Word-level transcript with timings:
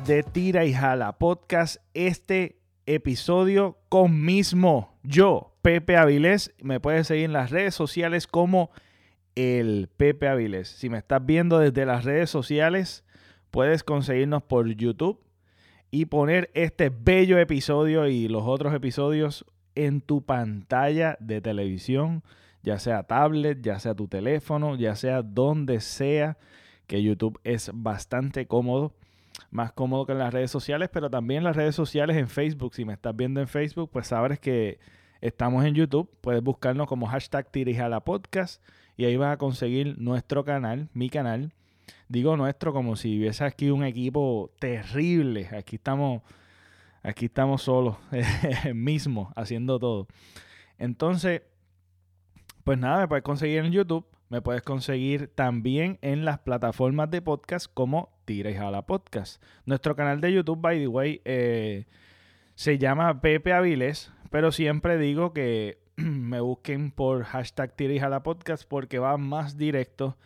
de 0.00 0.22
Tira 0.22 0.64
y 0.64 0.72
Jala 0.72 1.18
Podcast. 1.18 1.76
Este 1.92 2.56
episodio 2.86 3.76
con 3.90 4.24
mismo 4.24 4.98
yo, 5.02 5.54
Pepe 5.60 5.98
Avilés. 5.98 6.54
Me 6.62 6.80
puedes 6.80 7.08
seguir 7.08 7.26
en 7.26 7.34
las 7.34 7.50
redes 7.50 7.74
sociales 7.74 8.26
como 8.26 8.70
el 9.34 9.90
Pepe 9.94 10.28
Avilés. 10.28 10.68
Si 10.68 10.88
me 10.88 10.96
estás 10.96 11.24
viendo 11.26 11.58
desde 11.58 11.84
las 11.84 12.04
redes 12.04 12.30
sociales, 12.30 13.04
puedes 13.50 13.84
conseguirnos 13.84 14.42
por 14.42 14.66
YouTube 14.66 15.20
y 15.90 16.06
poner 16.06 16.50
este 16.54 16.88
bello 16.88 17.38
episodio 17.38 18.08
y 18.08 18.28
los 18.28 18.44
otros 18.44 18.72
episodios 18.72 19.44
en 19.74 20.00
tu 20.00 20.24
pantalla 20.24 21.18
de 21.20 21.42
televisión, 21.42 22.22
ya 22.62 22.78
sea 22.78 23.02
tablet, 23.02 23.60
ya 23.60 23.78
sea 23.78 23.94
tu 23.94 24.08
teléfono, 24.08 24.74
ya 24.74 24.96
sea 24.96 25.20
donde 25.20 25.80
sea, 25.80 26.38
que 26.86 27.02
YouTube 27.02 27.38
es 27.44 27.70
bastante 27.74 28.46
cómodo, 28.46 28.94
más 29.50 29.72
cómodo 29.72 30.06
que 30.06 30.12
en 30.12 30.18
las 30.18 30.32
redes 30.32 30.50
sociales, 30.50 30.88
pero 30.92 31.10
también 31.10 31.38
en 31.38 31.44
las 31.44 31.56
redes 31.56 31.74
sociales 31.74 32.16
en 32.16 32.28
Facebook. 32.28 32.74
Si 32.74 32.84
me 32.84 32.92
estás 32.92 33.14
viendo 33.16 33.40
en 33.40 33.48
Facebook, 33.48 33.90
pues 33.92 34.06
sabes 34.06 34.40
que 34.40 34.78
estamos 35.20 35.64
en 35.64 35.74
YouTube. 35.74 36.10
Puedes 36.20 36.42
buscarnos 36.42 36.86
como 36.86 37.06
hashtag 37.06 37.50
Tirijala 37.50 38.00
Podcast 38.00 38.62
y 38.96 39.04
ahí 39.04 39.16
vas 39.16 39.34
a 39.34 39.36
conseguir 39.38 39.98
nuestro 39.98 40.44
canal, 40.44 40.88
mi 40.94 41.10
canal. 41.10 41.52
Digo 42.08 42.36
nuestro 42.36 42.72
como 42.72 42.96
si 42.96 43.18
hubiese 43.18 43.44
aquí 43.44 43.70
un 43.70 43.84
equipo 43.84 44.50
terrible. 44.58 45.48
Aquí 45.52 45.76
estamos 45.76 46.22
Aquí 47.04 47.24
estamos 47.24 47.62
solos, 47.62 47.96
mismo, 48.74 49.32
haciendo 49.34 49.80
todo. 49.80 50.06
Entonces, 50.78 51.42
pues 52.62 52.78
nada, 52.78 53.00
me 53.00 53.08
puedes 53.08 53.24
conseguir 53.24 53.64
en 53.64 53.72
YouTube, 53.72 54.06
me 54.28 54.40
puedes 54.40 54.62
conseguir 54.62 55.26
también 55.26 55.98
en 56.00 56.24
las 56.24 56.38
plataformas 56.38 57.10
de 57.10 57.20
podcast 57.20 57.66
como 57.72 58.11
Tira 58.24 58.50
y 58.50 58.54
Jala 58.54 58.86
Podcast. 58.86 59.42
Nuestro 59.66 59.96
canal 59.96 60.20
de 60.20 60.32
YouTube, 60.32 60.60
by 60.60 60.78
the 60.78 60.88
way, 60.88 61.20
eh, 61.24 61.86
se 62.54 62.78
llama 62.78 63.20
Pepe 63.20 63.52
Aviles, 63.52 64.12
pero 64.30 64.52
siempre 64.52 64.98
digo 64.98 65.32
que 65.32 65.78
me 65.96 66.40
busquen 66.40 66.90
por 66.90 67.24
hashtag 67.24 67.74
Tira 67.76 67.94
y 67.94 68.00
Jala 68.00 68.22
Podcast 68.22 68.64
porque 68.68 68.98
va 68.98 69.16
más 69.16 69.56
directo 69.56 70.16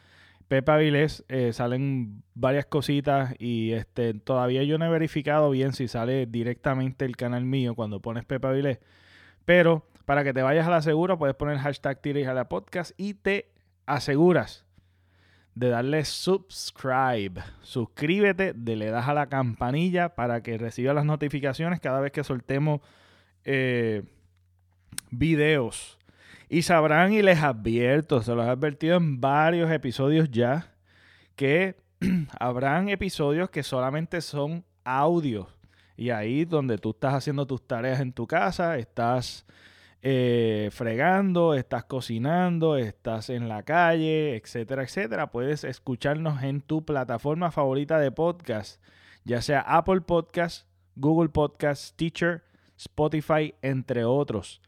Pepe 0.49 0.71
Avilés 0.71 1.25
eh, 1.29 1.53
salen 1.53 2.23
varias 2.35 2.67
cositas 2.67 3.35
y 3.39 3.73
este 3.73 4.15
todavía 4.15 4.63
yo 4.63 4.79
no 4.79 4.87
he 4.87 4.89
verificado 4.89 5.51
bien 5.51 5.73
si 5.73 5.89
sale 5.89 6.27
directamente 6.27 7.05
el 7.05 7.17
canal 7.17 7.45
mío 7.45 7.75
cuando 7.75 8.01
pones 8.01 8.25
Pepe 8.25 8.47
Avilés. 8.47 8.79
Pero 9.45 9.87
para 10.05 10.23
que 10.23 10.33
te 10.33 10.43
vayas 10.43 10.67
a 10.67 10.71
la 10.71 10.83
segura 10.83 11.19
puedes 11.19 11.35
poner 11.35 11.59
hashtag 11.59 12.01
tira 12.01 12.33
la 12.33 12.49
podcast 12.49 12.93
y 12.97 13.15
te 13.15 13.51
aseguras 13.87 14.66
de 15.57 15.71
darle 15.71 16.05
subscribe. 16.05 17.43
Suscríbete, 17.63 18.53
de 18.53 18.77
le 18.77 18.91
das 18.91 19.09
a 19.09 19.15
la 19.15 19.27
campanilla 19.27 20.15
para 20.15 20.43
que 20.43 20.59
reciba 20.59 20.93
las 20.93 21.07
notificaciones 21.07 21.81
cada 21.81 21.99
vez 22.01 22.13
que 22.13 22.23
soltemos 22.23 22.83
eh, 23.45 24.05
videos 25.11 25.99
y 26.51 26.63
sabrán 26.63 27.13
y 27.15 27.23
les 27.23 27.43
advierto, 27.43 28.23
se 28.23 28.35
los 28.35 28.47
he 28.47 28.51
advertido 28.51 28.99
en 28.99 29.19
varios 29.21 29.71
episodios 29.71 30.31
ya, 30.31 30.75
que 31.35 31.77
habrán 32.39 32.91
episodios 32.91 33.49
que 33.49 33.63
solamente 33.63 34.21
son 34.21 34.63
audios. 34.85 35.49
Y 35.97 36.11
ahí 36.11 36.45
donde 36.45 36.77
tú 36.77 36.91
estás 36.91 37.15
haciendo 37.15 37.47
tus 37.47 37.67
tareas 37.67 38.01
en 38.01 38.13
tu 38.13 38.27
casa, 38.27 38.77
estás 38.77 39.47
eh, 40.03 40.71
fregando, 40.73 41.55
estás 41.55 41.85
cocinando, 41.85 42.77
estás 42.77 43.31
en 43.31 43.49
la 43.49 43.63
calle, 43.63 44.37
etcétera, 44.37 44.83
etcétera, 44.83 45.31
puedes 45.31 45.65
escucharnos 45.65 46.43
en 46.43 46.61
tu 46.61 46.85
plataforma 46.85 47.51
favorita 47.51 47.99
de 47.99 48.13
podcast, 48.13 48.81
ya 49.25 49.43
sea 49.43 49.61
Apple 49.61 50.03
Podcast, 50.03 50.69
Google 50.95 51.31
Podcast, 51.31 51.97
Teacher, 51.97 52.45
Spotify, 52.77 53.55
entre 53.63 54.05
otros. 54.05 54.61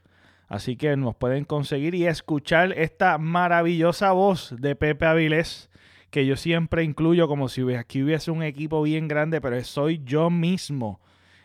Así 0.49 0.77
que 0.77 0.97
nos 0.97 1.15
pueden 1.15 1.45
conseguir 1.45 1.95
y 1.95 2.07
escuchar 2.07 2.73
esta 2.73 3.19
maravillosa 3.19 4.13
voz 4.13 4.55
de 4.59 4.75
Pepe 4.75 5.05
Avilés, 5.07 5.69
que 6.11 6.25
yo 6.25 6.37
siempre 6.37 6.85
incluyo 6.85 7.29
como 7.29 7.49
si 7.49 7.75
aquí 7.75 8.03
hubiese 8.03 8.31
un 8.31 8.43
equipo 8.43 8.83
bien 8.83 9.09
grande, 9.09 9.43
pero 9.43 9.63
soy 9.63 10.01
yo 10.05 10.31
mismo 10.31 11.01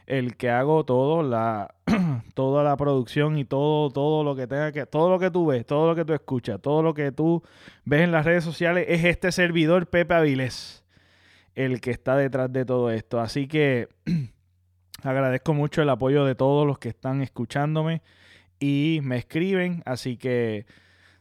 el 0.06 0.36
que 0.36 0.50
hago 0.50 0.84
todo, 0.86 1.24
la, 1.24 1.75
toda 2.34 2.64
la 2.64 2.75
producción 2.78 3.38
y 3.38 3.46
todo, 3.46 3.90
todo 3.90 4.24
lo 4.24 4.36
que 4.36 4.47
tenga 4.47 4.72
que, 4.72 4.86
todo 4.86 5.09
lo 5.09 5.19
que 5.19 5.31
tú 5.31 5.46
ves, 5.47 5.66
todo 5.66 5.88
lo 5.88 5.96
que 5.96 6.06
tú 6.06 6.14
escuchas, 6.14 6.62
todo 6.62 6.84
lo 6.84 6.94
que 6.94 7.12
tú 7.12 7.44
ves 7.86 8.02
en 8.02 8.12
las 8.12 8.25
redes 8.25 8.44
sociales, 8.44 8.86
es 8.90 9.03
este 9.06 9.31
servidor 9.31 9.88
Pepe 9.88 10.14
Avilés, 10.14 10.84
el 11.56 11.81
que 11.81 11.91
está 11.91 12.18
detrás 12.18 12.52
de 12.52 12.66
todo 12.66 12.91
esto. 12.91 13.19
Así 13.19 13.47
que 13.47 13.90
agradezco 15.03 15.53
mucho 15.53 15.81
el 15.81 15.90
apoyo 15.90 16.25
de 16.25 16.35
todos 16.35 16.68
los 16.68 16.80
que 16.80 16.90
están 16.90 17.22
escuchándome 17.22 18.02
y 18.59 19.00
me 19.03 19.18
escriben. 19.18 19.84
Así 19.85 20.18
que 20.18 20.66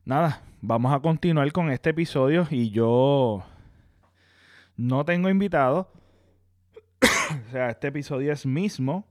nada, 0.05 0.43
vamos 0.61 0.93
a 0.93 1.01
continuar 1.01 1.51
con 1.53 1.71
este 1.71 1.91
episodio 1.91 2.47
y 2.51 2.71
yo 2.71 3.45
no 4.77 5.05
tengo 5.05 5.29
invitado. 5.29 5.89
o 7.53 7.55
sea, 7.55 7.69
este 7.69 7.89
episodio 7.89 8.33
es 8.33 8.47
mismo, 8.47 9.05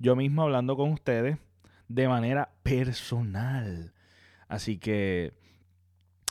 yo 0.00 0.16
mismo 0.16 0.42
hablando 0.42 0.76
con 0.76 0.90
ustedes 0.90 1.38
de 1.86 2.08
manera 2.08 2.50
personal. 2.64 3.92
Así 4.48 4.78
que, 4.78 5.32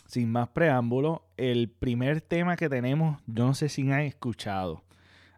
sin 0.08 0.30
más 0.30 0.50
preámbulo, 0.50 1.26
el 1.38 1.70
primer 1.70 2.20
tema 2.20 2.58
que 2.58 2.68
tenemos, 2.68 3.22
yo 3.28 3.46
no 3.46 3.54
sé 3.54 3.70
si 3.70 3.90
han 3.90 4.02
escuchado. 4.02 4.84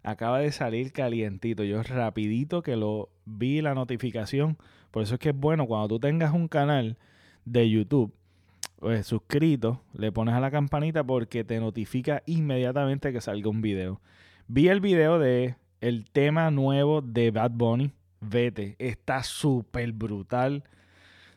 Acaba 0.02 0.40
de 0.40 0.50
salir 0.50 0.92
calientito. 0.92 1.62
Yo 1.62 1.80
rapidito 1.84 2.62
que 2.62 2.74
lo 2.74 3.10
vi 3.24 3.60
la 3.60 3.74
notificación 3.74 4.58
por 4.90 5.04
eso 5.04 5.14
es 5.14 5.20
que 5.20 5.28
es 5.28 5.36
bueno 5.36 5.66
cuando 5.66 5.86
tú 5.86 6.00
tengas 6.00 6.34
un 6.34 6.48
canal 6.48 6.98
de 7.44 7.70
YouTube 7.70 8.12
pues, 8.80 9.06
suscrito, 9.06 9.82
le 9.92 10.10
pones 10.10 10.34
a 10.34 10.40
la 10.40 10.50
campanita 10.50 11.04
porque 11.04 11.44
te 11.44 11.60
notifica 11.60 12.22
inmediatamente 12.26 13.12
que 13.12 13.20
salga 13.20 13.50
un 13.50 13.60
video. 13.60 14.00
Vi 14.48 14.68
el 14.68 14.80
video 14.80 15.18
de 15.18 15.54
el 15.80 16.10
tema 16.10 16.50
nuevo 16.50 17.00
de 17.00 17.30
Bad 17.30 17.52
Bunny, 17.52 17.92
Vete, 18.20 18.76
está 18.78 19.22
súper 19.22 19.92
brutal. 19.92 20.64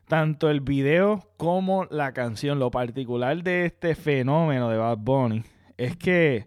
Tanto 0.08 0.50
el 0.50 0.60
video 0.60 1.30
como 1.38 1.86
la 1.86 2.12
canción. 2.12 2.60
Lo 2.60 2.72
particular 2.72 3.42
de 3.42 3.66
este 3.66 3.96
fenómeno 3.96 4.70
de 4.70 4.78
Bad 4.78 4.98
Bunny 4.98 5.44
es 5.78 5.96
que 5.96 6.46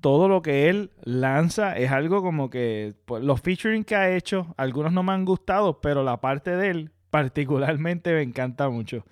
todo 0.00 0.28
lo 0.28 0.42
que 0.42 0.68
él 0.68 0.90
lanza 1.04 1.76
es 1.76 1.92
algo 1.92 2.20
como 2.22 2.50
que 2.50 2.94
pues, 3.04 3.22
los 3.22 3.40
featuring 3.40 3.84
que 3.84 3.94
ha 3.94 4.14
hecho, 4.14 4.54
algunos 4.56 4.92
no 4.92 5.02
me 5.02 5.12
han 5.12 5.24
gustado, 5.24 5.80
pero 5.80 6.02
la 6.02 6.20
parte 6.20 6.56
de 6.56 6.70
él 6.70 6.90
particularmente 7.10 8.12
me 8.12 8.22
encanta 8.22 8.68
mucho. 8.68 9.04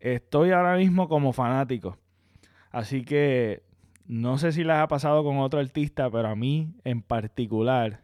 Estoy 0.00 0.50
ahora 0.50 0.76
mismo 0.76 1.08
como 1.08 1.32
fanático. 1.32 1.98
Así 2.70 3.04
que 3.04 3.62
no 4.06 4.38
sé 4.38 4.52
si 4.52 4.64
les 4.64 4.76
ha 4.76 4.88
pasado 4.88 5.24
con 5.24 5.38
otro 5.38 5.60
artista, 5.60 6.10
pero 6.10 6.28
a 6.28 6.36
mí 6.36 6.74
en 6.84 7.02
particular 7.02 8.02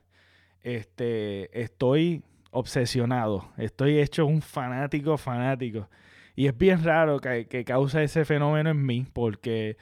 este, 0.63 1.61
estoy 1.61 2.23
obsesionado. 2.51 3.49
Estoy 3.57 3.99
hecho 3.99 4.27
un 4.27 4.43
fanático 4.43 5.17
fanático. 5.19 5.89
Y 6.37 6.47
es 6.47 6.57
bien 6.57 6.83
raro 6.85 7.21
que, 7.21 7.47
que 7.47 7.65
causa 7.65 8.03
ese 8.03 8.25
fenómeno 8.25 8.71
en 8.71 8.85
mí, 8.85 9.07
porque 9.13 9.77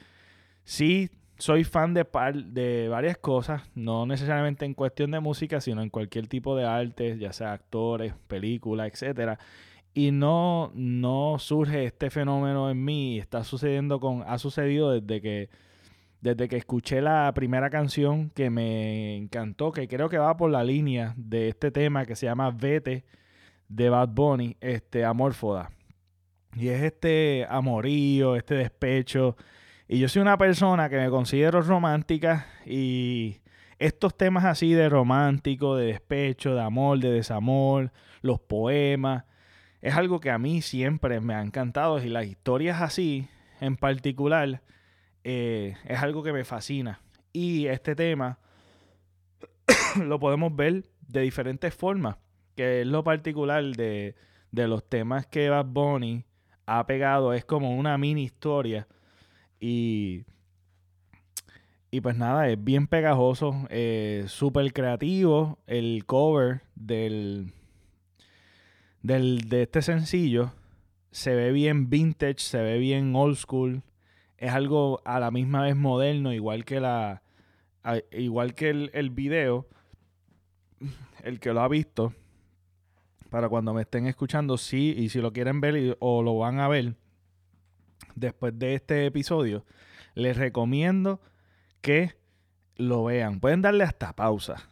sí 0.63 1.09
soy 1.39 1.63
fan 1.63 1.93
de, 1.93 2.05
de 2.47 2.89
varias 2.89 3.17
cosas, 3.17 3.63
no 3.73 4.05
necesariamente 4.05 4.65
en 4.65 4.73
cuestión 4.73 5.11
de 5.11 5.21
música, 5.21 5.61
sino 5.61 5.81
en 5.81 5.89
cualquier 5.89 6.27
tipo 6.27 6.55
de 6.55 6.65
arte, 6.65 7.17
ya 7.17 7.31
sea 7.31 7.53
actores, 7.53 8.13
películas, 8.27 8.91
etcétera. 8.91 9.39
Y 9.93 10.11
no, 10.11 10.71
no 10.75 11.37
surge 11.39 11.85
este 11.85 12.09
fenómeno 12.09 12.69
en 12.69 12.83
mí, 12.83 13.19
está 13.19 13.43
sucediendo 13.43 13.99
con, 13.99 14.23
ha 14.27 14.37
sucedido 14.37 14.91
desde 14.91 15.21
que, 15.21 15.49
desde 16.21 16.47
que 16.47 16.57
escuché 16.57 17.01
la 17.01 17.31
primera 17.33 17.69
canción 17.69 18.29
que 18.31 18.49
me 18.49 19.15
encantó, 19.15 19.71
que 19.71 19.87
creo 19.87 20.09
que 20.09 20.17
va 20.17 20.35
por 20.37 20.51
la 20.51 20.63
línea 20.63 21.13
de 21.17 21.49
este 21.49 21.71
tema 21.71 22.05
que 22.05 22.15
se 22.15 22.25
llama 22.25 22.51
Vete 22.51 23.05
de 23.67 23.89
Bad 23.89 24.09
Bunny, 24.09 24.57
este 24.59 25.05
Amorfoda. 25.05 25.71
Y 26.55 26.69
es 26.69 26.81
este 26.81 27.45
amorío, 27.49 28.35
este 28.35 28.55
despecho, 28.55 29.37
y 29.87 29.97
yo 29.97 30.07
soy 30.07 30.21
una 30.21 30.37
persona 30.37 30.87
que 30.87 30.97
me 30.97 31.09
considero 31.09 31.63
romántica 31.63 32.45
y 32.63 33.39
estos 33.79 34.15
temas 34.15 34.45
así 34.45 34.73
de 34.73 34.87
romántico, 34.87 35.75
de 35.75 35.87
despecho, 35.87 36.53
de 36.53 36.61
amor, 36.61 36.99
de 36.99 37.11
desamor, 37.11 37.91
los 38.21 38.39
poemas, 38.39 39.25
es 39.81 39.95
algo 39.95 40.19
que 40.19 40.29
a 40.29 40.37
mí 40.37 40.61
siempre 40.61 41.21
me 41.21 41.33
ha 41.33 41.41
encantado 41.41 42.03
y 42.03 42.09
las 42.09 42.27
historias 42.27 42.83
así 42.83 43.29
en 43.61 43.77
particular 43.77 44.61
eh, 45.23 45.75
es 45.85 45.99
algo 45.99 46.23
que 46.23 46.33
me 46.33 46.43
fascina. 46.43 47.01
Y 47.33 47.67
este 47.67 47.95
tema 47.95 48.39
lo 50.03 50.19
podemos 50.19 50.55
ver 50.55 50.85
de 51.07 51.21
diferentes 51.21 51.73
formas, 51.73 52.17
que 52.55 52.81
es 52.81 52.87
lo 52.87 53.03
particular 53.03 53.63
de, 53.63 54.15
de 54.51 54.67
los 54.67 54.87
temas 54.87 55.25
que 55.27 55.49
Bad 55.49 55.65
Bunny 55.65 56.25
ha 56.65 56.85
pegado, 56.85 57.33
es 57.33 57.45
como 57.45 57.75
una 57.75 57.97
mini 57.97 58.23
historia 58.23 58.87
y, 59.59 60.23
y 61.91 62.01
pues 62.01 62.15
nada, 62.15 62.49
es 62.49 62.63
bien 62.63 62.87
pegajoso, 62.87 63.67
eh, 63.69 64.25
súper 64.27 64.71
creativo. 64.73 65.59
El 65.67 66.05
cover 66.05 66.61
del, 66.75 67.51
del, 69.01 69.49
de 69.49 69.63
este 69.63 69.81
sencillo 69.81 70.53
se 71.11 71.35
ve 71.35 71.51
bien 71.51 71.89
vintage, 71.89 72.39
se 72.39 72.61
ve 72.61 72.77
bien 72.77 73.15
old 73.15 73.35
school. 73.35 73.81
Es 74.39 74.53
algo 74.53 75.01
a 75.03 75.19
la 75.19 75.31
misma 75.31 75.63
vez 75.63 75.75
moderno, 75.75 76.31
igual 76.31 76.63
que 76.63 76.79
la. 76.79 77.21
igual 78.11 78.55
que 78.55 78.69
el, 78.69 78.89
el 78.93 79.09
video. 79.09 79.67
El 81.23 81.41
que 81.41 81.53
lo 81.53 81.59
ha 81.59 81.67
visto. 81.67 82.13
Para 83.29 83.49
cuando 83.49 83.73
me 83.73 83.81
estén 83.81 84.07
escuchando, 84.07 84.57
sí, 84.57 84.95
y 84.97 85.09
si 85.09 85.19
lo 85.19 85.33
quieren 85.33 85.59
ver 85.59 85.97
o 85.99 86.23
lo 86.23 86.37
van 86.37 86.61
a 86.61 86.69
ver 86.69 86.95
después 88.15 88.57
de 88.57 88.75
este 88.75 89.05
episodio, 89.05 89.65
les 90.15 90.37
recomiendo 90.37 91.19
que 91.81 92.15
lo 92.77 93.03
vean. 93.03 93.41
Pueden 93.41 93.61
darle 93.61 93.83
hasta 93.83 94.15
pausa. 94.15 94.69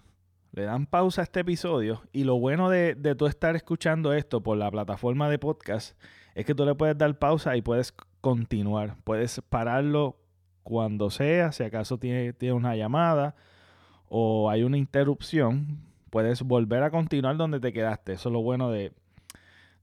Le 0.54 0.64
dan 0.64 0.86
pausa 0.86 1.22
a 1.22 1.24
este 1.26 1.42
episodio. 1.42 2.04
Y 2.14 2.24
lo 2.24 2.40
bueno 2.40 2.70
de, 2.70 2.96
de 2.96 3.16
tú 3.16 3.28
estar 3.28 3.58
escuchando 3.58 4.14
esto 4.14 4.42
por 4.42 4.58
la 4.58 4.72
plataforma 4.72 5.30
de 5.30 5.38
podcast 5.38 6.02
es 6.36 6.46
que 6.46 6.56
tú 6.56 6.66
le 6.66 6.74
puedes 6.74 6.98
dar 6.98 7.20
pausa 7.20 7.58
y 7.58 7.62
puedes 7.62 7.94
continuar. 8.28 8.98
Puedes 9.06 9.42
pararlo 9.48 10.18
cuando 10.64 11.10
sea, 11.10 11.54
si 11.54 11.64
acaso 11.64 11.98
tiene, 11.98 12.34
tiene 12.34 12.56
una 12.56 12.76
llamada 12.76 13.36
o 14.10 14.50
hay 14.50 14.64
una 14.64 14.78
interrupción, 14.78 15.80
puedes 16.10 16.42
volver 16.42 16.84
a 16.84 16.92
continuar 16.92 17.38
donde 17.38 17.62
te 17.62 17.72
quedaste. 17.72 18.14
Eso 18.14 18.28
es 18.28 18.34
lo 18.34 18.42
bueno 18.42 18.70
de, 18.70 18.92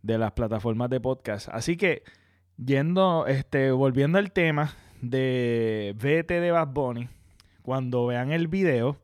de 0.02 0.18
las 0.18 0.32
plataformas 0.32 0.90
de 0.90 1.00
podcast. 1.00 1.48
Así 1.52 1.78
que, 1.78 2.02
yendo, 2.62 3.26
este, 3.26 3.70
volviendo 3.70 4.18
al 4.18 4.30
tema 4.30 4.74
de 5.00 5.94
VT 5.96 6.28
de 6.28 6.50
Bad 6.50 6.68
Bunny, 6.68 7.08
cuando 7.62 8.04
vean 8.04 8.30
el 8.30 8.48
video, 8.48 8.98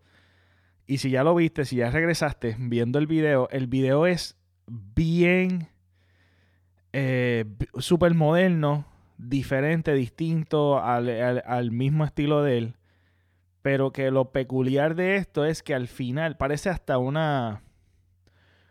y 0.87 0.99
si 0.99 1.09
ya 1.09 1.25
lo 1.25 1.35
viste, 1.35 1.65
si 1.65 1.77
ya 1.77 1.91
regresaste 1.91 2.57
viendo 2.59 2.99
el 2.99 3.07
video, 3.07 3.49
el 3.53 3.69
video 3.69 4.07
es 4.07 4.37
bien 4.67 5.69
eh, 6.93 7.47
súper 7.79 8.13
moderno, 8.13 8.90
diferente, 9.29 9.95
distinto 9.95 10.83
al, 10.83 11.71
mismo 11.71 12.05
estilo 12.05 12.43
de 12.43 12.59
él. 12.59 12.77
Pero 13.63 13.93
que 13.93 14.11
lo 14.11 14.33
peculiar 14.33 14.95
de 14.95 15.17
esto 15.17 15.45
es 15.45 15.63
que 15.63 15.75
al 15.75 15.89
final 15.89 16.37
parece 16.37 16.71
hasta 16.71 16.99
una. 16.99 17.63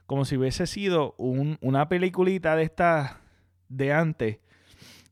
como 0.08 0.26
si 0.26 0.38
hubiese 0.38 0.66
sido 0.66 1.16
una 1.18 1.88
peliculita 1.90 2.56
de 2.56 2.64
esta 2.64 3.22
de 3.68 3.94
antes. 3.94 4.40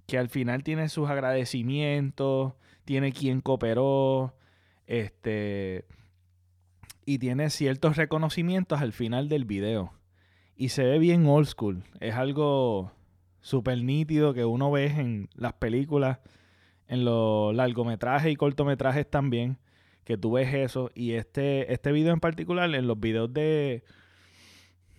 Que 0.07 0.17
al 0.17 0.29
final 0.29 0.63
tiene 0.63 0.89
sus 0.89 1.09
agradecimientos, 1.09 2.53
tiene 2.85 3.11
quien 3.11 3.41
cooperó, 3.41 4.35
este, 4.87 5.85
y 7.05 7.19
tiene 7.19 7.49
ciertos 7.49 7.97
reconocimientos 7.97 8.81
al 8.81 8.93
final 8.93 9.29
del 9.29 9.45
video. 9.45 9.93
Y 10.55 10.69
se 10.69 10.83
ve 10.83 10.97
bien 10.97 11.27
old 11.27 11.47
school. 11.47 11.83
Es 11.99 12.15
algo 12.15 12.91
súper 13.47 13.81
nítido 13.81 14.33
que 14.33 14.43
uno 14.43 14.69
ve 14.69 14.87
en 14.87 15.29
las 15.33 15.53
películas, 15.53 16.19
en 16.89 17.05
los 17.05 17.55
largometrajes 17.55 18.29
y 18.29 18.35
cortometrajes 18.35 19.09
también, 19.09 19.57
que 20.03 20.17
tú 20.17 20.33
ves 20.33 20.53
eso. 20.53 20.91
Y 20.93 21.13
este, 21.13 21.71
este 21.71 21.93
video 21.93 22.13
en 22.13 22.19
particular, 22.19 22.73
en 22.75 22.87
los 22.87 22.99
videos 22.99 23.33
de 23.33 23.85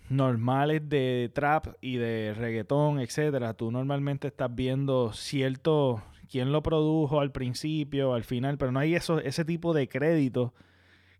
normales 0.09 0.89
de 0.89 1.29
trap 1.31 1.75
y 1.79 1.97
de 1.97 2.33
reggaetón, 2.35 2.99
etcétera, 2.99 3.53
tú 3.53 3.69
normalmente 3.69 4.27
estás 4.27 4.53
viendo 4.55 5.13
cierto 5.13 6.01
quién 6.27 6.51
lo 6.51 6.63
produjo 6.63 7.21
al 7.21 7.31
principio, 7.31 8.15
al 8.15 8.23
final, 8.23 8.57
pero 8.57 8.71
no 8.71 8.79
hay 8.79 8.95
eso, 8.95 9.19
ese 9.19 9.45
tipo 9.45 9.75
de 9.75 9.87
crédito 9.87 10.55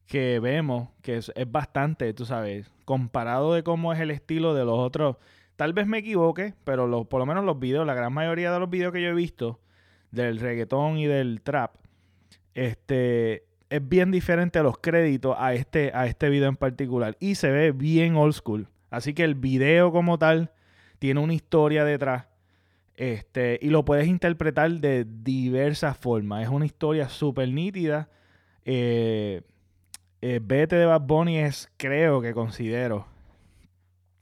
que 0.08 0.40
vemos, 0.40 0.90
que 1.04 1.18
es, 1.18 1.32
bastante, 1.48 2.12
tú 2.16 2.26
sabes, 2.26 2.72
comparado 2.86 3.54
de 3.54 3.62
cómo 3.62 3.94
es 3.94 4.00
el 4.00 4.10
estilo 4.10 4.56
de 4.56 4.66
los 4.66 4.80
otros. 4.80 5.18
Tal 5.60 5.74
vez 5.74 5.88
me 5.88 5.98
equivoque, 5.98 6.54
pero 6.64 7.04
por 7.04 7.20
lo 7.20 7.26
menos 7.26 7.44
los 7.44 7.60
videos, 7.60 7.86
la 7.86 7.94
gran 7.94 8.14
mayoría 8.14 8.50
de 8.50 8.60
los 8.62 8.70
videos 8.70 8.94
que 8.94 9.02
yo 9.02 9.10
he 9.10 9.14
visto 9.14 9.60
del 10.10 10.40
reggaetón 10.40 10.98
y 10.98 11.06
del 11.06 11.42
trap, 11.42 11.76
este, 12.54 13.44
es 13.70 13.90
bien 13.90 14.10
diferente 14.10 14.60
a 14.60 14.64
los 14.64 14.78
créditos 14.78 15.36
a 15.38 15.54
este, 15.54 15.92
a 15.94 16.06
este 16.06 16.30
video 16.30 16.48
en 16.48 16.56
particular. 16.56 17.18
Y 17.20 17.36
se 17.36 17.52
ve 17.52 17.74
bien 17.74 18.16
old 18.16 18.36
school. 18.36 18.70
Así 18.90 19.14
que 19.14 19.26
el 19.26 19.36
video 19.36 19.92
como 19.92 20.18
tal 20.18 20.54
tiene 20.98 21.20
una 21.20 21.34
historia 21.34 21.84
detrás 21.84 22.28
este, 22.96 23.60
y 23.62 23.70
lo 23.70 23.84
puedes 23.84 24.08
interpretar 24.08 24.72
de 24.72 25.06
diversas 25.06 25.98
formas. 25.98 26.44
Es 26.44 26.48
una 26.48 26.68
historia 26.68 27.10
súper 27.10 27.50
nítida. 27.50 28.08
Eh, 28.64 29.42
eh, 30.22 30.40
Vete 30.42 30.78
de 30.78 30.86
Bad 30.86 31.02
Bunny 31.02 31.40
es, 31.40 31.70
creo 31.76 32.22
que 32.22 32.34
considero, 32.34 33.08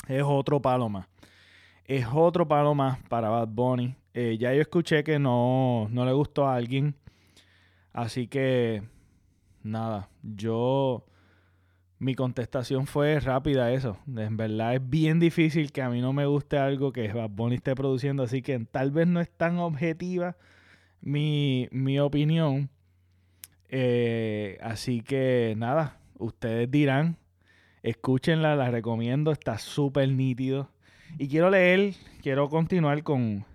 es 0.07 0.23
otro 0.25 0.59
palo 0.59 0.89
más. 0.89 1.05
Es 1.87 2.05
otro 2.13 2.47
palo 2.47 2.75
más 2.75 2.99
para 3.03 3.29
Bad 3.29 3.47
Bunny. 3.47 3.95
Eh, 4.13 4.37
ya 4.37 4.53
yo 4.53 4.61
escuché 4.61 5.03
que 5.03 5.19
no, 5.19 5.87
no 5.89 6.05
le 6.05 6.11
gustó 6.11 6.47
a 6.47 6.55
alguien. 6.55 6.95
Así 7.93 8.27
que, 8.27 8.83
nada, 9.63 10.09
yo 10.21 11.05
mi 11.99 12.13
contestación 12.13 12.87
fue 12.87 13.19
rápida 13.19 13.71
eso. 13.71 13.97
En 14.05 14.37
verdad 14.37 14.75
es 14.75 14.89
bien 14.89 15.19
difícil 15.19 15.71
que 15.71 15.81
a 15.81 15.89
mí 15.89 16.01
no 16.01 16.13
me 16.13 16.25
guste 16.25 16.57
algo 16.57 16.91
que 16.91 17.11
Bad 17.11 17.29
Bunny 17.29 17.55
esté 17.55 17.73
produciendo, 17.73 18.23
así 18.23 18.41
que 18.41 18.59
tal 18.59 18.91
vez 18.91 19.07
no 19.07 19.19
es 19.19 19.29
tan 19.29 19.57
objetiva 19.57 20.35
mi, 21.01 21.69
opinión. 21.99 22.69
Eh, 23.69 24.57
así 24.61 25.01
que 25.01 25.56
nada, 25.57 25.99
ustedes 26.17 26.69
dirán, 26.69 27.17
escúchenla, 27.81 28.56
la 28.56 28.71
recomiendo, 28.71 29.31
está 29.31 29.57
súper 29.57 30.09
nítido. 30.09 30.69
Y 31.18 31.28
quiero 31.28 31.49
leer, 31.49 31.94
quiero 32.21 32.49
continuar 32.49 33.04
con, 33.04 33.45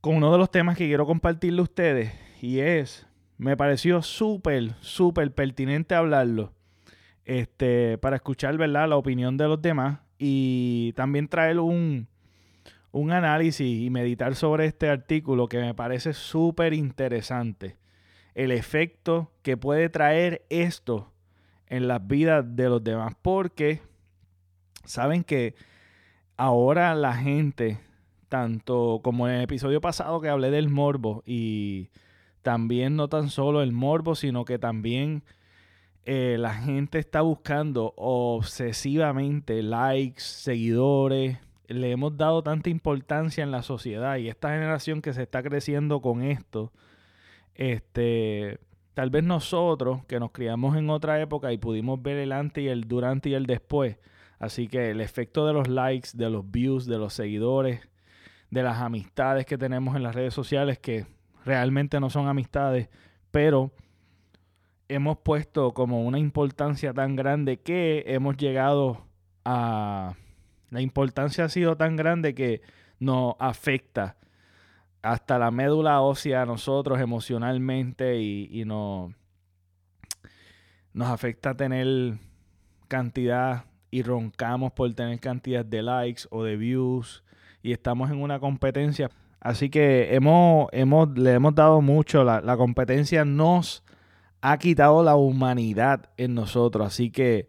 con 0.00 0.16
uno 0.16 0.32
de 0.32 0.38
los 0.38 0.50
temas 0.50 0.76
que 0.76 0.86
quiero 0.86 1.06
compartirle 1.06 1.60
a 1.60 1.64
ustedes, 1.64 2.12
y 2.40 2.58
es, 2.58 3.06
me 3.38 3.56
pareció 3.56 4.02
súper, 4.02 4.74
súper 4.80 5.32
pertinente 5.34 5.94
hablarlo 5.94 6.52
este, 7.24 7.98
para 7.98 8.16
escuchar 8.16 8.56
¿verdad? 8.56 8.88
la 8.88 8.96
opinión 8.96 9.36
de 9.36 9.48
los 9.48 9.60
demás 9.62 10.00
y 10.18 10.92
también 10.94 11.28
traer 11.28 11.58
un, 11.58 12.08
un 12.90 13.12
análisis 13.12 13.66
y 13.66 13.90
meditar 13.90 14.34
sobre 14.34 14.66
este 14.66 14.88
artículo 14.88 15.48
que 15.48 15.58
me 15.58 15.74
parece 15.74 16.12
súper 16.12 16.74
interesante. 16.74 17.76
El 18.34 18.50
efecto 18.50 19.32
que 19.42 19.56
puede 19.56 19.88
traer 19.88 20.46
esto 20.48 21.12
en 21.66 21.88
las 21.88 22.06
vidas 22.06 22.44
de 22.54 22.68
los 22.68 22.84
demás. 22.84 23.14
Porque 23.20 23.80
saben 24.84 25.24
que 25.24 25.54
ahora 26.42 26.96
la 26.96 27.14
gente, 27.14 27.78
tanto 28.28 29.00
como 29.04 29.28
en 29.28 29.36
el 29.36 29.42
episodio 29.42 29.80
pasado 29.80 30.20
que 30.20 30.28
hablé 30.28 30.50
del 30.50 30.68
morbo 30.68 31.22
y 31.24 31.90
también 32.42 32.96
no 32.96 33.06
tan 33.06 33.30
solo 33.30 33.62
el 33.62 33.70
morbo, 33.70 34.16
sino 34.16 34.44
que 34.44 34.58
también 34.58 35.22
eh, 36.04 36.36
la 36.40 36.52
gente 36.52 36.98
está 36.98 37.20
buscando 37.20 37.94
obsesivamente 37.96 39.62
likes, 39.62 40.20
seguidores. 40.20 41.38
Le 41.68 41.92
hemos 41.92 42.16
dado 42.16 42.42
tanta 42.42 42.70
importancia 42.70 43.44
en 43.44 43.52
la 43.52 43.62
sociedad 43.62 44.16
y 44.16 44.28
esta 44.28 44.48
generación 44.48 45.00
que 45.00 45.12
se 45.12 45.22
está 45.22 45.44
creciendo 45.44 46.02
con 46.02 46.22
esto, 46.22 46.72
este, 47.54 48.58
tal 48.94 49.10
vez 49.10 49.22
nosotros 49.22 50.04
que 50.06 50.18
nos 50.18 50.32
criamos 50.32 50.76
en 50.76 50.90
otra 50.90 51.20
época 51.20 51.52
y 51.52 51.58
pudimos 51.58 52.02
ver 52.02 52.18
el 52.18 52.32
antes 52.32 52.64
y 52.64 52.68
el 52.68 52.88
durante 52.88 53.28
y 53.28 53.34
el 53.34 53.46
después. 53.46 53.96
Así 54.42 54.66
que 54.66 54.90
el 54.90 55.00
efecto 55.00 55.46
de 55.46 55.52
los 55.52 55.68
likes, 55.68 56.10
de 56.14 56.28
los 56.28 56.50
views, 56.50 56.84
de 56.86 56.98
los 56.98 57.14
seguidores, 57.14 57.88
de 58.50 58.64
las 58.64 58.78
amistades 58.78 59.46
que 59.46 59.56
tenemos 59.56 59.94
en 59.94 60.02
las 60.02 60.16
redes 60.16 60.34
sociales, 60.34 60.80
que 60.80 61.06
realmente 61.44 62.00
no 62.00 62.10
son 62.10 62.26
amistades, 62.26 62.88
pero 63.30 63.70
hemos 64.88 65.18
puesto 65.18 65.72
como 65.74 66.02
una 66.02 66.18
importancia 66.18 66.92
tan 66.92 67.14
grande 67.14 67.60
que 67.60 68.02
hemos 68.08 68.36
llegado 68.36 69.06
a... 69.44 70.16
La 70.70 70.80
importancia 70.80 71.44
ha 71.44 71.48
sido 71.48 71.76
tan 71.76 71.94
grande 71.94 72.34
que 72.34 72.62
nos 72.98 73.36
afecta 73.38 74.16
hasta 75.02 75.38
la 75.38 75.52
médula 75.52 76.00
ósea 76.00 76.42
a 76.42 76.46
nosotros 76.46 76.98
emocionalmente 76.98 78.20
y, 78.20 78.64
nos, 78.64 79.12
nos 80.94 81.10
afecta 81.10 81.54
tener 81.54 82.18
cantidad 82.88 83.66
y 83.92 84.02
roncamos 84.02 84.72
por 84.72 84.92
tener 84.94 85.20
cantidad 85.20 85.64
de 85.64 85.82
likes 85.82 86.22
o 86.30 86.42
de 86.42 86.56
views 86.56 87.22
y 87.62 87.72
estamos 87.72 88.10
en 88.10 88.20
una 88.20 88.40
competencia. 88.40 89.10
Así 89.38 89.68
que 89.68 90.14
hemos, 90.14 90.68
hemos, 90.72 91.16
le 91.16 91.32
hemos 91.32 91.54
dado 91.54 91.80
mucho, 91.82 92.24
la, 92.24 92.40
la 92.40 92.56
competencia 92.56 93.24
nos 93.24 93.84
ha 94.40 94.56
quitado 94.58 95.04
la 95.04 95.14
humanidad 95.14 96.10
en 96.16 96.34
nosotros. 96.34 96.86
Así 96.86 97.10
que 97.10 97.48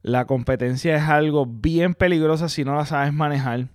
la 0.00 0.26
competencia 0.26 0.96
es 0.96 1.02
algo 1.02 1.44
bien 1.44 1.94
peligrosa 1.94 2.48
si 2.48 2.64
no 2.64 2.76
la 2.76 2.86
sabes 2.86 3.12
manejar. 3.12 3.68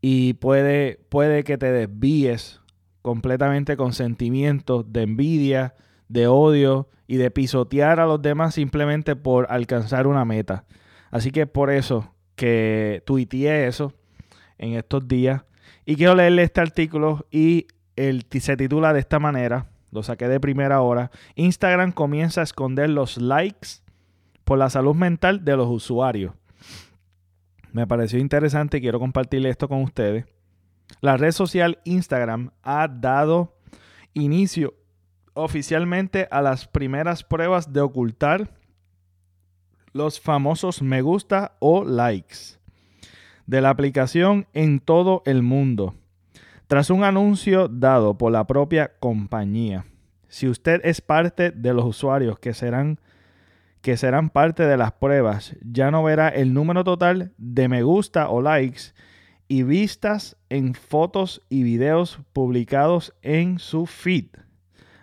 Y 0.00 0.34
puede, 0.34 1.00
puede 1.08 1.44
que 1.44 1.56
te 1.56 1.70
desvíes 1.70 2.60
completamente 3.00 3.76
con 3.76 3.92
sentimientos 3.92 4.92
de 4.92 5.02
envidia, 5.02 5.74
de 6.08 6.26
odio 6.26 6.88
y 7.06 7.16
de 7.16 7.30
pisotear 7.30 8.00
a 8.00 8.06
los 8.06 8.22
demás 8.22 8.54
simplemente 8.54 9.16
por 9.16 9.46
alcanzar 9.50 10.06
una 10.06 10.24
meta. 10.24 10.64
Así 11.10 11.30
que 11.30 11.46
por 11.46 11.70
eso 11.70 12.14
que 12.34 13.02
tuiteé 13.06 13.66
eso 13.66 13.92
en 14.58 14.74
estos 14.74 15.06
días. 15.06 15.44
Y 15.86 15.96
quiero 15.96 16.14
leerle 16.14 16.42
este 16.42 16.60
artículo 16.60 17.26
y 17.30 17.66
el, 17.96 18.26
se 18.30 18.56
titula 18.56 18.92
de 18.92 19.00
esta 19.00 19.18
manera, 19.18 19.70
lo 19.90 20.02
saqué 20.02 20.28
de 20.28 20.40
primera 20.40 20.80
hora. 20.80 21.10
Instagram 21.36 21.92
comienza 21.92 22.40
a 22.40 22.44
esconder 22.44 22.90
los 22.90 23.18
likes 23.18 23.68
por 24.44 24.58
la 24.58 24.70
salud 24.70 24.94
mental 24.94 25.44
de 25.44 25.56
los 25.56 25.68
usuarios. 25.68 26.34
Me 27.72 27.86
pareció 27.86 28.18
interesante 28.18 28.78
y 28.78 28.80
quiero 28.80 28.98
compartir 28.98 29.44
esto 29.46 29.68
con 29.68 29.82
ustedes. 29.82 30.26
La 31.00 31.16
red 31.16 31.32
social 31.32 31.78
Instagram 31.84 32.50
ha 32.62 32.88
dado 32.88 33.56
inicio 34.12 34.74
oficialmente 35.34 36.28
a 36.30 36.40
las 36.40 36.66
primeras 36.66 37.22
pruebas 37.22 37.72
de 37.72 37.80
ocultar 37.80 38.50
los 39.92 40.20
famosos 40.20 40.82
me 40.82 41.02
gusta 41.02 41.56
o 41.60 41.84
likes 41.84 42.58
de 43.46 43.60
la 43.60 43.70
aplicación 43.70 44.46
en 44.52 44.80
todo 44.80 45.22
el 45.26 45.42
mundo. 45.42 45.94
Tras 46.66 46.90
un 46.90 47.04
anuncio 47.04 47.68
dado 47.68 48.18
por 48.18 48.32
la 48.32 48.46
propia 48.46 48.92
compañía, 48.98 49.84
si 50.28 50.48
usted 50.48 50.80
es 50.82 51.00
parte 51.00 51.50
de 51.50 51.74
los 51.74 51.84
usuarios 51.84 52.38
que 52.38 52.54
serán 52.54 52.98
que 53.82 53.98
serán 53.98 54.30
parte 54.30 54.62
de 54.62 54.78
las 54.78 54.92
pruebas, 54.92 55.54
ya 55.60 55.90
no 55.90 56.02
verá 56.02 56.30
el 56.30 56.54
número 56.54 56.84
total 56.84 57.32
de 57.36 57.68
me 57.68 57.82
gusta 57.82 58.30
o 58.30 58.40
likes 58.40 58.94
y 59.46 59.62
vistas 59.62 60.38
en 60.48 60.72
fotos 60.72 61.42
y 61.50 61.64
videos 61.64 62.18
publicados 62.32 63.14
en 63.20 63.58
su 63.58 63.84
feed, 63.84 64.28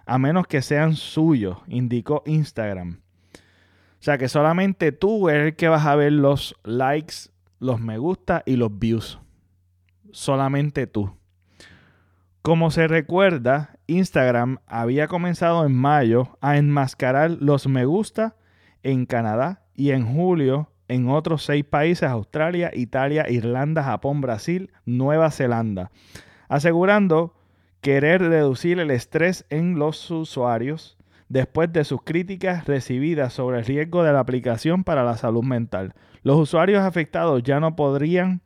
a 0.05 0.17
menos 0.17 0.48
que 0.48 0.62
sean 0.62 0.96
suyos, 0.96 1.58
indicó 1.67 2.24
Instagram. 2.25 3.01
O 3.34 4.03
sea 4.03 4.17
que 4.17 4.29
solamente 4.29 4.91
tú 4.91 5.29
eres 5.29 5.48
el 5.48 5.55
que 5.55 5.67
vas 5.67 5.86
a 5.86 5.96
ver 5.96 6.12
los 6.12 6.55
likes, 6.63 7.29
los 7.60 7.79
me 7.79 7.98
gusta 7.98 8.43
y 8.46 8.55
los 8.55 8.77
views. 8.77 9.20
Solamente 10.12 10.88
tú. 10.88 11.15
Como 12.41 12.72
se 12.72 12.88
recuerda, 12.88 13.77
Instagram 13.86 14.58
había 14.65 15.08
comenzado 15.08 15.65
en 15.65 15.75
mayo 15.75 16.38
a 16.41 16.58
enmascarar 16.58 17.38
los 17.39 17.67
me 17.67 17.86
gusta 17.86 18.36
en 18.81 19.05
Canadá 19.05 19.63
y 19.75 19.91
en 19.91 20.12
julio 20.12 20.72
en 20.88 21.08
otros 21.08 21.43
seis 21.43 21.63
países, 21.63 22.10
Australia, 22.10 22.70
Italia, 22.74 23.29
Irlanda, 23.29 23.81
Japón, 23.81 24.20
Brasil, 24.20 24.74
Nueva 24.86 25.31
Zelanda, 25.31 25.89
asegurando 26.50 27.34
querer 27.82 28.22
reducir 28.22 28.80
el 28.80 28.92
estrés 28.92 29.46
en 29.50 29.78
los 29.78 30.10
usuarios 30.12 30.98
después 31.30 31.72
de 31.74 31.84
sus 31.84 32.04
críticas 32.04 32.66
recibidas 32.66 33.34
sobre 33.34 33.60
el 33.60 33.66
riesgo 33.66 34.04
de 34.04 34.14
la 34.14 34.20
aplicación 34.20 34.84
para 34.84 35.04
la 35.04 35.18
salud 35.18 35.44
mental. 35.44 35.94
Los 36.24 36.38
usuarios 36.38 36.82
afectados 36.82 37.42
ya 37.44 37.60
no 37.60 37.76
podrían 37.76 38.42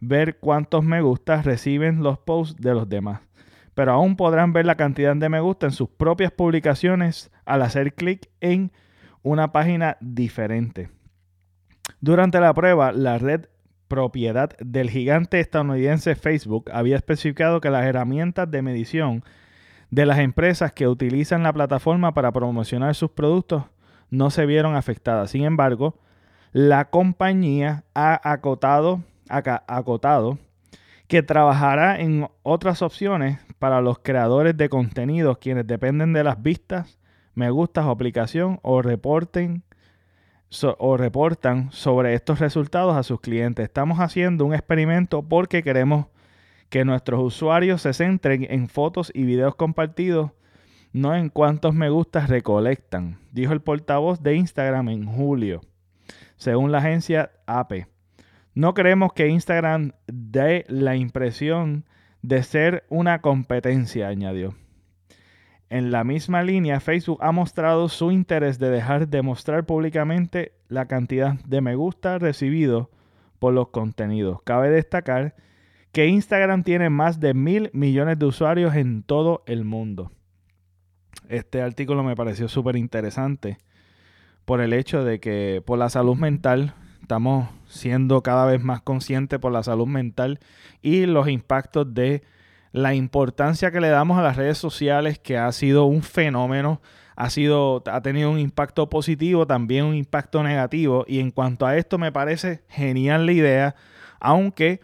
ver 0.00 0.38
cuántos 0.38 0.82
me 0.82 1.02
gustas 1.02 1.44
reciben 1.44 2.02
los 2.02 2.18
posts 2.18 2.60
de 2.60 2.72
los 2.72 2.88
demás, 2.88 3.20
pero 3.74 3.92
aún 3.92 4.16
podrán 4.16 4.52
ver 4.52 4.64
la 4.64 4.76
cantidad 4.76 5.14
de 5.14 5.28
me 5.28 5.40
gusta 5.40 5.66
en 5.66 5.72
sus 5.72 5.90
propias 5.90 6.32
publicaciones 6.32 7.30
al 7.44 7.62
hacer 7.62 7.94
clic 7.94 8.30
en 8.40 8.72
una 9.22 9.52
página 9.52 9.98
diferente. 10.00 10.90
Durante 12.00 12.40
la 12.40 12.54
prueba, 12.54 12.92
la 12.92 13.18
red 13.18 13.46
propiedad 13.90 14.56
del 14.60 14.88
gigante 14.88 15.40
estadounidense 15.40 16.14
Facebook 16.14 16.70
había 16.72 16.96
especificado 16.96 17.60
que 17.60 17.68
las 17.70 17.84
herramientas 17.84 18.48
de 18.50 18.62
medición 18.62 19.24
de 19.90 20.06
las 20.06 20.20
empresas 20.20 20.72
que 20.72 20.86
utilizan 20.86 21.42
la 21.42 21.52
plataforma 21.52 22.14
para 22.14 22.30
promocionar 22.30 22.94
sus 22.94 23.10
productos 23.10 23.64
no 24.08 24.30
se 24.30 24.46
vieron 24.46 24.76
afectadas. 24.76 25.32
Sin 25.32 25.42
embargo, 25.42 25.98
la 26.52 26.86
compañía 26.86 27.82
ha 27.92 28.20
acotado, 28.32 29.02
que 31.08 31.22
trabajará 31.24 32.00
en 32.00 32.28
otras 32.44 32.82
opciones 32.82 33.40
para 33.58 33.80
los 33.80 33.98
creadores 33.98 34.56
de 34.56 34.68
contenidos 34.68 35.38
quienes 35.38 35.66
dependen 35.66 36.12
de 36.12 36.22
las 36.22 36.40
vistas, 36.40 37.00
me 37.34 37.50
gustas 37.50 37.86
o 37.86 37.90
aplicación 37.90 38.60
o 38.62 38.82
reporten 38.82 39.64
o 40.78 40.96
reportan 40.96 41.70
sobre 41.70 42.14
estos 42.14 42.40
resultados 42.40 42.96
a 42.96 43.02
sus 43.04 43.20
clientes. 43.20 43.64
Estamos 43.64 44.00
haciendo 44.00 44.44
un 44.44 44.52
experimento 44.52 45.22
porque 45.22 45.62
queremos 45.62 46.06
que 46.68 46.84
nuestros 46.84 47.20
usuarios 47.20 47.82
se 47.82 47.92
centren 47.92 48.46
en 48.50 48.68
fotos 48.68 49.12
y 49.14 49.24
videos 49.24 49.54
compartidos, 49.54 50.32
no 50.92 51.14
en 51.14 51.28
cuántos 51.28 51.74
me 51.74 51.88
gustas 51.88 52.28
recolectan, 52.28 53.18
dijo 53.32 53.52
el 53.52 53.60
portavoz 53.60 54.22
de 54.22 54.34
Instagram 54.34 54.88
en 54.88 55.06
julio, 55.06 55.60
según 56.36 56.72
la 56.72 56.78
agencia 56.78 57.30
AP. 57.46 57.86
No 58.54 58.74
creemos 58.74 59.12
que 59.12 59.28
Instagram 59.28 59.92
dé 60.08 60.64
la 60.68 60.96
impresión 60.96 61.84
de 62.22 62.42
ser 62.42 62.84
una 62.88 63.20
competencia, 63.20 64.08
añadió. 64.08 64.54
En 65.70 65.92
la 65.92 66.02
misma 66.02 66.42
línea, 66.42 66.80
Facebook 66.80 67.20
ha 67.22 67.30
mostrado 67.30 67.88
su 67.88 68.10
interés 68.10 68.58
de 68.58 68.70
dejar 68.70 69.06
de 69.06 69.22
mostrar 69.22 69.66
públicamente 69.66 70.52
la 70.68 70.86
cantidad 70.86 71.34
de 71.44 71.60
me 71.60 71.76
gusta 71.76 72.18
recibido 72.18 72.90
por 73.38 73.54
los 73.54 73.68
contenidos. 73.68 74.42
Cabe 74.42 74.68
destacar 74.68 75.36
que 75.92 76.08
Instagram 76.08 76.64
tiene 76.64 76.90
más 76.90 77.20
de 77.20 77.34
mil 77.34 77.70
millones 77.72 78.18
de 78.18 78.26
usuarios 78.26 78.74
en 78.74 79.04
todo 79.04 79.44
el 79.46 79.64
mundo. 79.64 80.10
Este 81.28 81.62
artículo 81.62 82.02
me 82.02 82.16
pareció 82.16 82.48
súper 82.48 82.74
interesante 82.74 83.58
por 84.44 84.60
el 84.60 84.72
hecho 84.72 85.04
de 85.04 85.20
que 85.20 85.62
por 85.64 85.78
la 85.78 85.88
salud 85.88 86.16
mental 86.16 86.74
estamos 87.00 87.48
siendo 87.68 88.24
cada 88.24 88.44
vez 88.44 88.60
más 88.60 88.82
conscientes 88.82 89.38
por 89.38 89.52
la 89.52 89.62
salud 89.62 89.86
mental 89.86 90.40
y 90.82 91.06
los 91.06 91.28
impactos 91.28 91.94
de 91.94 92.24
la 92.72 92.94
importancia 92.94 93.70
que 93.70 93.80
le 93.80 93.88
damos 93.88 94.18
a 94.18 94.22
las 94.22 94.36
redes 94.36 94.58
sociales 94.58 95.18
que 95.18 95.36
ha 95.36 95.50
sido 95.52 95.84
un 95.84 96.02
fenómeno 96.02 96.80
ha 97.16 97.28
sido 97.30 97.82
ha 97.86 98.00
tenido 98.00 98.30
un 98.30 98.38
impacto 98.38 98.88
positivo 98.88 99.46
también 99.46 99.84
un 99.84 99.94
impacto 99.94 100.42
negativo 100.42 101.04
y 101.08 101.20
en 101.20 101.30
cuanto 101.30 101.66
a 101.66 101.76
esto 101.76 101.98
me 101.98 102.12
parece 102.12 102.62
genial 102.68 103.26
la 103.26 103.32
idea 103.32 103.74
aunque 104.20 104.80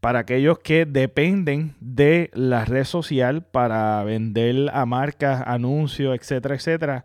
para 0.00 0.20
aquellos 0.20 0.58
que 0.60 0.86
dependen 0.86 1.74
de 1.80 2.30
la 2.32 2.64
red 2.64 2.84
social 2.84 3.42
para 3.42 4.02
vender 4.04 4.70
a 4.72 4.86
marcas, 4.86 5.42
anuncios, 5.46 6.16
etcétera, 6.16 6.54
etcétera. 6.54 7.04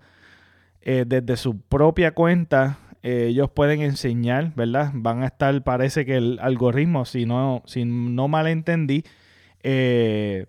Eh, 0.82 1.06
desde 1.08 1.38
su 1.38 1.60
propia 1.60 2.12
cuenta, 2.12 2.80
eh, 3.04 3.28
ellos 3.30 3.50
pueden 3.50 3.82
enseñar, 3.82 4.54
¿verdad? 4.56 4.92
Van 4.94 5.24
a 5.24 5.28
estar, 5.28 5.63
parece 5.63 6.06
que 6.06 6.18
el 6.18 6.40
algoritmo, 6.42 7.06
si 7.06 7.25
no, 7.25 7.63
si 7.66 7.86
no 7.86 8.28
malentendí, 8.28 9.04
eh, 9.63 10.46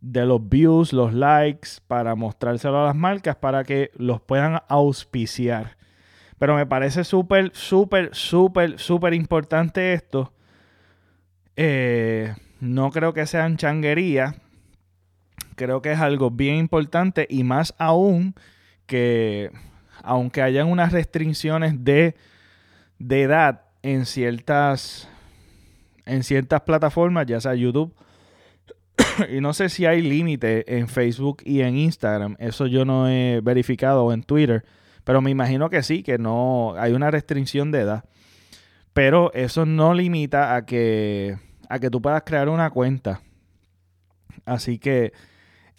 de 0.00 0.26
los 0.26 0.48
views, 0.48 0.92
los 0.92 1.14
likes, 1.14 1.70
para 1.86 2.14
mostrárselo 2.14 2.80
a 2.82 2.86
las 2.86 2.96
marcas 2.96 3.36
para 3.36 3.64
que 3.64 3.90
los 3.96 4.20
puedan 4.20 4.60
auspiciar. 4.68 5.76
Pero 6.38 6.56
me 6.56 6.66
parece 6.66 7.04
súper, 7.04 7.50
súper, 7.54 8.10
súper, 8.14 8.78
súper 8.78 9.14
importante 9.14 9.94
esto 9.94 10.34
eh, 11.56 12.34
no 12.60 12.90
creo 12.90 13.12
que 13.12 13.26
sean 13.26 13.56
changuerías. 13.56 14.34
Creo 15.56 15.82
que 15.82 15.92
es 15.92 16.00
algo 16.00 16.30
bien 16.30 16.56
importante 16.56 17.26
y 17.30 17.44
más 17.44 17.74
aún 17.78 18.34
que 18.86 19.50
aunque 20.02 20.42
hayan 20.42 20.68
unas 20.68 20.92
restricciones 20.92 21.84
de, 21.84 22.16
de 22.98 23.22
edad 23.22 23.62
en 23.82 24.04
ciertas 24.04 25.08
en 26.06 26.22
ciertas 26.22 26.62
plataformas, 26.62 27.26
ya 27.26 27.40
sea 27.40 27.54
YouTube 27.54 27.94
y 29.30 29.40
no 29.40 29.52
sé 29.52 29.68
si 29.68 29.86
hay 29.86 30.02
límite 30.02 30.78
en 30.78 30.88
Facebook 30.88 31.42
y 31.44 31.60
en 31.60 31.76
Instagram, 31.76 32.36
eso 32.38 32.66
yo 32.66 32.84
no 32.84 33.08
he 33.08 33.40
verificado 33.42 34.12
en 34.12 34.22
Twitter, 34.22 34.64
pero 35.04 35.20
me 35.20 35.30
imagino 35.30 35.70
que 35.70 35.82
sí, 35.82 36.02
que 36.02 36.18
no 36.18 36.74
hay 36.76 36.92
una 36.92 37.10
restricción 37.10 37.70
de 37.70 37.80
edad. 37.80 38.04
Pero 38.92 39.32
eso 39.34 39.66
no 39.66 39.92
limita 39.92 40.54
a 40.54 40.64
que, 40.64 41.36
a 41.68 41.78
que 41.78 41.90
tú 41.90 42.00
puedas 42.00 42.22
crear 42.24 42.48
una 42.48 42.70
cuenta. 42.70 43.20
Así 44.44 44.78
que 44.78 45.12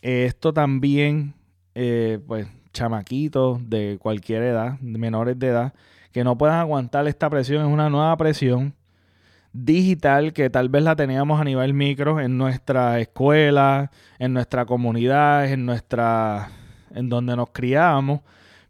esto 0.02 0.54
también, 0.54 1.34
eh, 1.76 2.20
pues, 2.28 2.48
chamaquitos 2.74 3.70
de 3.70 3.98
cualquier 4.00 4.44
edad, 4.44 4.80
menores 4.82 5.40
de 5.40 5.48
edad, 5.48 5.74
que 6.12 6.24
no 6.24 6.38
puedan 6.38 6.60
aguantar 6.60 7.08
esta 7.08 7.30
presión, 7.30 7.66
es 7.66 7.72
una 7.72 7.90
nueva 7.90 8.16
presión 8.18 8.76
digital 9.56 10.34
que 10.34 10.50
tal 10.50 10.70
vez 10.70 10.84
la 10.84 10.96
teníamos 10.96 11.40
a 11.40 11.46
nivel 11.46 11.74
micro 11.74 12.20
en 12.20 12.38
nuestra 12.38 13.00
escuela, 13.00 13.92
en 14.20 14.34
nuestra 14.34 14.66
comunidad, 14.66 15.50
en 15.52 15.66
nuestra 15.66 16.50
en 16.94 17.10
donde 17.10 17.36
nos 17.36 17.50
criábamos, 17.52 18.22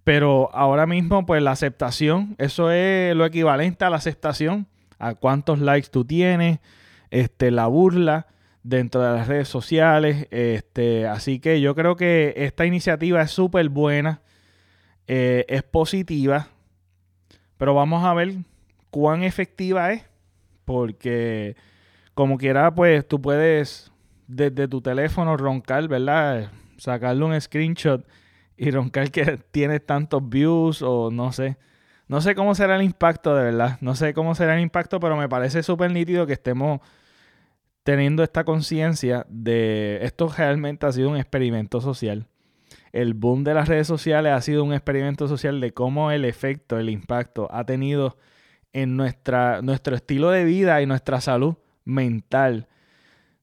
pero 0.04 0.50
ahora 0.54 0.86
mismo, 0.86 1.26
pues 1.26 1.42
la 1.42 1.52
aceptación, 1.52 2.36
eso 2.38 2.72
es 2.72 3.16
lo 3.16 3.26
equivalente 3.26 3.86
a 3.86 3.90
la 3.90 3.98
aceptación, 3.98 4.68
a 5.00 5.16
cuántos 5.16 5.60
likes 5.60 5.90
tú 5.90 6.06
tienes, 6.06 6.60
este, 7.10 7.52
la 7.52 7.68
burla 7.68 8.28
dentro 8.64 9.02
de 9.02 9.18
las 9.18 9.28
redes 9.28 9.48
sociales. 9.48 10.28
Este, 10.32 11.08
así 11.08 11.40
que 11.40 11.62
yo 11.62 11.76
creo 11.76 11.96
que 11.96 12.34
esta 12.38 12.66
iniciativa 12.66 13.22
es 13.22 13.32
súper 13.32 13.70
buena, 13.70 14.22
eh, 15.08 15.46
es 15.48 15.64
positiva, 15.64 16.50
pero 17.58 17.74
vamos 17.74 18.04
a 18.04 18.14
ver 18.14 18.36
cuán 18.92 19.24
efectiva 19.24 19.92
es, 19.92 20.04
porque 20.66 21.56
como 22.14 22.38
quiera, 22.38 22.74
pues 22.74 23.08
tú 23.08 23.22
puedes 23.22 23.92
desde 24.28 24.68
tu 24.68 24.82
teléfono 24.82 25.38
roncar, 25.38 25.88
¿verdad? 25.88 26.52
Sacarle 26.78 27.24
un 27.24 27.40
screenshot 27.40 28.06
y 28.58 28.72
roncar 28.72 29.12
que 29.12 29.38
tienes 29.52 29.86
tantos 29.86 30.28
views 30.28 30.82
o 30.82 31.12
no 31.12 31.32
sé. 31.32 31.58
No 32.08 32.22
sé 32.22 32.36
cómo 32.36 32.54
será 32.54 32.76
el 32.76 32.84
impacto, 32.84 33.36
de 33.36 33.44
verdad. 33.44 33.78
No 33.82 33.96
sé 33.96 34.14
cómo 34.14 34.36
será 34.36 34.56
el 34.56 34.62
impacto, 34.62 35.00
pero 35.00 35.18
me 35.18 35.28
parece 35.28 35.64
súper 35.64 35.92
nítido 35.92 36.28
que 36.28 36.34
estemos 36.34 36.82
teniendo 37.84 38.24
esta 38.24 38.44
conciencia 38.44 39.26
de 39.30 40.00
esto 40.02 40.28
realmente 40.28 40.86
ha 40.86 40.92
sido 40.92 41.10
un 41.10 41.18
experimento 41.18 41.82
social. 41.82 42.28
El 42.92 43.14
boom 43.14 43.44
de 43.44 43.54
las 43.54 43.68
redes 43.68 43.88
sociales 43.88 44.34
ha 44.34 44.42
sido 44.42 44.64
un 44.64 44.74
experimento 44.74 45.28
social 45.28 45.60
de 45.60 45.72
cómo 45.74 46.12
el 46.12 46.26
efecto, 46.26 46.80
el 46.80 46.90
impacto 46.90 47.48
ha 47.52 47.66
tenido 47.66 48.18
en 48.76 48.98
nuestra, 48.98 49.62
nuestro 49.62 49.96
estilo 49.96 50.30
de 50.30 50.44
vida 50.44 50.82
y 50.82 50.86
nuestra 50.86 51.22
salud 51.22 51.56
mental. 51.86 52.68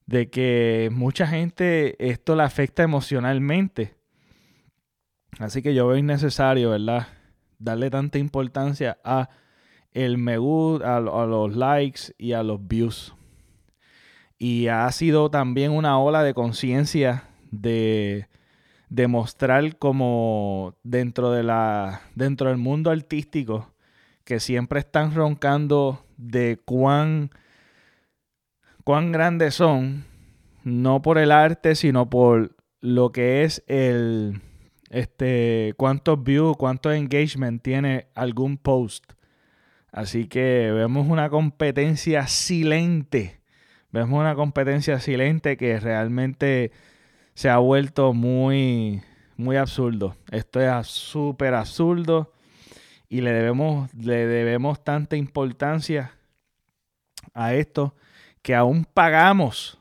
De 0.07 0.29
que 0.29 0.91
mucha 0.93 1.27
gente 1.27 1.97
esto 1.99 2.37
la 2.37 2.45
afecta 2.45 2.83
emocionalmente. 2.83 3.95
Así 5.39 5.63
que 5.63 5.75
yo 5.75 5.87
veo 5.87 5.97
innecesario, 5.97 6.71
¿verdad? 6.71 7.09
Darle 7.59 7.89
tanta 7.89 8.19
importancia 8.19 8.99
a 9.03 9.31
el 9.93 10.19
me 10.19 10.37
gusta, 10.37 10.97
a, 10.97 11.01
los 11.01 11.57
likes 11.57 12.15
y 12.19 12.33
a 12.33 12.43
los 12.43 12.67
views 12.67 13.15
y 14.39 14.69
ha 14.69 14.91
sido 14.91 15.31
también 15.31 15.71
una 15.71 15.99
ola 15.99 16.23
de 16.25 16.35
conciencia 16.35 17.25
de, 17.51 18.27
demostrar 18.93 19.79
como 19.79 20.75
dentro, 20.83 21.31
de 21.31 21.43
la, 21.43 22.03
dentro 22.15 22.51
del 22.51 22.59
mundo 22.59 22.91
artístico 22.91 23.72
que 24.25 24.41
siempre 24.41 24.81
están 24.81 25.15
roncando 25.15 26.05
de 26.17 26.61
cuán, 26.65 27.31
cuán 28.85 29.13
grandes 29.13 29.55
son, 29.55 30.05
no 30.65 31.03
por 31.03 31.19
el 31.19 31.33
arte, 31.33 31.75
sino 31.75 32.09
por 32.11 32.57
lo 32.81 33.13
que 33.13 33.45
es 33.45 33.63
el, 33.67 34.41
este, 34.91 35.75
cuántos 35.77 36.23
views, 36.23 36.57
cuántos 36.57 36.95
engagement 36.95 37.63
tiene 37.63 38.07
algún 38.15 38.57
post. 38.57 39.13
Así 39.91 40.27
que 40.27 40.73
vemos 40.73 41.07
una 41.09 41.29
competencia 41.29 42.27
silente 42.27 43.43
Vemos 43.93 44.19
una 44.19 44.35
competencia 44.35 44.99
silente 45.01 45.59
que 45.59 45.79
realmente 45.79 46.73
se 47.35 47.51
ha 47.51 47.59
vuelto 47.59 48.15
muy, 48.15 49.03
muy 49.37 49.57
absurdo. 49.57 50.17
Esto 50.31 50.63
es 50.63 50.87
súper 50.87 51.53
absurdo 51.53 52.32
y 53.13 53.21
le 53.21 53.31
debemos, 53.31 53.93
le 53.93 54.27
debemos 54.27 54.83
tanta 54.83 55.17
importancia 55.17 56.13
a 57.35 57.53
esto 57.53 57.95
que 58.41 58.55
aún 58.55 58.87
pagamos 58.87 59.79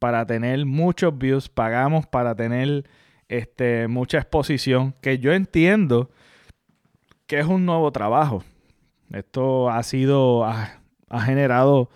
para 0.00 0.26
tener 0.26 0.66
muchos 0.66 1.16
views, 1.16 1.48
pagamos 1.48 2.08
para 2.08 2.34
tener 2.34 2.90
este, 3.28 3.86
mucha 3.86 4.18
exposición, 4.18 4.92
que 5.00 5.20
yo 5.20 5.32
entiendo 5.32 6.10
que 7.28 7.38
es 7.38 7.46
un 7.46 7.64
nuevo 7.64 7.92
trabajo. 7.92 8.42
Esto 9.12 9.70
ha 9.70 9.80
sido, 9.84 10.44
ha 10.44 11.20
generado 11.22 11.90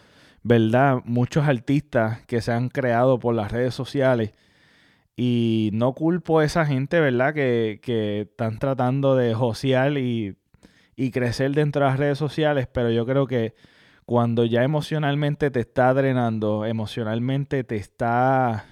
¿verdad? 0.44 1.00
Muchos 1.06 1.48
artistas 1.48 2.20
que 2.26 2.40
se 2.40 2.52
han 2.52 2.68
creado 2.68 3.18
por 3.18 3.34
las 3.34 3.50
redes 3.50 3.74
sociales. 3.74 4.32
Y 5.16 5.70
no 5.72 5.92
culpo 5.92 6.40
a 6.40 6.44
esa 6.44 6.66
gente, 6.66 7.00
¿verdad? 7.00 7.34
Que, 7.34 7.80
que 7.82 8.22
están 8.22 8.58
tratando 8.58 9.14
de 9.16 9.34
josear 9.34 9.96
y, 9.96 10.36
y 10.96 11.10
crecer 11.10 11.52
dentro 11.52 11.84
de 11.84 11.90
las 11.90 11.98
redes 11.98 12.18
sociales, 12.18 12.68
pero 12.72 12.90
yo 12.90 13.06
creo 13.06 13.26
que 13.26 13.54
cuando 14.04 14.44
ya 14.44 14.62
emocionalmente 14.64 15.50
te 15.50 15.60
está 15.60 15.94
drenando, 15.94 16.66
emocionalmente 16.66 17.64
te 17.64 17.76
está 17.76 18.66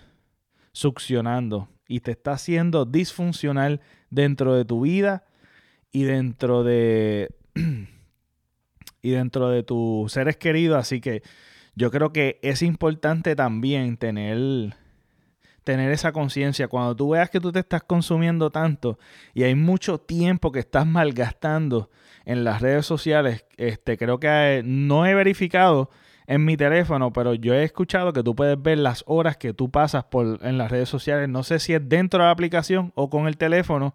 succionando 0.73 1.69
y 1.87 2.01
te 2.01 2.13
está 2.13 2.33
haciendo 2.33 2.85
disfuncional 2.85 3.81
dentro 4.11 4.55
de 4.55 4.65
tu 4.65 4.83
vida 4.83 5.25
y 5.91 6.05
dentro 6.05 6.65
de 6.65 7.35
y 9.03 9.11
dentro 9.11 9.51
de 9.51 9.63
tus 9.63 10.13
seres 10.13 10.37
queridos, 10.37 10.79
así 10.79 11.01
que 11.01 11.23
yo 11.75 11.91
creo 11.91 12.13
que 12.13 12.39
es 12.43 12.63
importante 12.63 13.35
también 13.35 13.97
tener, 13.97 14.77
tener 15.65 15.93
esa 15.93 16.13
conciencia. 16.13 16.69
Cuando 16.69 16.97
tú 16.97 17.11
veas 17.11 17.31
que 17.31 17.41
tú 17.41 17.53
te 17.53 17.61
estás 17.61 17.83
consumiendo 17.83 18.51
tanto 18.51 18.99
y 19.35 19.43
hay 19.45 19.55
mucho 19.55 19.99
tiempo 19.99 20.53
que 20.53 20.61
estás 20.61 20.87
malgastando 20.87 21.91
en 22.25 22.45
las 22.45 22.61
redes 22.61 22.87
sociales, 22.87 23.45
este, 23.57 23.97
creo 23.97 24.21
que 24.21 24.63
no 24.65 25.07
he 25.07 25.15
verificado 25.15 25.91
en 26.27 26.45
mi 26.45 26.57
teléfono, 26.57 27.13
pero 27.13 27.35
yo 27.35 27.55
he 27.55 27.65
escuchado 27.65 28.13
que 28.13 28.23
tú 28.23 28.35
puedes 28.35 28.61
ver 28.61 28.79
las 28.79 29.03
horas 29.07 29.37
que 29.37 29.53
tú 29.53 29.71
pasas 29.71 30.05
por, 30.05 30.39
en 30.43 30.57
las 30.57 30.71
redes 30.71 30.89
sociales. 30.89 31.29
No 31.29 31.43
sé 31.43 31.59
si 31.59 31.75
es 31.75 31.89
dentro 31.89 32.21
de 32.21 32.27
la 32.27 32.33
aplicación 32.33 32.93
o 32.95 33.11
con 33.11 33.27
el 33.27 33.37
teléfono, 33.37 33.95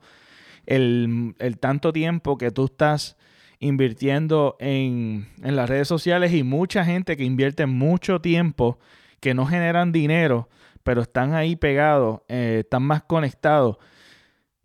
el, 0.65 1.36
el 1.39 1.58
tanto 1.58 1.93
tiempo 1.93 2.38
que 2.38 2.51
tú 2.51 2.65
estás 2.65 3.17
invirtiendo 3.60 4.56
en, 4.60 5.27
las 5.41 5.69
redes 5.69 5.88
sociales 5.88 6.34
y 6.34 6.43
mucha 6.43 6.86
gente 6.86 7.17
que 7.17 7.23
invierte 7.23 7.65
mucho 7.65 8.21
tiempo, 8.21 8.80
que 9.19 9.34
no 9.34 9.45
generan 9.45 9.91
dinero, 9.91 10.49
pero 10.88 11.02
están 11.02 11.34
ahí 11.34 11.58
pegados, 11.58 12.21
eh, 12.30 12.62
están 12.63 12.82
más 12.82 13.04
conectados 13.04 13.76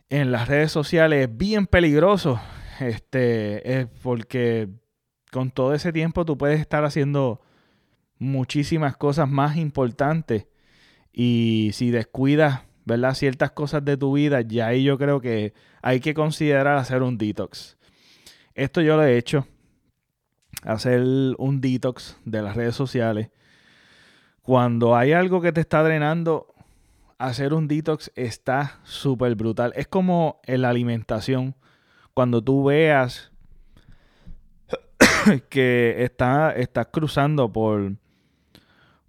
en 0.09 0.31
las 0.31 0.47
redes 0.47 0.71
sociales, 0.71 1.29
es 1.29 1.37
bien 1.37 1.67
peligroso. 1.67 2.41
Este, 2.79 3.81
es 3.81 3.89
porque 4.05 4.69
con 5.33 5.51
todo 5.51 5.75
ese 5.75 5.93
tiempo 5.93 6.25
tú 6.25 6.39
puedes 6.39 6.61
estar 6.61 6.85
haciendo 6.85 7.41
muchísimas 8.21 8.97
cosas 8.97 9.29
más 9.29 9.57
importantes. 9.57 10.47
Y 11.13 11.71
si 11.73 11.91
descuidas, 11.91 12.61
¿verdad? 12.85 13.15
Ciertas 13.15 13.51
cosas 13.51 13.85
de 13.85 13.97
tu 13.97 14.13
vida, 14.13 14.43
ya 14.43 14.69
ahí 14.69 14.85
yo 14.85 14.99
creo 14.99 15.21
que 15.21 15.55
hay 15.83 15.99
que 15.99 16.15
considerar 16.15 16.77
hacer 16.77 17.03
un 17.03 17.19
detox. 17.19 17.77
Esto 18.55 18.81
yo 18.81 18.97
lo 18.97 19.03
he 19.03 19.19
hecho. 19.19 19.49
Hacer 20.63 21.03
un 21.39 21.61
detox 21.61 22.17
de 22.25 22.43
las 22.43 22.55
redes 22.55 22.77
sociales. 22.77 23.31
Cuando 24.43 24.97
hay 24.97 25.13
algo 25.13 25.41
que 25.41 25.53
te 25.53 25.61
está 25.61 25.83
drenando, 25.83 26.53
hacer 27.19 27.55
un 27.55 27.69
detox 27.69 28.11
está 28.17 28.81
súper 28.83 29.35
brutal. 29.37 29.73
Es 29.77 29.87
como 29.87 30.41
en 30.45 30.63
la 30.63 30.71
alimentación. 30.71 31.55
Cuando 32.15 32.43
tú 32.43 32.65
veas 32.65 33.33
que 35.49 36.03
está, 36.03 36.53
estás 36.53 36.89
cruzando 36.89 37.53
por, 37.53 37.95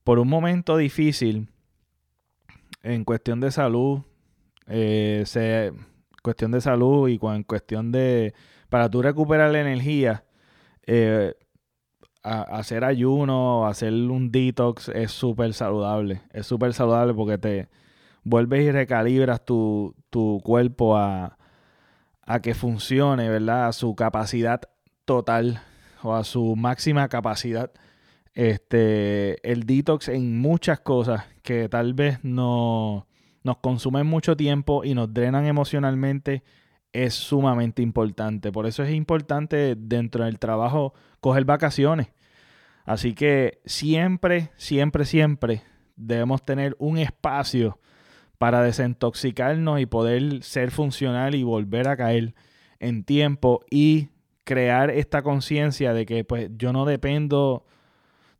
por 0.03 0.19
un 0.19 0.27
momento 0.27 0.77
difícil 0.77 1.49
en 2.83 3.03
cuestión 3.03 3.39
de 3.39 3.51
salud, 3.51 4.01
eh, 4.67 5.23
cuestión 6.21 6.51
de 6.51 6.61
salud 6.61 7.09
y 7.09 7.19
en 7.21 7.43
cuestión 7.43 7.91
de 7.91 8.33
para 8.69 8.89
tú 8.89 9.01
recuperar 9.01 9.51
la 9.51 9.61
energía, 9.61 10.25
eh, 10.85 11.35
hacer 12.23 12.83
ayuno, 12.85 13.67
hacer 13.67 13.93
un 13.93 14.31
detox 14.31 14.89
es 14.89 15.11
súper 15.11 15.53
saludable. 15.53 16.21
Es 16.31 16.47
súper 16.47 16.73
saludable 16.73 17.13
porque 17.13 17.37
te 17.37 17.69
vuelves 18.23 18.63
y 18.63 18.71
recalibras 18.71 19.43
tu, 19.45 19.95
cuerpo 20.43 20.97
a, 20.97 21.37
a, 22.21 22.39
que 22.41 22.53
funcione, 22.53 23.29
¿verdad? 23.29 23.67
A 23.67 23.73
su 23.73 23.95
capacidad 23.95 24.61
total 25.05 25.61
o 26.01 26.15
a 26.15 26.23
su 26.23 26.55
máxima 26.55 27.09
capacidad. 27.09 27.71
Este, 28.33 29.47
el 29.49 29.65
detox 29.65 30.07
en 30.07 30.39
muchas 30.39 30.79
cosas 30.79 31.25
que 31.43 31.69
tal 31.69 31.93
vez 31.93 32.23
no, 32.23 33.05
nos 33.43 33.57
consumen 33.57 34.07
mucho 34.07 34.35
tiempo 34.35 34.83
y 34.83 34.95
nos 34.95 35.13
drenan 35.13 35.45
emocionalmente 35.45 36.43
es 36.93 37.15
sumamente 37.15 37.81
importante. 37.81 38.51
Por 38.51 38.67
eso 38.67 38.83
es 38.83 38.93
importante 38.93 39.75
dentro 39.77 40.25
del 40.25 40.39
trabajo 40.39 40.93
coger 41.19 41.43
vacaciones. 41.45 42.07
Así 42.85 43.13
que 43.13 43.59
siempre, 43.65 44.51
siempre, 44.55 45.05
siempre 45.05 45.63
debemos 45.95 46.43
tener 46.45 46.75
un 46.79 46.97
espacio 46.97 47.79
para 48.37 48.61
desintoxicarnos 48.61 49.79
y 49.79 49.85
poder 49.85 50.43
ser 50.43 50.71
funcional 50.71 51.35
y 51.35 51.43
volver 51.43 51.87
a 51.87 51.97
caer 51.97 52.35
en 52.79 53.03
tiempo 53.03 53.63
y 53.69 54.09
crear 54.43 54.89
esta 54.89 55.21
conciencia 55.21 55.93
de 55.93 56.05
que 56.05 56.25
pues 56.25 56.49
yo 56.57 56.73
no 56.73 56.85
dependo 56.85 57.65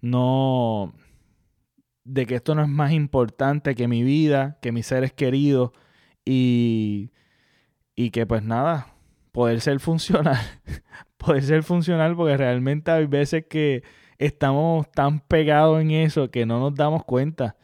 no 0.01 0.93
de 2.03 2.25
que 2.25 2.35
esto 2.35 2.53
no 2.53 2.63
es 2.63 2.67
más 2.67 2.91
importante 2.91 3.75
que 3.75 3.87
mi 3.87 4.03
vida, 4.03 4.57
que 4.61 4.73
mis 4.73 4.87
seres 4.87 5.13
queridos 5.13 5.71
y 6.25 7.11
y 7.95 8.11
que 8.11 8.25
pues 8.25 8.43
nada, 8.43 8.93
poder 9.31 9.61
ser 9.61 9.79
funcional, 9.79 10.39
poder 11.17 11.43
ser 11.43 11.63
funcional 11.63 12.15
porque 12.15 12.37
realmente 12.37 12.91
hay 12.91 13.05
veces 13.05 13.45
que 13.49 13.83
estamos 14.17 14.89
tan 14.91 15.19
pegados 15.19 15.81
en 15.81 15.91
eso 15.91 16.31
que 16.31 16.45
no 16.45 16.59
nos 16.59 16.75
damos 16.75 17.03
cuenta. 17.03 17.57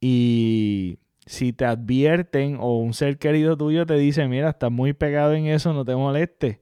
Y 0.00 0.98
si 1.26 1.52
te 1.52 1.64
advierten 1.64 2.56
o 2.60 2.78
un 2.78 2.94
ser 2.94 3.18
querido 3.18 3.56
tuyo 3.56 3.86
te 3.86 3.94
dice, 3.94 4.26
mira, 4.28 4.50
estás 4.50 4.70
muy 4.70 4.92
pegado 4.92 5.34
en 5.34 5.46
eso, 5.46 5.72
no 5.72 5.84
te 5.84 5.94
molestes. 5.94 6.58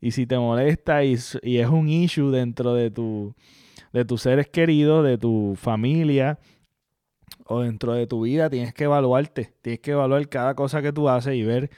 Y 0.00 0.12
si 0.12 0.26
te 0.26 0.38
molesta 0.38 1.04
y, 1.04 1.16
y 1.42 1.58
es 1.58 1.68
un 1.68 1.88
issue 1.88 2.30
dentro 2.30 2.74
de, 2.74 2.90
tu, 2.90 3.34
de 3.92 4.04
tus 4.04 4.22
seres 4.22 4.48
queridos, 4.48 5.04
de 5.04 5.18
tu 5.18 5.54
familia 5.56 6.38
o 7.46 7.60
dentro 7.60 7.94
de 7.94 8.06
tu 8.06 8.22
vida, 8.22 8.48
tienes 8.48 8.72
que 8.74 8.84
evaluarte. 8.84 9.54
Tienes 9.62 9.80
que 9.80 9.92
evaluar 9.92 10.28
cada 10.28 10.54
cosa 10.54 10.82
que 10.82 10.92
tú 10.92 11.08
haces 11.08 11.34
y 11.34 11.42
ver 11.42 11.70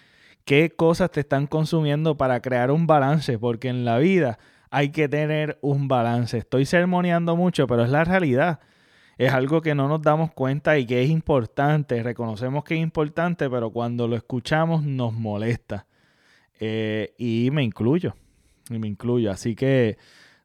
qué 0.44 0.70
cosas 0.70 1.10
te 1.10 1.20
están 1.20 1.46
consumiendo 1.46 2.16
para 2.16 2.40
crear 2.40 2.70
un 2.70 2.86
balance. 2.86 3.38
Porque 3.38 3.68
en 3.68 3.84
la 3.84 3.98
vida 3.98 4.38
hay 4.70 4.90
que 4.90 5.08
tener 5.08 5.58
un 5.60 5.88
balance. 5.88 6.38
Estoy 6.38 6.64
sermoneando 6.64 7.36
mucho, 7.36 7.66
pero 7.66 7.84
es 7.84 7.90
la 7.90 8.04
realidad. 8.04 8.60
Es 9.18 9.32
algo 9.32 9.60
que 9.60 9.74
no 9.74 9.86
nos 9.88 10.00
damos 10.00 10.32
cuenta 10.32 10.78
y 10.78 10.86
que 10.86 11.02
es 11.02 11.10
importante. 11.10 12.02
Reconocemos 12.02 12.64
que 12.64 12.74
es 12.74 12.80
importante, 12.80 13.50
pero 13.50 13.70
cuando 13.70 14.08
lo 14.08 14.16
escuchamos 14.16 14.82
nos 14.82 15.12
molesta. 15.12 15.86
Eh, 16.58 17.14
y 17.18 17.50
me 17.52 17.62
incluyo. 17.62 18.14
Y 18.70 18.78
me 18.78 18.86
incluyo. 18.86 19.30
Así 19.30 19.54
que, 19.54 19.98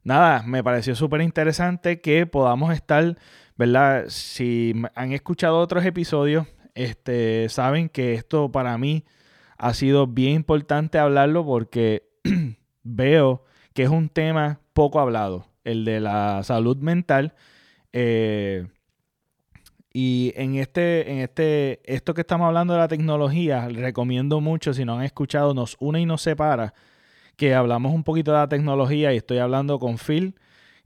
nada, 0.04 0.42
me 0.42 0.62
pareció 0.62 0.94
súper 0.94 1.22
interesante 1.22 2.00
que 2.00 2.26
podamos 2.26 2.74
estar, 2.74 3.16
¿verdad? 3.56 4.06
Si 4.08 4.74
han 4.94 5.12
escuchado 5.12 5.58
otros 5.58 5.84
episodios, 5.84 6.46
este, 6.74 7.48
saben 7.48 7.88
que 7.88 8.14
esto 8.14 8.52
para 8.52 8.76
mí 8.76 9.04
ha 9.58 9.74
sido 9.74 10.06
bien 10.06 10.32
importante 10.32 10.98
hablarlo 10.98 11.44
porque 11.44 12.08
veo 12.82 13.44
que 13.72 13.82
es 13.82 13.90
un 13.90 14.08
tema 14.08 14.60
poco 14.72 15.00
hablado, 15.00 15.46
el 15.64 15.84
de 15.84 16.00
la 16.00 16.42
salud 16.42 16.76
mental. 16.78 17.34
Eh, 17.92 18.66
y 19.92 20.32
en 20.36 20.56
este, 20.56 21.10
en 21.10 21.18
este, 21.20 21.80
esto 21.84 22.12
que 22.12 22.20
estamos 22.20 22.46
hablando 22.46 22.74
de 22.74 22.80
la 22.80 22.88
tecnología, 22.88 23.68
recomiendo 23.68 24.40
mucho, 24.40 24.74
si 24.74 24.84
no 24.84 24.98
han 24.98 25.04
escuchado, 25.04 25.54
nos 25.54 25.76
une 25.80 26.02
y 26.02 26.06
nos 26.06 26.20
separa, 26.22 26.74
que 27.36 27.54
hablamos 27.54 27.94
un 27.94 28.04
poquito 28.04 28.32
de 28.32 28.38
la 28.38 28.48
tecnología 28.48 29.12
y 29.14 29.16
estoy 29.16 29.38
hablando 29.38 29.78
con 29.78 29.96
Phil, 29.96 30.34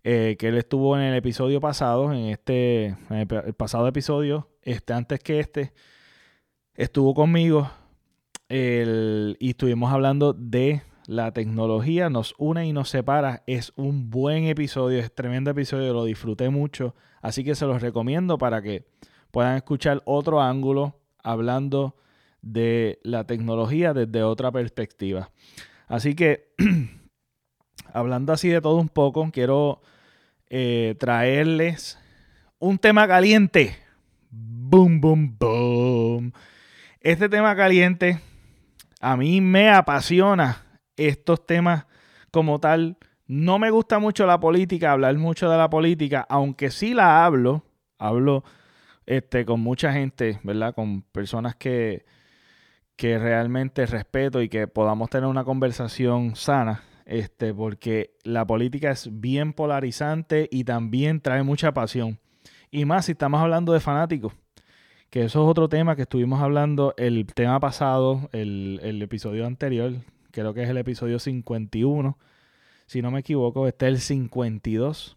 eh, 0.04 0.36
que 0.38 0.48
él 0.48 0.56
estuvo 0.56 0.96
en 0.96 1.02
el 1.02 1.16
episodio 1.16 1.60
pasado, 1.60 2.12
en 2.12 2.26
este, 2.26 2.96
el 3.10 3.54
pasado 3.54 3.88
episodio, 3.88 4.48
este, 4.62 4.92
antes 4.92 5.18
que 5.20 5.40
este, 5.40 5.72
estuvo 6.74 7.12
conmigo 7.14 7.70
y 8.50 9.50
estuvimos 9.50 9.92
hablando 9.92 10.32
de 10.32 10.82
la 11.06 11.32
tecnología, 11.32 12.10
nos 12.10 12.34
une 12.36 12.66
y 12.66 12.72
nos 12.72 12.90
separa. 12.90 13.44
Es 13.46 13.72
un 13.76 14.10
buen 14.10 14.46
episodio, 14.46 14.98
es 14.98 15.14
tremendo 15.14 15.52
episodio, 15.52 15.92
lo 15.92 16.04
disfruté 16.04 16.50
mucho. 16.50 16.96
Así 17.22 17.44
que 17.44 17.54
se 17.54 17.66
los 17.66 17.80
recomiendo 17.80 18.38
para 18.38 18.60
que 18.60 18.86
puedan 19.30 19.56
escuchar 19.56 20.02
otro 20.04 20.40
ángulo 20.40 20.98
hablando 21.22 21.94
de 22.42 22.98
la 23.04 23.24
tecnología 23.24 23.94
desde 23.94 24.24
otra 24.24 24.50
perspectiva. 24.50 25.30
Así 25.86 26.16
que, 26.16 26.52
hablando 27.92 28.32
así 28.32 28.48
de 28.48 28.60
todo 28.60 28.78
un 28.78 28.88
poco, 28.88 29.30
quiero 29.32 29.80
eh, 30.48 30.96
traerles 30.98 32.00
un 32.58 32.78
tema 32.78 33.06
caliente. 33.06 33.76
Boom, 34.30 35.00
boom, 35.00 35.36
boom. 35.38 36.32
Este 37.00 37.28
tema 37.28 37.54
caliente 37.54 38.18
a 39.00 39.16
mí 39.16 39.40
me 39.40 39.70
apasiona 39.70 40.80
estos 40.96 41.46
temas 41.46 41.86
como 42.30 42.60
tal 42.60 42.98
no 43.26 43.60
me 43.60 43.70
gusta 43.70 44.00
mucho 44.00 44.26
la 44.26 44.40
política, 44.40 44.90
hablar 44.90 45.16
mucho 45.16 45.48
de 45.48 45.56
la 45.56 45.70
política, 45.70 46.26
aunque 46.28 46.70
sí 46.70 46.94
la 46.94 47.24
hablo, 47.24 47.64
hablo 47.96 48.42
este, 49.06 49.44
con 49.44 49.60
mucha 49.60 49.92
gente, 49.92 50.40
¿verdad? 50.42 50.74
Con 50.74 51.02
personas 51.02 51.54
que, 51.54 52.04
que 52.96 53.20
realmente 53.20 53.86
respeto 53.86 54.42
y 54.42 54.48
que 54.48 54.66
podamos 54.66 55.10
tener 55.10 55.28
una 55.28 55.44
conversación 55.44 56.34
sana, 56.34 56.82
este, 57.06 57.54
porque 57.54 58.16
la 58.24 58.44
política 58.44 58.90
es 58.90 59.08
bien 59.20 59.52
polarizante 59.52 60.48
y 60.50 60.64
también 60.64 61.20
trae 61.20 61.44
mucha 61.44 61.72
pasión. 61.72 62.18
Y 62.72 62.84
más 62.84 63.04
si 63.04 63.12
estamos 63.12 63.40
hablando 63.40 63.72
de 63.72 63.78
fanáticos, 63.78 64.32
que 65.10 65.24
eso 65.24 65.42
es 65.42 65.50
otro 65.50 65.68
tema 65.68 65.96
que 65.96 66.02
estuvimos 66.02 66.40
hablando 66.40 66.94
el 66.96 67.26
tema 67.26 67.60
pasado, 67.60 68.28
el, 68.32 68.80
el 68.82 69.02
episodio 69.02 69.46
anterior, 69.46 69.92
creo 70.30 70.54
que 70.54 70.62
es 70.62 70.68
el 70.68 70.78
episodio 70.78 71.18
51 71.18 72.16
si 72.90 73.02
no 73.02 73.12
me 73.12 73.20
equivoco, 73.20 73.68
este 73.68 73.86
es 73.86 73.92
el 73.92 74.00
52. 74.00 75.16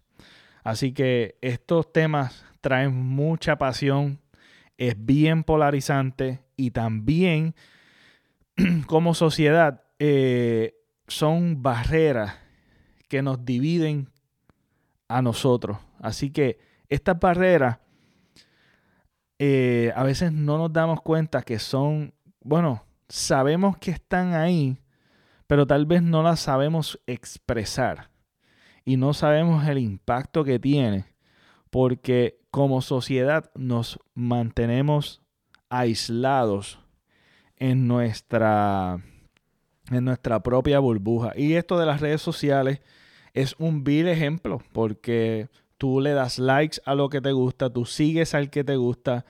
Así 0.64 0.94
que 0.94 1.40
estos 1.42 1.92
temas 1.92 2.46
traen 2.62 2.96
mucha 2.96 3.56
pasión, 3.56 4.20
es 4.78 4.94
bien 4.96 5.44
polarizante 5.44 6.44
y 6.56 6.70
también 6.70 7.56
como 8.86 9.16
sociedad 9.16 9.86
eh, 9.98 10.76
son 11.08 11.64
barreras 11.64 12.36
que 13.10 13.24
nos 13.24 13.44
dividen 13.44 14.12
a 15.08 15.24
nosotros. 15.24 15.80
Así 16.00 16.30
que 16.30 16.60
estas 16.90 17.20
barreras 17.20 17.80
eh, 19.46 19.92
a 19.94 20.04
veces 20.04 20.32
no 20.32 20.58
nos 20.58 20.72
damos 20.72 21.02
cuenta 21.02 21.42
que 21.42 21.60
son, 21.60 22.14
bueno, 22.40 22.86
sabemos 23.10 23.78
que 23.78 23.92
están 23.92 24.36
ahí, 24.36 24.78
pero 25.48 25.68
tal 25.68 25.86
vez 25.86 26.02
no 26.02 26.24
la 26.24 26.38
sabemos 26.38 26.98
expresar. 27.08 28.10
Y 28.86 28.96
no 28.96 29.14
sabemos 29.14 29.68
el 29.68 29.80
impacto 29.80 30.46
que 30.46 30.60
tiene 30.60 31.08
porque 31.70 32.40
como 32.52 32.82
sociedad 32.82 33.52
nos 33.54 34.00
mantenemos 34.14 35.22
aislados 35.68 36.80
en 37.58 37.86
nuestra 37.86 39.04
en 39.92 40.06
nuestra 40.06 40.42
propia 40.42 40.80
burbuja. 40.80 41.34
Y 41.36 41.56
esto 41.56 41.78
de 41.78 41.86
las 41.86 42.00
redes 42.00 42.22
sociales 42.22 42.80
es 43.34 43.56
un 43.58 43.84
vil 43.84 44.08
ejemplo 44.08 44.62
porque 44.72 45.50
tú 45.84 46.00
le 46.00 46.14
das 46.14 46.40
likes 46.40 46.80
a 46.86 46.96
lo 46.96 47.10
que 47.10 47.20
te 47.20 47.34
gusta, 47.34 47.70
tú 47.70 47.84
sigues 47.84 48.34
al 48.34 48.50
que 48.50 48.64
te 48.64 48.78
gusta 48.78 49.26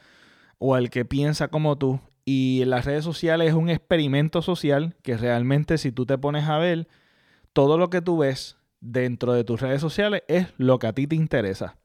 o 0.60 0.76
al 0.76 0.92
que 0.92 1.04
piensa 1.04 1.48
como 1.48 1.80
tú 1.80 2.00
y 2.26 2.64
las 2.66 2.86
redes 2.86 3.04
sociales 3.04 3.48
es 3.48 3.56
un 3.56 3.72
experimento 3.72 4.44
social 4.44 4.96
que 5.02 5.18
realmente 5.18 5.80
si 5.80 5.92
tú 5.92 6.06
te 6.06 6.16
pones 6.20 6.44
a 6.44 6.60
ver, 6.60 6.88
todo 7.54 7.80
lo 7.80 7.90
que 7.90 8.04
tú 8.04 8.20
ves 8.20 8.56
dentro 8.82 9.34
de 9.34 9.44
tus 9.44 9.62
redes 9.62 9.82
sociales 9.82 10.22
es 10.28 10.46
lo 10.58 10.78
que 10.78 10.86
a 10.86 10.94
ti 10.94 11.08
te 11.08 11.16
interesa. 11.16 11.76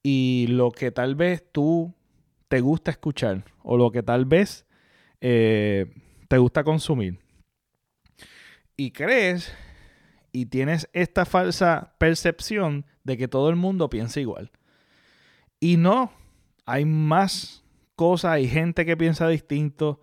Y 0.00 0.46
lo 0.48 0.70
que 0.70 0.92
tal 0.92 1.16
vez 1.16 1.42
tú 1.50 1.92
te 2.46 2.60
gusta 2.60 2.92
escuchar 2.92 3.46
o 3.64 3.76
lo 3.76 3.90
que 3.90 4.04
tal 4.04 4.26
vez 4.26 4.64
eh, 5.20 5.92
te 6.28 6.38
gusta 6.38 6.62
consumir. 6.62 7.18
Y 8.76 8.92
crees 8.92 9.52
y 10.38 10.46
tienes 10.46 10.88
esta 10.92 11.24
falsa 11.24 11.94
percepción 11.98 12.86
de 13.08 13.16
que 13.16 13.26
todo 13.26 13.48
el 13.48 13.56
mundo 13.56 13.88
piensa 13.88 14.20
igual. 14.20 14.50
Y 15.58 15.78
no, 15.78 16.12
hay 16.66 16.84
más 16.84 17.64
cosas, 17.96 18.32
hay 18.32 18.46
gente 18.46 18.84
que 18.84 18.98
piensa 18.98 19.26
distinto, 19.26 20.02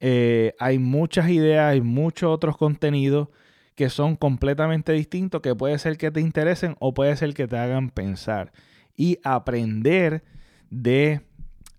eh, 0.00 0.54
hay 0.58 0.78
muchas 0.78 1.28
ideas, 1.28 1.70
hay 1.70 1.82
muchos 1.82 2.30
otros 2.30 2.56
contenidos 2.56 3.28
que 3.74 3.90
son 3.90 4.16
completamente 4.16 4.92
distintos, 4.92 5.42
que 5.42 5.54
puede 5.54 5.78
ser 5.78 5.98
que 5.98 6.10
te 6.10 6.22
interesen 6.22 6.74
o 6.80 6.94
puede 6.94 7.14
ser 7.16 7.34
que 7.34 7.46
te 7.46 7.58
hagan 7.58 7.90
pensar 7.90 8.50
y 8.96 9.18
aprender 9.24 10.24
de 10.70 11.20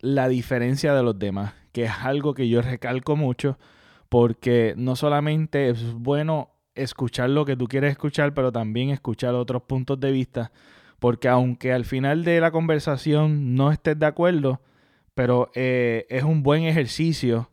la 0.01 0.29
diferencia 0.29 0.93
de 0.93 1.01
los 1.01 1.17
demás, 1.17 1.55
que 1.71 1.85
es 1.85 1.91
algo 2.03 2.35
que 2.35 2.47
yo 2.47 2.61
recalco 2.61 3.15
mucho, 3.15 3.57
porque 4.07 4.75
no 4.77 4.95
solamente 4.95 5.69
es 5.69 5.93
bueno 5.93 6.51
escuchar 6.81 7.29
lo 7.29 7.45
que 7.45 7.55
tú 7.55 7.67
quieres 7.67 7.91
escuchar, 7.91 8.33
pero 8.33 8.51
también 8.51 8.89
escuchar 8.89 9.35
otros 9.35 9.63
puntos 9.63 9.99
de 9.99 10.11
vista, 10.11 10.51
porque 10.99 11.27
aunque 11.27 11.73
al 11.73 11.85
final 11.85 12.23
de 12.23 12.41
la 12.41 12.51
conversación 12.51 13.55
no 13.55 13.71
estés 13.71 13.97
de 13.97 14.05
acuerdo, 14.05 14.61
pero 15.13 15.51
eh, 15.53 16.05
es 16.09 16.23
un 16.23 16.43
buen 16.43 16.63
ejercicio 16.63 17.51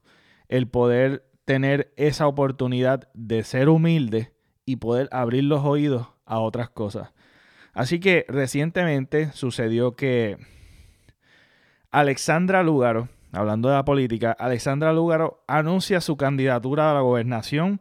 el 0.48 0.68
poder 0.68 1.26
tener 1.44 1.92
esa 1.96 2.26
oportunidad 2.26 3.08
de 3.14 3.44
ser 3.44 3.68
humilde 3.68 4.32
y 4.64 4.76
poder 4.76 5.08
abrir 5.12 5.44
los 5.44 5.64
oídos 5.64 6.08
a 6.24 6.40
otras 6.40 6.70
cosas. 6.70 7.12
Así 7.72 8.00
que 8.00 8.24
recientemente 8.28 9.32
sucedió 9.32 9.96
que 9.96 10.38
Alexandra 11.90 12.62
Lúgaro, 12.62 13.08
hablando 13.32 13.68
de 13.68 13.74
la 13.74 13.84
política, 13.84 14.32
Alexandra 14.32 14.92
Lúgaro 14.92 15.44
anuncia 15.46 16.00
su 16.00 16.16
candidatura 16.16 16.90
a 16.90 16.94
la 16.94 17.00
gobernación 17.00 17.80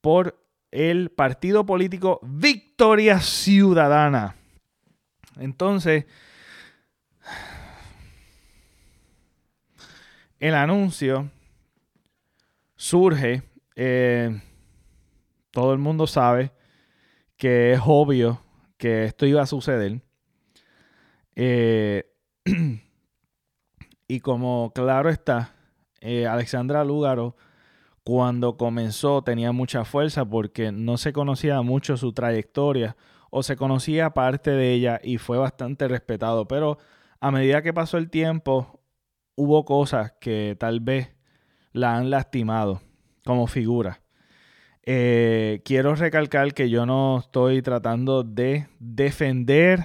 por 0.00 0.38
el 0.70 1.10
partido 1.10 1.64
político 1.64 2.20
Victoria 2.22 3.20
Ciudadana. 3.20 4.36
Entonces, 5.38 6.06
el 10.38 10.54
anuncio 10.54 11.30
surge, 12.74 13.42
eh, 13.74 14.40
todo 15.50 15.72
el 15.72 15.78
mundo 15.78 16.06
sabe 16.06 16.52
que 17.36 17.72
es 17.72 17.80
obvio 17.84 18.40
que 18.76 19.04
esto 19.04 19.26
iba 19.26 19.42
a 19.42 19.46
suceder. 19.46 20.00
Eh, 21.34 22.04
y 24.08 24.20
como 24.20 24.72
claro 24.74 25.10
está, 25.10 25.54
eh, 26.00 26.26
Alexandra 26.26 26.84
Lúgaro 26.84 27.36
cuando 28.06 28.56
comenzó 28.56 29.22
tenía 29.22 29.50
mucha 29.50 29.84
fuerza 29.84 30.24
porque 30.24 30.70
no 30.70 30.96
se 30.96 31.12
conocía 31.12 31.60
mucho 31.62 31.96
su 31.96 32.12
trayectoria 32.12 32.96
o 33.30 33.42
se 33.42 33.56
conocía 33.56 34.10
parte 34.10 34.52
de 34.52 34.74
ella 34.74 35.00
y 35.02 35.18
fue 35.18 35.38
bastante 35.38 35.88
respetado. 35.88 36.46
Pero 36.46 36.78
a 37.18 37.32
medida 37.32 37.62
que 37.62 37.74
pasó 37.74 37.98
el 37.98 38.08
tiempo, 38.08 38.80
hubo 39.34 39.64
cosas 39.64 40.12
que 40.20 40.56
tal 40.56 40.78
vez 40.78 41.16
la 41.72 41.96
han 41.96 42.08
lastimado 42.08 42.80
como 43.24 43.48
figura. 43.48 44.02
Eh, 44.84 45.62
quiero 45.64 45.96
recalcar 45.96 46.54
que 46.54 46.70
yo 46.70 46.86
no 46.86 47.18
estoy 47.18 47.60
tratando 47.60 48.22
de 48.22 48.68
defender 48.78 49.84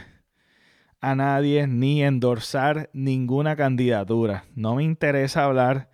a 1.00 1.16
nadie 1.16 1.66
ni 1.66 2.04
endorsar 2.04 2.92
ninguna 2.94 3.56
candidatura. 3.56 4.44
No 4.54 4.76
me 4.76 4.84
interesa 4.84 5.44
hablar 5.44 5.91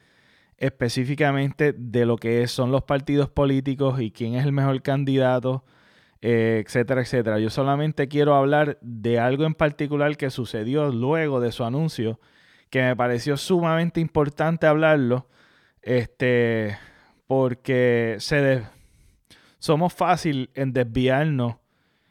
específicamente 0.57 1.73
de 1.73 2.05
lo 2.05 2.17
que 2.17 2.47
son 2.47 2.71
los 2.71 2.83
partidos 2.83 3.29
políticos 3.29 4.01
y 4.01 4.11
quién 4.11 4.35
es 4.35 4.45
el 4.45 4.51
mejor 4.51 4.81
candidato, 4.81 5.63
eh, 6.21 6.63
etcétera, 6.65 7.01
etcétera. 7.01 7.39
Yo 7.39 7.49
solamente 7.49 8.07
quiero 8.07 8.35
hablar 8.35 8.79
de 8.81 9.19
algo 9.19 9.45
en 9.45 9.53
particular 9.53 10.17
que 10.17 10.31
sucedió 10.31 10.91
luego 10.91 11.39
de 11.39 11.51
su 11.51 11.63
anuncio, 11.63 12.19
que 12.69 12.81
me 12.81 12.95
pareció 12.95 13.37
sumamente 13.37 13.99
importante 13.99 14.65
hablarlo, 14.65 15.27
este, 15.83 16.77
porque 17.27 18.17
somos 19.59 19.93
fácil 19.93 20.49
en 20.55 20.73
desviarnos 20.73 21.55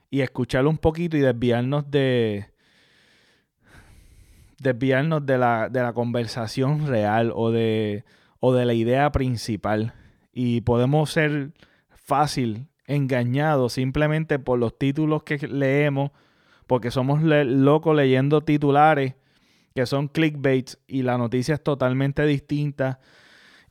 y 0.09 0.21
escucharlo 0.21 0.71
un 0.71 0.79
poquito 0.79 1.17
y 1.17 1.21
desviarnos 1.21 1.91
de 1.91 2.49
desviarnos 4.59 5.27
de 5.27 5.37
la, 5.37 5.69
de 5.69 5.83
la 5.83 5.93
conversación 5.93 6.87
real 6.87 7.33
o 7.35 7.51
de 7.51 8.05
o 8.41 8.55
de 8.55 8.65
la 8.65 8.75
idea 8.75 9.11
principal. 9.13 9.95
Y 10.33 10.63
podemos 10.63 11.11
ser 11.11 11.53
fácil 11.91 12.69
engañados 12.87 13.75
simplemente 13.75 14.39
por 14.39 14.59
los 14.59 14.79
títulos 14.79 15.23
que 15.23 15.39
leemos, 15.49 16.11
porque 16.67 16.91
somos 16.91 17.23
locos 17.23 17.97
leyendo 17.97 18.43
titulares 18.43 19.15
que 19.77 19.87
son 19.87 20.09
clickbaits 20.09 20.79
y 20.89 21.03
la 21.03 21.19
noticia 21.19 21.55
es 21.55 21.63
totalmente 21.63 22.25
distinta. 22.25 22.99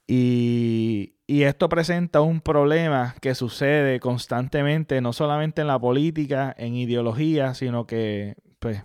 Y, 0.08 1.16
y, 1.26 1.42
esto 1.44 1.68
presenta 1.68 2.22
un 2.22 2.42
problema 2.42 3.16
que 3.22 3.34
sucede 3.34 4.00
constantemente, 4.00 5.02
no 5.02 5.14
solamente 5.14 5.62
en 5.62 5.68
la 5.68 5.80
política, 5.80 6.54
en 6.60 6.76
ideología, 6.76 7.56
sino 7.56 7.88
que 7.88 8.36
pues, 8.60 8.84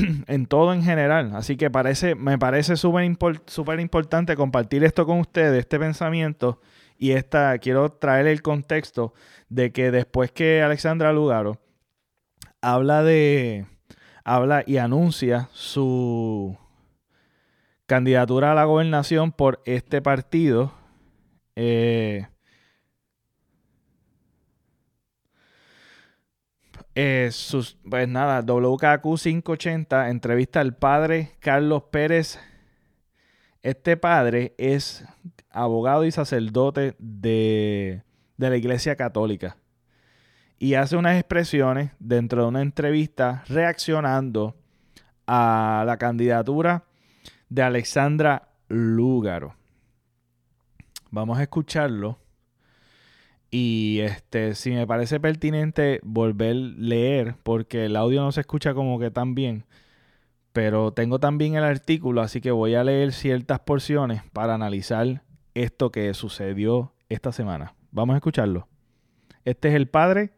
en 0.26 0.46
todo 0.46 0.72
en 0.72 0.82
general. 0.82 1.32
Así 1.34 1.56
que 1.56 1.70
parece, 1.70 2.14
me 2.14 2.38
parece 2.38 2.76
súper 2.76 3.80
importante 3.80 4.36
compartir 4.36 4.84
esto 4.84 5.06
con 5.06 5.18
ustedes, 5.18 5.60
este 5.60 5.78
pensamiento. 5.78 6.60
Y 6.98 7.12
esta, 7.12 7.56
quiero 7.58 7.90
traer 7.90 8.26
el 8.26 8.42
contexto 8.42 9.14
de 9.48 9.72
que 9.72 9.90
después 9.90 10.32
que 10.32 10.62
Alexandra 10.62 11.12
Lugaro 11.12 11.60
habla 12.60 13.02
de, 13.02 13.66
habla 14.24 14.62
y 14.66 14.76
anuncia 14.76 15.48
su 15.52 16.58
candidatura 17.86 18.52
a 18.52 18.54
la 18.54 18.64
gobernación 18.64 19.32
por 19.32 19.62
este 19.64 20.02
partido, 20.02 20.72
eh, 21.56 22.28
Eh, 26.94 27.30
pues 27.88 28.08
nada, 28.08 28.42
WKQ 28.42 29.16
580 29.16 30.10
entrevista 30.10 30.60
al 30.60 30.74
padre 30.74 31.32
Carlos 31.40 31.84
Pérez. 31.90 32.38
Este 33.62 33.96
padre 33.96 34.54
es 34.58 35.04
abogado 35.50 36.04
y 36.04 36.10
sacerdote 36.10 36.96
de, 36.98 38.02
de 38.36 38.50
la 38.50 38.56
Iglesia 38.56 38.96
Católica 38.96 39.56
y 40.60 40.74
hace 40.74 40.96
unas 40.96 41.18
expresiones 41.18 41.90
dentro 41.98 42.42
de 42.42 42.48
una 42.48 42.60
entrevista 42.60 43.42
reaccionando 43.48 44.54
a 45.26 45.84
la 45.86 45.96
candidatura 45.96 46.84
de 47.48 47.62
Alexandra 47.62 48.50
Lúgaro. 48.68 49.54
Vamos 51.10 51.38
a 51.38 51.42
escucharlo 51.42 52.18
y 53.50 54.00
este, 54.00 54.54
si 54.54 54.70
me 54.70 54.86
parece 54.86 55.18
pertinente 55.18 56.00
volver 56.02 56.52
a 56.52 56.74
leer, 56.78 57.34
porque 57.42 57.86
el 57.86 57.96
audio 57.96 58.22
no 58.22 58.32
se 58.32 58.40
escucha 58.42 58.74
como 58.74 58.98
que 59.00 59.10
tan 59.10 59.34
bien, 59.34 59.64
pero 60.52 60.92
tengo 60.92 61.18
también 61.18 61.56
el 61.56 61.64
artículo, 61.64 62.20
así 62.20 62.40
que 62.40 62.50
voy 62.52 62.74
a 62.74 62.84
leer 62.84 63.12
ciertas 63.12 63.60
porciones 63.60 64.22
para 64.32 64.54
analizar 64.54 65.22
esto 65.54 65.90
que 65.90 66.14
sucedió 66.14 66.92
esta 67.08 67.32
semana. 67.32 67.74
Vamos 67.90 68.14
a 68.14 68.18
escucharlo. 68.18 68.68
Este 69.44 69.68
es 69.68 69.74
el 69.74 69.88
padre 69.88 70.30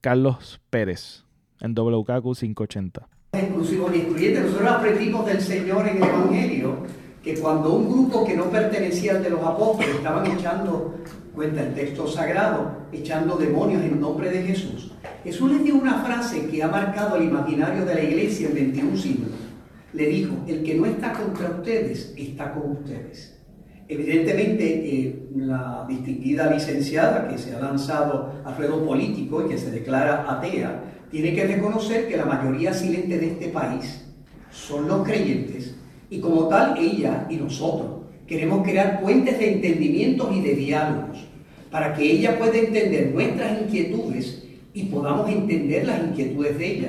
Carlos 0.00 0.60
Pérez 0.70 1.24
en 1.60 1.74
WKQ 1.74 2.36
580. 2.38 3.08
Inclusivo 3.32 3.92
y 3.92 4.28
nosotros 4.32 4.70
aprendimos 4.70 5.26
del 5.26 5.40
Señor 5.40 5.88
en 5.88 5.96
el 5.96 6.08
Evangelio 6.08 6.84
que 7.22 7.34
cuando 7.34 7.74
un 7.74 7.88
grupo 7.88 8.24
que 8.24 8.36
no 8.36 8.44
pertenecía 8.44 9.12
al 9.12 9.22
de 9.22 9.30
los 9.30 9.42
apóstoles 9.42 9.96
estaban 9.96 10.26
echando 10.26 10.94
cuenta 11.34 11.62
el 11.62 11.74
texto 11.74 12.06
sagrado, 12.06 12.86
echando 12.92 13.36
demonios 13.36 13.82
en 13.82 14.00
nombre 14.00 14.30
de 14.30 14.42
Jesús. 14.42 14.92
Jesús 15.22 15.52
les 15.52 15.64
dio 15.64 15.74
una 15.74 16.02
frase 16.02 16.46
que 16.46 16.62
ha 16.62 16.68
marcado 16.68 17.16
el 17.16 17.24
imaginario 17.24 17.84
de 17.84 17.94
la 17.94 18.02
iglesia 18.02 18.48
en 18.48 18.54
21 18.54 18.96
siglos. 18.96 19.30
Le 19.92 20.06
dijo, 20.06 20.34
el 20.46 20.62
que 20.62 20.74
no 20.74 20.86
está 20.86 21.12
contra 21.12 21.50
ustedes, 21.50 22.14
está 22.16 22.52
con 22.52 22.72
ustedes. 22.72 23.36
Evidentemente, 23.88 24.64
eh, 24.64 25.28
la 25.36 25.84
distinguida 25.88 26.50
licenciada 26.50 27.28
que 27.28 27.38
se 27.38 27.54
ha 27.54 27.60
lanzado 27.60 28.32
a 28.44 28.54
ruedo 28.54 28.86
político 28.86 29.44
y 29.44 29.48
que 29.48 29.58
se 29.58 29.70
declara 29.70 30.26
atea, 30.28 30.84
tiene 31.10 31.34
que 31.34 31.46
reconocer 31.46 32.08
que 32.08 32.16
la 32.16 32.24
mayoría 32.24 32.72
silente 32.72 33.18
de 33.18 33.32
este 33.32 33.48
país 33.48 34.06
son 34.50 34.86
los 34.86 35.04
creyentes 35.04 35.69
y 36.10 36.18
como 36.18 36.48
tal 36.48 36.76
ella 36.76 37.26
y 37.30 37.36
nosotros 37.36 38.00
Queremos 38.30 38.62
crear 38.62 39.00
puentes 39.00 39.40
de 39.40 39.54
entendimientos 39.54 40.28
y 40.36 40.40
de 40.40 40.54
diálogos 40.54 41.18
para 41.68 41.92
que 41.92 42.12
ella 42.12 42.38
pueda 42.38 42.58
entender 42.58 43.10
nuestras 43.12 43.60
inquietudes 43.60 44.44
y 44.72 44.84
podamos 44.84 45.28
entender 45.28 45.84
las 45.84 46.00
inquietudes 46.04 46.56
de 46.56 46.66
ella. 46.72 46.88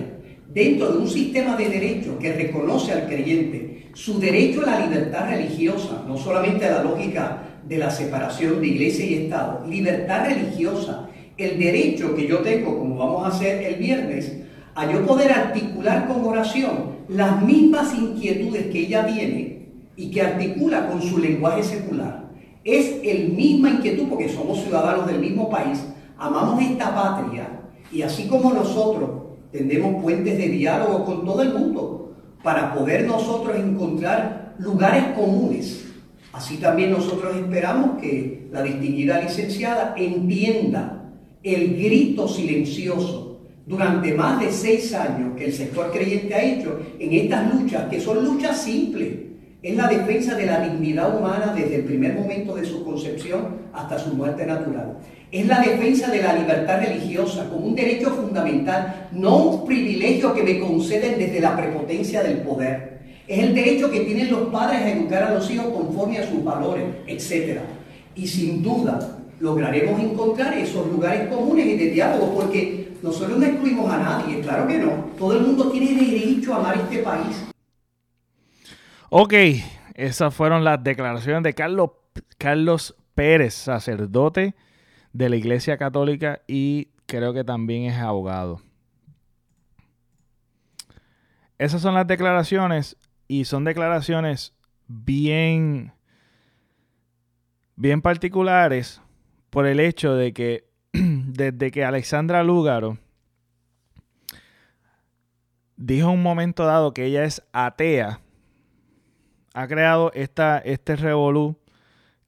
Dentro 0.53 0.91
de 0.91 0.99
un 0.99 1.10
sistema 1.10 1.57
de 1.57 1.67
derecho 1.67 2.19
que 2.19 2.34
reconoce 2.34 2.91
al 2.91 3.07
creyente 3.07 3.88
su 3.95 4.19
derecho 4.19 4.62
a 4.62 4.69
la 4.69 4.86
libertad 4.86 5.31
religiosa, 5.31 6.05
no 6.07 6.15
solamente 6.15 6.67
a 6.67 6.73
la 6.73 6.84
lógica 6.84 7.41
de 7.67 7.77
la 7.79 7.89
separación 7.89 8.62
de 8.62 8.67
iglesia 8.67 9.03
y 9.03 9.13
Estado, 9.23 9.65
libertad 9.67 10.27
religiosa, 10.27 11.10
el 11.38 11.57
derecho 11.57 12.15
que 12.15 12.27
yo 12.27 12.38
tengo, 12.41 12.77
como 12.77 12.97
vamos 12.97 13.25
a 13.25 13.36
hacer 13.36 13.63
el 13.63 13.77
viernes, 13.77 14.40
a 14.75 14.91
yo 14.91 15.05
poder 15.05 15.31
articular 15.31 16.07
con 16.07 16.25
oración 16.25 17.01
las 17.07 17.41
mismas 17.43 17.93
inquietudes 17.93 18.67
que 18.67 18.79
ella 18.79 19.05
tiene 19.05 19.67
y 19.95 20.12
que 20.12 20.21
articula 20.21 20.88
con 20.88 21.01
su 21.01 21.17
lenguaje 21.17 21.63
secular. 21.63 22.29
Es 22.63 22.99
el 23.03 23.34
misma 23.34 23.71
inquietud 23.71 24.07
porque 24.07 24.29
somos 24.29 24.62
ciudadanos 24.63 25.07
del 25.07 25.19
mismo 25.19 25.49
país, 25.49 25.84
amamos 26.17 26.62
esta 26.62 26.93
patria 26.93 27.49
y 27.91 28.01
así 28.01 28.27
como 28.27 28.53
nosotros 28.53 29.10
tendemos 29.51 30.01
puentes 30.01 30.38
de 30.38 30.47
diálogo 30.47 31.03
con 31.03 31.25
todo 31.25 31.41
el 31.41 31.53
mundo 31.53 32.13
para 32.43 32.73
poder 32.73 33.05
nosotros 33.05 33.57
encontrar 33.57 34.55
lugares 34.60 35.03
comunes. 35.15 35.86
Así 36.31 36.57
también 36.57 36.91
nosotros 36.91 37.36
esperamos 37.36 37.99
que 37.99 38.47
la 38.51 38.62
distinguida 38.62 39.19
licenciada 39.19 39.93
entienda 39.97 41.12
el 41.43 41.75
grito 41.75 42.27
silencioso 42.27 43.31
durante 43.71 44.13
más 44.13 44.38
de 44.41 44.51
seis 44.51 44.93
años 44.93 45.34
que 45.38 45.45
el 45.45 45.53
sector 45.53 45.91
creyente 45.91 46.36
ha 46.36 46.43
hecho 46.43 46.77
en 46.99 47.13
estas 47.13 47.53
luchas, 47.53 47.88
que 47.89 48.01
son 48.01 48.25
luchas 48.25 48.62
simples, 48.62 49.13
es 49.63 49.75
la 49.77 49.88
defensa 49.88 50.36
de 50.36 50.45
la 50.45 50.60
dignidad 50.60 51.17
humana 51.17 51.53
desde 51.55 51.77
el 51.77 51.86
primer 51.86 52.15
momento 52.15 52.53
de 52.55 52.65
su 52.65 52.84
concepción 52.84 53.62
hasta 53.71 53.97
su 53.97 54.13
muerte 54.13 54.45
natural. 54.45 54.97
Es 55.31 55.47
la 55.47 55.62
defensa 55.62 56.12
de 56.12 56.21
la 56.21 56.34
libertad 56.34 56.81
religiosa 56.81 57.47
como 57.49 57.67
un 57.67 57.75
derecho 57.75 58.10
fundamental, 58.10 59.07
no 59.13 59.38
un 59.38 59.65
privilegio 59.65 60.34
que 60.34 60.43
me 60.43 60.60
conceden 60.60 61.17
desde 61.17 61.39
la 61.39 61.55
prepotencia 61.55 62.21
del 62.23 62.39
poder. 62.39 62.99
Es 63.25 63.39
el 63.39 63.55
derecho 63.55 63.89
que 63.89 64.01
tienen 64.01 64.31
los 64.31 64.49
padres 64.49 64.81
a 64.81 64.91
educar 64.91 65.23
a 65.23 65.34
los 65.34 65.49
hijos 65.49 65.67
conforme 65.67 66.17
a 66.17 66.29
sus 66.29 66.43
valores, 66.43 66.84
etc. 67.07 67.60
Y 68.15 68.27
sin 68.27 68.62
duda 68.62 69.19
lograremos 69.39 70.01
encontrar 70.01 70.57
esos 70.57 70.86
lugares 70.91 71.29
comunes 71.29 71.65
y 71.67 71.77
de 71.77 71.91
diálogo, 71.91 72.34
porque 72.36 72.90
nosotros 73.01 73.37
no 73.37 73.45
excluimos 73.45 73.91
a 73.91 73.97
nadie, 73.97 74.41
claro 74.41 74.67
que 74.67 74.77
no. 74.77 74.91
Todo 75.17 75.37
el 75.37 75.41
mundo 75.45 75.71
tiene 75.71 75.99
derecho 75.99 76.53
a 76.53 76.57
amar 76.57 76.77
este 76.77 76.99
país 76.99 77.47
Ok, 79.09 79.33
esas 79.95 80.33
fueron 80.33 80.63
las 80.63 80.81
declaraciones 80.81 81.43
de 81.43 81.53
Carlos, 81.53 81.91
Carlos 82.37 82.95
Pérez, 83.13 83.53
sacerdote 83.53 84.55
de 85.11 85.29
la 85.29 85.35
Iglesia 85.35 85.77
Católica 85.77 86.41
y 86.47 86.87
creo 87.07 87.33
que 87.33 87.43
también 87.43 87.83
es 87.91 87.97
abogado. 87.97 88.61
esas 91.57 91.81
son 91.81 91.93
las 91.93 92.07
declaraciones 92.07 92.95
y 93.27 93.43
son 93.43 93.65
declaraciones 93.65 94.55
bien, 94.87 95.91
bien 97.75 98.01
particulares 98.01 99.01
por 99.49 99.67
el 99.67 99.79
hecho 99.81 100.15
de 100.15 100.33
que 100.33 100.70
desde 100.93 101.71
que 101.71 101.84
Alexandra 101.84 102.43
Lúgaro 102.43 102.97
dijo 105.75 106.10
en 106.10 106.15
un 106.15 106.23
momento 106.23 106.65
dado 106.65 106.93
que 106.93 107.06
ella 107.06 107.23
es 107.23 107.41
atea, 107.54 108.19
ha 109.54 109.67
creado 109.67 110.12
esta, 110.13 110.60
este 110.60 110.95
revolú 110.95 111.58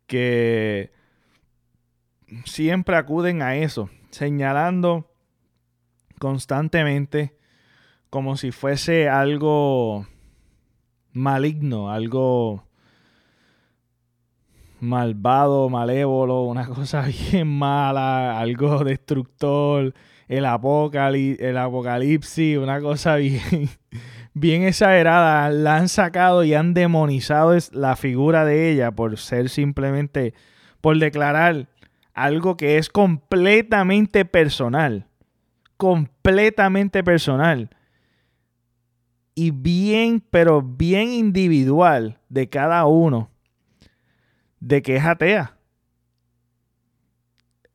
que 0.08 0.92
siempre 2.46 2.98
acuden 2.98 3.42
a 3.42 3.56
eso, 3.56 3.90
señalando 4.10 5.12
constantemente 6.20 7.36
como 8.10 8.38
si 8.38 8.52
fuese 8.52 9.10
algo 9.10 10.08
maligno, 11.12 11.92
algo 11.92 12.66
malvado, 14.84 15.70
malévolo, 15.70 16.44
una 16.44 16.68
cosa 16.68 17.08
bien 17.32 17.48
mala, 17.48 18.40
algo 18.40 18.84
destructor, 18.84 19.94
el, 20.28 20.46
el 20.46 21.58
apocalipsis, 21.58 22.58
una 22.58 22.80
cosa 22.82 23.16
bien, 23.18 23.70
bien 24.34 24.64
exagerada. 24.64 25.50
La 25.50 25.78
han 25.78 25.90
sacado 25.90 26.44
y 26.44 26.54
han 26.54 26.74
demonizado 26.74 27.58
la 27.72 27.96
figura 27.96 28.46
de 28.46 28.72
ella 28.72 28.92
por 28.92 29.18
ser 29.18 29.50
simplemente, 29.50 30.34
por 30.82 30.98
declarar 31.00 31.68
algo 32.14 32.58
que 32.58 32.78
es 32.78 32.90
completamente 32.90 34.26
personal. 34.26 35.08
Completamente 35.78 37.04
personal. 37.04 37.70
Y 39.36 39.50
bien, 39.50 40.24
pero 40.30 40.62
bien 40.62 41.10
individual 41.10 42.20
de 42.30 42.50
cada 42.50 42.86
uno. 42.86 43.33
De 44.64 44.82
que 44.82 44.96
es 44.96 45.04
atea. 45.04 45.58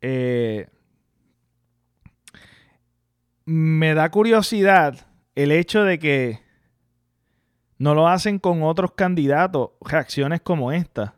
Eh, 0.01 0.69
me 3.45 3.93
da 3.93 4.11
curiosidad 4.11 5.07
el 5.35 5.53
hecho 5.53 5.85
de 5.85 5.99
que 5.99 6.41
no 7.77 7.95
lo 7.95 8.09
hacen 8.09 8.39
con 8.39 8.63
otros 8.63 8.93
candidatos, 8.93 9.73
reacciones 9.83 10.41
como 10.41 10.73
esta 10.73 11.15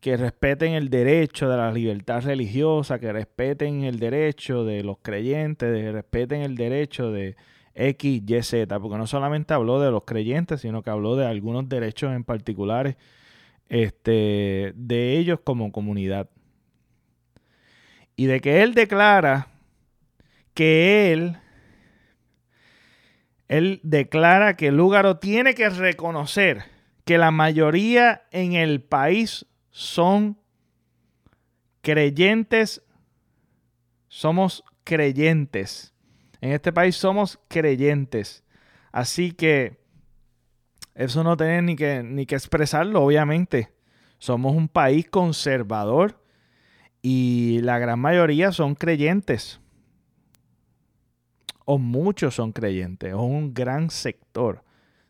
que 0.00 0.16
respeten 0.16 0.72
el 0.72 0.90
derecho 0.90 1.48
de 1.48 1.56
la 1.56 1.70
libertad 1.70 2.22
religiosa, 2.22 2.98
que 2.98 3.12
respeten 3.12 3.84
el 3.84 4.00
derecho 4.00 4.64
de 4.64 4.82
los 4.82 4.98
creyentes, 4.98 5.72
que 5.72 5.92
respeten 5.92 6.42
el 6.42 6.56
derecho 6.56 7.12
de 7.12 7.36
X, 7.72 8.22
Y, 8.26 8.42
Z, 8.42 8.80
porque 8.80 8.98
no 8.98 9.06
solamente 9.06 9.54
habló 9.54 9.80
de 9.80 9.92
los 9.92 10.02
creyentes, 10.02 10.62
sino 10.62 10.82
que 10.82 10.90
habló 10.90 11.14
de 11.14 11.26
algunos 11.26 11.68
derechos 11.68 12.12
en 12.12 12.24
particulares 12.24 12.96
este, 13.68 14.72
de 14.74 15.18
ellos 15.18 15.40
como 15.44 15.72
comunidad. 15.72 16.28
Y 18.16 18.26
de 18.26 18.40
que 18.40 18.62
él 18.62 18.74
declara 18.74 19.48
que 20.54 21.12
él, 21.12 21.36
él 23.48 23.80
declara 23.82 24.56
que 24.56 24.72
Lúgaro 24.72 25.18
tiene 25.18 25.54
que 25.54 25.68
reconocer 25.68 26.64
que 27.04 27.18
la 27.18 27.30
mayoría 27.30 28.24
en 28.30 28.54
el 28.54 28.82
país 28.82 29.46
son 29.70 30.38
creyentes, 31.82 32.82
somos 34.08 34.64
creyentes. 34.82 35.92
En 36.40 36.52
este 36.52 36.72
país 36.72 36.96
somos 36.96 37.38
creyentes. 37.48 38.42
Así 38.92 39.32
que 39.32 39.78
eso 40.96 41.22
no 41.22 41.36
tiene 41.36 41.62
ni 41.62 41.76
que, 41.76 42.02
ni 42.02 42.26
que 42.26 42.34
expresarlo, 42.34 43.02
obviamente. 43.02 43.72
Somos 44.18 44.56
un 44.56 44.68
país 44.68 45.08
conservador 45.08 46.20
y 47.02 47.60
la 47.62 47.78
gran 47.78 48.00
mayoría 48.00 48.50
son 48.52 48.74
creyentes. 48.74 49.60
O 51.64 51.78
muchos 51.78 52.34
son 52.34 52.52
creyentes, 52.52 53.12
o 53.12 53.22
un 53.22 53.52
gran 53.52 53.90
sector 53.90 54.62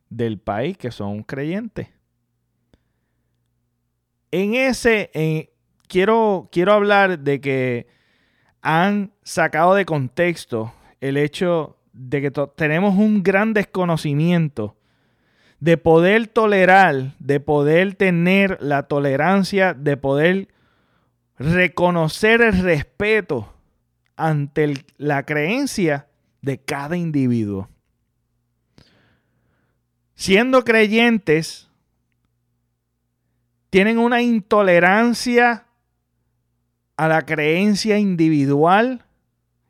del 0.09 0.39
país 0.39 0.77
que 0.77 0.91
son 0.91 1.23
creyentes 1.23 1.89
en 4.31 4.55
ese, 4.55 5.51
quiero, 5.89 6.49
quiero 6.53 6.73
hablar 6.73 7.21
de 7.21 7.41
que 7.41 7.87
han 8.61 9.13
sacado 9.23 9.75
de 9.75 9.87
contexto 9.87 10.75
el 11.01 11.17
hecho 11.17 11.79
de 11.93 12.21
que 12.21 12.31
tenemos 12.57 12.97
un 12.97 13.23
gran 13.23 13.55
desconocimiento 13.55 14.77
de 15.61 15.79
poder 15.79 16.27
tolerar, 16.29 17.15
de 17.19 17.41
poder 17.41 17.95
tener 17.95 18.59
la 18.61 18.85
tolerancia, 18.85 19.75
de 19.75 19.97
poder 19.97 20.49
reconocer 21.39 22.43
el 22.43 22.63
respeto 22.63 23.53
ante 24.17 24.75
la 24.99 25.25
creencia 25.25 26.09
de 26.43 26.59
cada 26.59 26.97
individuo. 26.97 27.69
Siendo 30.15 30.65
creyentes, 30.65 31.69
tienen 33.71 33.99
una 33.99 34.23
intolerancia 34.23 35.67
a 36.97 37.09
la 37.09 37.23
creencia 37.23 37.99
individual 37.99 39.05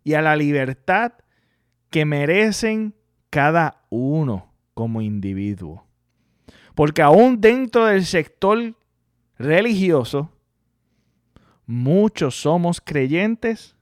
y 0.05 0.15
a 0.15 0.23
la 0.23 0.37
libertad 0.37 1.13
que 1.91 2.05
merecen 2.05 2.95
cada 3.31 3.83
uno 3.91 4.56
como 4.77 5.01
individuo. 5.01 5.87
Porque 6.75 7.01
aún 7.01 7.41
dentro 7.41 7.87
del 7.87 8.05
sector 8.05 8.77
religioso, 9.39 10.31
muchos 11.65 12.35
somos 12.35 12.83
creyentes, 12.83 13.75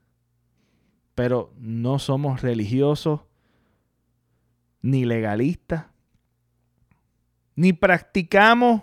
pero 1.17 1.53
no 1.59 1.99
somos 1.99 2.43
religiosos 2.43 3.23
ni 4.83 5.05
legalistas, 5.05 5.87
ni 7.57 7.73
practicamos 7.73 8.83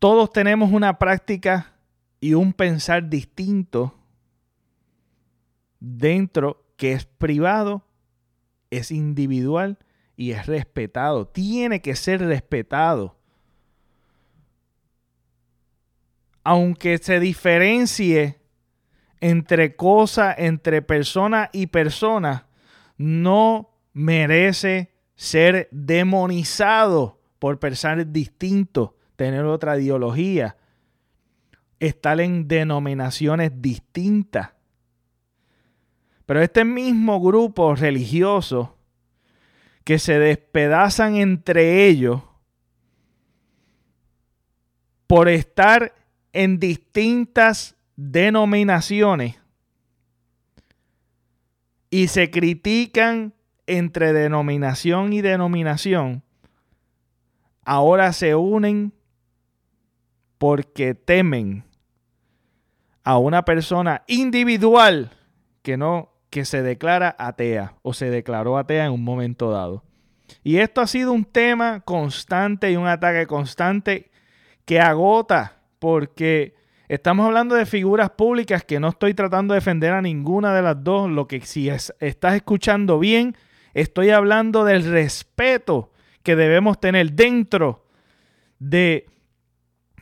todos 0.00 0.32
tenemos 0.32 0.72
una 0.72 0.98
práctica 0.98 1.74
y 2.20 2.34
un 2.34 2.52
pensar 2.52 3.08
distinto 3.08 3.94
dentro 5.78 6.64
que 6.76 6.92
es 6.92 7.04
privado, 7.04 7.84
es 8.70 8.90
individual 8.90 9.78
y 10.16 10.32
es 10.32 10.46
respetado. 10.46 11.28
Tiene 11.28 11.80
que 11.80 11.96
ser 11.96 12.20
respetado. 12.20 13.16
Aunque 16.44 16.98
se 16.98 17.20
diferencie 17.20 18.40
entre 19.20 19.76
cosa, 19.76 20.34
entre 20.36 20.82
persona 20.82 21.50
y 21.52 21.66
persona, 21.66 22.46
no 22.96 23.70
merece 23.92 24.92
ser 25.14 25.68
demonizado 25.70 27.20
por 27.38 27.58
pensar 27.58 28.10
distinto 28.12 28.96
tener 29.16 29.44
otra 29.44 29.76
ideología, 29.78 30.56
estar 31.80 32.20
en 32.20 32.46
denominaciones 32.46 33.50
distintas. 33.60 34.50
Pero 36.28 36.42
este 36.42 36.66
mismo 36.66 37.22
grupo 37.22 37.74
religioso 37.74 38.76
que 39.82 39.98
se 39.98 40.18
despedazan 40.18 41.16
entre 41.16 41.86
ellos 41.86 42.20
por 45.06 45.30
estar 45.30 45.94
en 46.34 46.58
distintas 46.58 47.76
denominaciones 47.96 49.40
y 51.88 52.08
se 52.08 52.30
critican 52.30 53.32
entre 53.66 54.12
denominación 54.12 55.14
y 55.14 55.22
denominación, 55.22 56.22
ahora 57.64 58.12
se 58.12 58.34
unen 58.34 58.92
porque 60.36 60.94
temen 60.94 61.64
a 63.02 63.16
una 63.16 63.46
persona 63.46 64.04
individual 64.06 65.10
que 65.62 65.78
no 65.78 66.17
que 66.30 66.44
se 66.44 66.62
declara 66.62 67.14
atea 67.18 67.74
o 67.82 67.92
se 67.92 68.10
declaró 68.10 68.58
atea 68.58 68.86
en 68.86 68.92
un 68.92 69.04
momento 69.04 69.50
dado. 69.50 69.84
Y 70.42 70.58
esto 70.58 70.80
ha 70.80 70.86
sido 70.86 71.12
un 71.12 71.24
tema 71.24 71.80
constante 71.80 72.70
y 72.70 72.76
un 72.76 72.86
ataque 72.86 73.26
constante 73.26 74.10
que 74.64 74.80
agota 74.80 75.62
porque 75.78 76.54
estamos 76.88 77.26
hablando 77.26 77.54
de 77.54 77.64
figuras 77.64 78.10
públicas 78.10 78.62
que 78.62 78.80
no 78.80 78.88
estoy 78.88 79.14
tratando 79.14 79.54
de 79.54 79.60
defender 79.60 79.92
a 79.92 80.02
ninguna 80.02 80.54
de 80.54 80.62
las 80.62 80.82
dos. 80.84 81.10
Lo 81.10 81.26
que 81.26 81.40
si 81.40 81.68
estás 81.70 82.34
escuchando 82.34 82.98
bien, 82.98 83.36
estoy 83.72 84.10
hablando 84.10 84.64
del 84.64 84.84
respeto 84.84 85.92
que 86.22 86.36
debemos 86.36 86.78
tener 86.78 87.12
dentro 87.12 87.86
de 88.58 89.06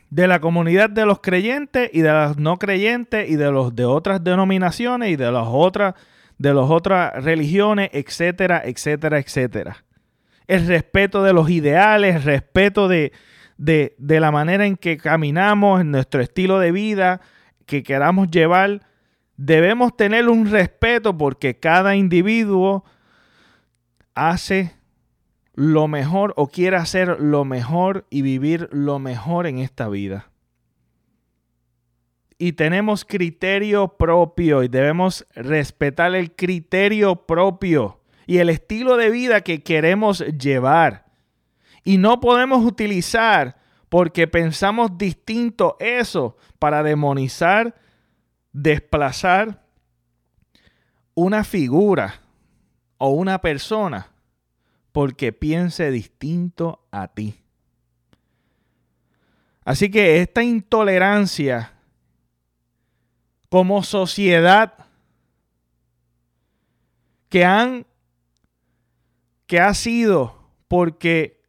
de 0.09 0.27
la 0.27 0.39
comunidad 0.39 0.89
de 0.89 1.05
los 1.05 1.19
creyentes 1.19 1.89
y 1.93 2.01
de 2.01 2.11
los 2.11 2.37
no 2.37 2.57
creyentes 2.57 3.29
y 3.29 3.35
de 3.35 3.51
los 3.51 3.75
de 3.75 3.85
otras 3.85 4.23
denominaciones 4.23 5.09
y 5.11 5.15
de 5.15 5.31
las 5.31 5.47
otras 5.47 5.95
de 6.37 6.53
las 6.53 6.69
otras 6.69 7.23
religiones, 7.23 7.89
etcétera, 7.93 8.61
etcétera, 8.65 9.19
etcétera. 9.19 9.85
El 10.47 10.67
respeto 10.67 11.23
de 11.23 11.33
los 11.33 11.49
ideales, 11.49 12.15
el 12.15 12.23
respeto 12.23 12.87
de, 12.87 13.11
de, 13.57 13.95
de 13.97 14.19
la 14.19 14.31
manera 14.31 14.65
en 14.65 14.77
que 14.77 14.97
caminamos, 14.97 15.81
en 15.81 15.91
nuestro 15.91 16.21
estilo 16.21 16.59
de 16.59 16.71
vida 16.71 17.21
que 17.65 17.83
queramos 17.83 18.29
llevar, 18.31 18.81
debemos 19.35 19.95
tener 19.95 20.29
un 20.29 20.49
respeto 20.49 21.17
porque 21.17 21.59
cada 21.59 21.95
individuo 21.95 22.85
hace 24.15 24.73
lo 25.53 25.87
mejor 25.87 26.33
o 26.37 26.47
quiere 26.47 26.77
hacer 26.77 27.19
lo 27.19 27.43
mejor 27.43 28.05
y 28.09 28.21
vivir 28.21 28.69
lo 28.71 28.99
mejor 28.99 29.47
en 29.47 29.57
esta 29.57 29.89
vida. 29.89 30.29
Y 32.37 32.53
tenemos 32.53 33.03
criterio 33.03 33.87
propio 33.97 34.63
y 34.63 34.67
debemos 34.67 35.25
respetar 35.33 36.13
el 36.15 36.35
criterio 36.35 37.25
propio 37.25 38.01
y 38.27 38.37
el 38.37 38.49
estilo 38.49 38.97
de 38.97 39.09
vida 39.09 39.41
que 39.41 39.63
queremos 39.63 40.19
llevar. 40.37 41.05
Y 41.83 41.97
no 41.97 42.19
podemos 42.19 42.63
utilizar 42.63 43.57
porque 43.89 44.27
pensamos 44.27 44.97
distinto 44.97 45.77
eso 45.79 46.37
para 46.59 46.83
demonizar, 46.83 47.73
desplazar 48.51 49.63
una 51.15 51.43
figura 51.43 52.21
o 52.97 53.09
una 53.09 53.39
persona 53.39 54.11
porque 54.91 55.31
piense 55.31 55.91
distinto 55.91 56.85
a 56.91 57.07
ti. 57.07 57.35
Así 59.63 59.89
que 59.89 60.21
esta 60.21 60.43
intolerancia 60.43 61.76
como 63.49 63.83
sociedad 63.83 64.73
que 67.29 67.45
han 67.45 67.85
que 69.45 69.59
ha 69.59 69.73
sido 69.73 70.49
porque 70.67 71.41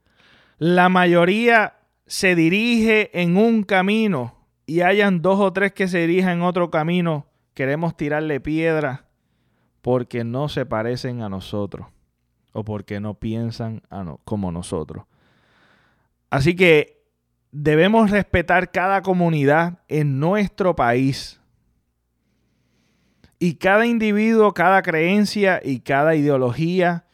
la 0.58 0.88
mayoría 0.88 1.74
se 2.06 2.34
dirige 2.34 3.10
en 3.20 3.36
un 3.36 3.62
camino 3.62 4.36
y 4.66 4.82
hayan 4.82 5.20
dos 5.22 5.40
o 5.40 5.52
tres 5.52 5.72
que 5.72 5.88
se 5.88 6.06
dirijan 6.06 6.38
en 6.38 6.42
otro 6.42 6.70
camino, 6.70 7.26
queremos 7.54 7.96
tirarle 7.96 8.40
piedra 8.40 9.06
porque 9.82 10.24
no 10.24 10.48
se 10.48 10.66
parecen 10.66 11.22
a 11.22 11.28
nosotros 11.28 11.86
o 12.52 12.64
porque 12.64 13.00
no 13.00 13.14
piensan 13.14 13.82
como 14.24 14.52
nosotros. 14.52 15.04
Así 16.30 16.54
que 16.54 17.02
debemos 17.50 18.10
respetar 18.10 18.70
cada 18.70 19.02
comunidad 19.02 19.78
en 19.88 20.20
nuestro 20.20 20.76
país. 20.76 21.37
Y 23.38 23.54
cada 23.54 23.86
individuo, 23.86 24.52
cada 24.52 24.82
creencia 24.82 25.60
y 25.62 25.80
cada 25.80 26.14
ideología 26.14 27.04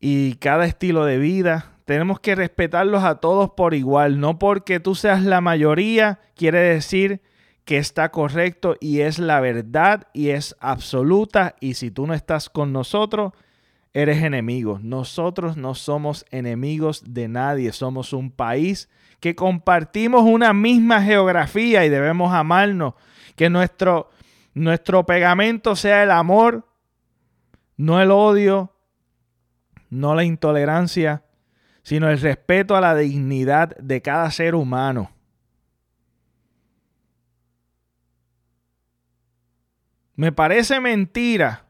y 0.00 0.34
cada 0.34 0.66
estilo 0.66 1.04
de 1.04 1.18
vida, 1.18 1.72
tenemos 1.84 2.20
que 2.20 2.34
respetarlos 2.34 3.04
a 3.04 3.16
todos 3.16 3.50
por 3.50 3.74
igual. 3.74 4.20
No 4.20 4.38
porque 4.38 4.80
tú 4.80 4.94
seas 4.94 5.22
la 5.22 5.40
mayoría 5.40 6.20
quiere 6.34 6.60
decir 6.60 7.22
que 7.64 7.78
está 7.78 8.10
correcto 8.10 8.76
y 8.80 9.00
es 9.00 9.18
la 9.18 9.40
verdad 9.40 10.06
y 10.12 10.30
es 10.30 10.56
absoluta. 10.60 11.56
Y 11.60 11.74
si 11.74 11.90
tú 11.90 12.06
no 12.06 12.14
estás 12.14 12.48
con 12.48 12.72
nosotros, 12.72 13.32
eres 13.92 14.22
enemigo. 14.22 14.78
Nosotros 14.82 15.56
no 15.56 15.74
somos 15.74 16.26
enemigos 16.30 17.02
de 17.06 17.28
nadie, 17.28 17.72
somos 17.72 18.12
un 18.12 18.30
país 18.30 18.88
que 19.20 19.34
compartimos 19.34 20.22
una 20.22 20.52
misma 20.52 21.02
geografía 21.02 21.84
y 21.84 21.88
debemos 21.88 22.32
amarnos. 22.32 22.94
Que 23.34 23.48
nuestro, 23.48 24.10
nuestro 24.56 25.04
pegamento 25.04 25.76
sea 25.76 26.02
el 26.02 26.10
amor, 26.10 26.66
no 27.76 28.00
el 28.00 28.10
odio, 28.10 28.74
no 29.90 30.14
la 30.14 30.24
intolerancia, 30.24 31.24
sino 31.82 32.08
el 32.08 32.18
respeto 32.18 32.74
a 32.74 32.80
la 32.80 32.94
dignidad 32.94 33.76
de 33.76 34.00
cada 34.00 34.30
ser 34.30 34.54
humano. 34.54 35.10
Me 40.14 40.32
parece 40.32 40.80
mentira 40.80 41.66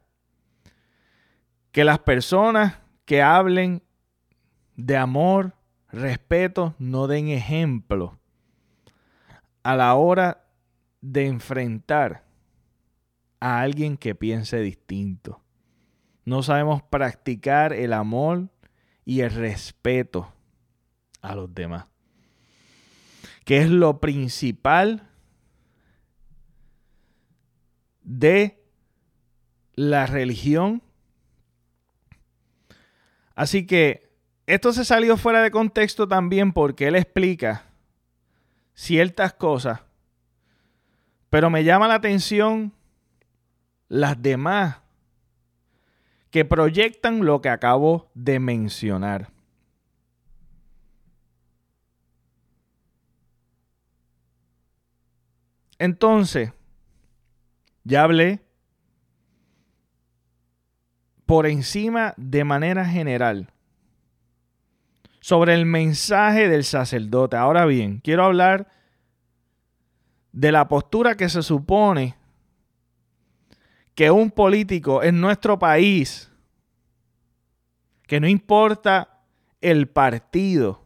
que 1.73 1.83
las 1.83 1.99
personas 1.99 2.79
que 3.05 3.21
hablen 3.21 3.83
de 4.77 4.97
amor, 4.97 5.55
respeto, 5.91 6.77
no 6.79 7.09
den 7.09 7.31
ejemplo 7.31 8.17
a 9.65 9.75
la 9.75 9.93
hora 9.97 10.45
de 11.01 11.27
enfrentar 11.27 12.26
a 13.41 13.61
alguien 13.61 13.97
que 13.97 14.15
piense 14.15 14.61
distinto. 14.61 15.43
No 16.25 16.43
sabemos 16.43 16.83
practicar 16.83 17.73
el 17.73 17.93
amor 17.93 18.49
y 19.05 19.21
el 19.21 19.31
respeto 19.31 20.33
a 21.21 21.35
los 21.35 21.55
demás, 21.55 21.87
que 23.45 23.59
es 23.59 23.71
lo 23.71 24.01
principal 24.01 25.09
de 28.03 28.63
la 29.75 30.07
religión 30.07 30.83
Así 33.37 33.67
que 33.67 34.11
esto 34.47 34.73
se 34.73 34.85
salió 34.85 35.19
fuera 35.19 35.43
de 35.43 35.51
contexto 35.51 36.09
también 36.09 36.53
porque 36.53 36.89
él 36.89 36.97
explica 36.97 37.67
ciertas 38.75 39.35
cosas, 39.35 39.81
pero 41.29 41.51
me 41.51 41.63
llama 41.63 41.87
la 41.87 41.95
atención 41.95 42.73
las 43.89 44.21
demás 44.21 44.81
que 46.31 46.45
proyectan 46.45 47.25
lo 47.25 47.41
que 47.41 47.49
acabo 47.49 48.11
de 48.15 48.39
mencionar. 48.41 49.31
Entonces, 55.79 56.53
ya 57.85 58.03
hablé 58.03 58.41
por 61.27 61.47
encima 61.47 62.15
de 62.17 62.45
manera 62.45 62.87
general 62.87 63.53
sobre 65.21 65.55
el 65.55 65.67
mensaje 65.67 66.49
del 66.49 66.65
sacerdote. 66.65 67.37
Ahora 67.37 67.67
bien, 67.67 68.01
quiero 68.01 68.25
hablar 68.25 68.69
de 70.33 70.53
la 70.53 70.69
postura 70.69 71.17
que 71.17 71.29
se 71.29 71.43
supone 71.43 72.17
que 73.97 74.11
un 74.11 74.31
político 74.31 75.03
en 75.03 75.21
nuestro 75.23 75.59
país, 75.59 76.31
que 78.07 78.21
no 78.21 78.29
importa 78.29 79.23
el 79.63 79.89
partido, 79.89 80.85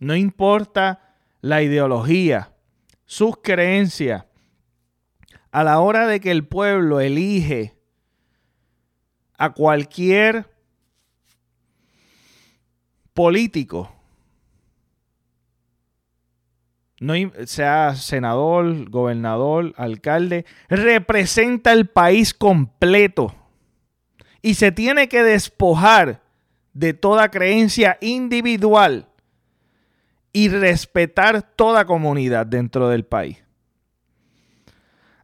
no 0.00 0.16
importa 0.16 1.14
la 1.40 1.62
ideología, 1.62 2.52
sus 3.06 3.36
creencias, 3.38 4.24
a 5.52 5.62
la 5.62 5.78
hora 5.78 6.08
de 6.08 6.18
que 6.18 6.32
el 6.32 6.46
pueblo 6.46 6.98
elige 7.00 7.78
a 9.38 9.54
cualquier 9.54 10.52
político, 13.14 13.92
no, 17.00 17.14
sea 17.46 17.94
senador, 17.94 18.90
gobernador, 18.90 19.72
alcalde, 19.76 20.44
representa 20.68 21.72
el 21.72 21.86
país 21.86 22.34
completo 22.34 23.34
y 24.42 24.54
se 24.54 24.72
tiene 24.72 25.08
que 25.08 25.22
despojar 25.22 26.22
de 26.72 26.94
toda 26.94 27.30
creencia 27.30 27.98
individual 28.00 29.08
y 30.32 30.48
respetar 30.48 31.42
toda 31.42 31.84
comunidad 31.84 32.46
dentro 32.46 32.88
del 32.88 33.04
país. 33.04 33.38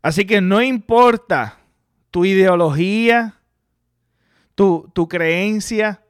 Así 0.02 0.26
que 0.26 0.40
no 0.40 0.60
importa 0.60 1.58
tu 2.10 2.24
ideología, 2.24 3.40
tu, 4.54 5.08
creencia. 5.08 6.02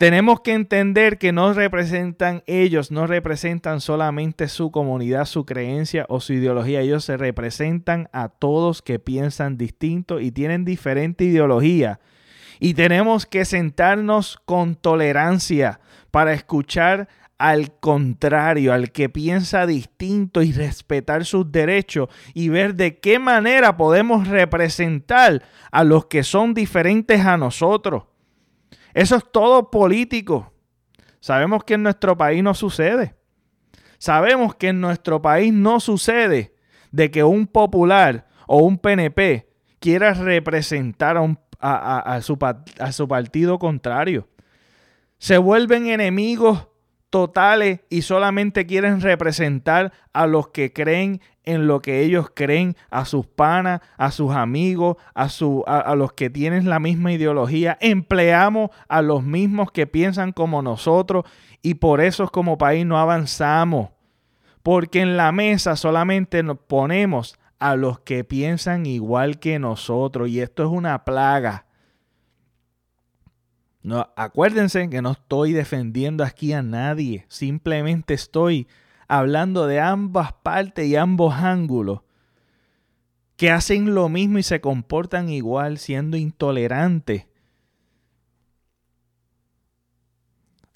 Tenemos 0.00 0.40
que 0.40 0.54
entender 0.54 1.18
que 1.18 1.30
no 1.30 1.52
representan 1.52 2.42
ellos, 2.46 2.90
no 2.90 3.06
representan 3.06 3.82
solamente 3.82 4.48
su 4.48 4.70
comunidad, 4.70 5.26
su 5.26 5.44
creencia 5.44 6.06
o 6.08 6.20
su 6.20 6.32
ideología. 6.32 6.80
Ellos 6.80 7.04
se 7.04 7.18
representan 7.18 8.08
a 8.10 8.30
todos 8.30 8.80
que 8.80 8.98
piensan 8.98 9.58
distinto 9.58 10.18
y 10.18 10.30
tienen 10.30 10.64
diferente 10.64 11.24
ideología. 11.24 12.00
Y 12.60 12.72
tenemos 12.72 13.26
que 13.26 13.44
sentarnos 13.44 14.38
con 14.46 14.74
tolerancia 14.74 15.80
para 16.10 16.32
escuchar 16.32 17.06
al 17.36 17.78
contrario, 17.78 18.72
al 18.72 18.92
que 18.92 19.10
piensa 19.10 19.66
distinto 19.66 20.40
y 20.40 20.52
respetar 20.52 21.26
sus 21.26 21.52
derechos 21.52 22.08
y 22.32 22.48
ver 22.48 22.74
de 22.74 23.00
qué 23.00 23.18
manera 23.18 23.76
podemos 23.76 24.28
representar 24.28 25.42
a 25.70 25.84
los 25.84 26.06
que 26.06 26.22
son 26.22 26.54
diferentes 26.54 27.20
a 27.26 27.36
nosotros. 27.36 28.04
Eso 28.94 29.16
es 29.16 29.24
todo 29.30 29.70
político. 29.70 30.52
Sabemos 31.20 31.64
que 31.64 31.74
en 31.74 31.82
nuestro 31.82 32.16
país 32.16 32.42
no 32.42 32.54
sucede. 32.54 33.14
Sabemos 33.98 34.54
que 34.54 34.68
en 34.68 34.80
nuestro 34.80 35.20
país 35.20 35.52
no 35.52 35.78
sucede 35.80 36.54
de 36.90 37.10
que 37.10 37.22
un 37.22 37.46
popular 37.46 38.26
o 38.46 38.58
un 38.58 38.78
PNP 38.78 39.48
quiera 39.78 40.14
representar 40.14 41.16
a, 41.60 42.20
su, 42.22 42.38
su 42.92 43.08
partido 43.08 43.58
contrario. 43.58 44.28
Se 45.18 45.36
vuelven 45.36 45.88
enemigos 45.88 46.66
totales 47.10 47.80
y 47.90 48.02
solamente 48.02 48.66
quieren 48.66 49.00
representar 49.00 49.92
a 50.12 50.26
los 50.26 50.48
que 50.48 50.72
creen 50.72 51.20
en 51.44 51.66
lo 51.66 51.82
que 51.82 52.00
ellos 52.02 52.30
creen, 52.32 52.76
a 52.90 53.04
sus 53.04 53.26
panas, 53.26 53.80
a 53.96 54.12
sus 54.12 54.32
amigos, 54.32 54.96
a, 55.14 55.28
su, 55.28 55.64
a, 55.66 55.94
los 55.96 56.12
que 56.12 56.30
tienen 56.30 56.68
la 56.68 56.78
misma 56.78 57.12
ideología. 57.12 57.76
Empleamos 57.80 58.70
a 58.88 59.02
los 59.02 59.24
mismos 59.24 59.72
que 59.72 59.86
piensan 59.86 60.32
como 60.32 60.62
nosotros 60.62 61.24
y 61.62 61.74
por 61.74 62.00
eso 62.00 62.28
como 62.28 62.58
país 62.58 62.86
no 62.86 62.98
avanzamos. 62.98 63.90
Porque 64.62 65.00
en 65.00 65.16
la 65.16 65.32
mesa 65.32 65.74
solamente 65.74 66.42
nos 66.42 66.58
ponemos 66.58 67.38
a 67.58 67.74
los 67.74 68.00
que 68.00 68.24
piensan 68.24 68.86
igual 68.86 69.38
que 69.38 69.58
nosotros 69.58 70.28
y 70.28 70.40
esto 70.40 70.62
es 70.62 70.70
una 70.70 71.04
plaga. 71.04 71.66
No, 73.82 74.10
acuérdense 74.14 74.90
que 74.90 75.00
no 75.00 75.12
estoy 75.12 75.52
defendiendo 75.52 76.22
aquí 76.22 76.52
a 76.52 76.62
nadie, 76.62 77.24
simplemente 77.28 78.12
estoy 78.12 78.68
hablando 79.08 79.66
de 79.66 79.80
ambas 79.80 80.32
partes 80.34 80.86
y 80.86 80.96
ambos 80.96 81.34
ángulos 81.34 82.02
que 83.36 83.50
hacen 83.50 83.94
lo 83.94 84.10
mismo 84.10 84.38
y 84.38 84.42
se 84.42 84.60
comportan 84.60 85.30
igual 85.30 85.78
siendo 85.78 86.18
intolerantes 86.18 87.26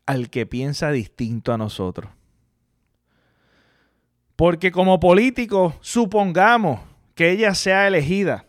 al 0.06 0.30
que 0.30 0.46
piensa 0.46 0.90
distinto 0.90 1.52
a 1.52 1.58
nosotros. 1.58 2.10
Porque 4.34 4.72
como 4.72 4.98
políticos, 4.98 5.74
supongamos 5.80 6.80
que 7.14 7.30
ella 7.30 7.54
sea 7.54 7.86
elegida, 7.86 8.46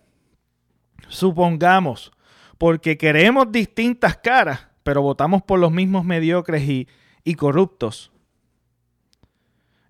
supongamos 1.10 2.15
porque 2.58 2.98
queremos 2.98 3.52
distintas 3.52 4.18
caras, 4.18 4.68
pero 4.84 5.02
votamos 5.02 5.44
por 5.44 5.60
los 5.60 5.72
mismos 5.72 6.06
mediocres 6.06 6.64
y, 6.68 6.88
corruptos 7.36 8.12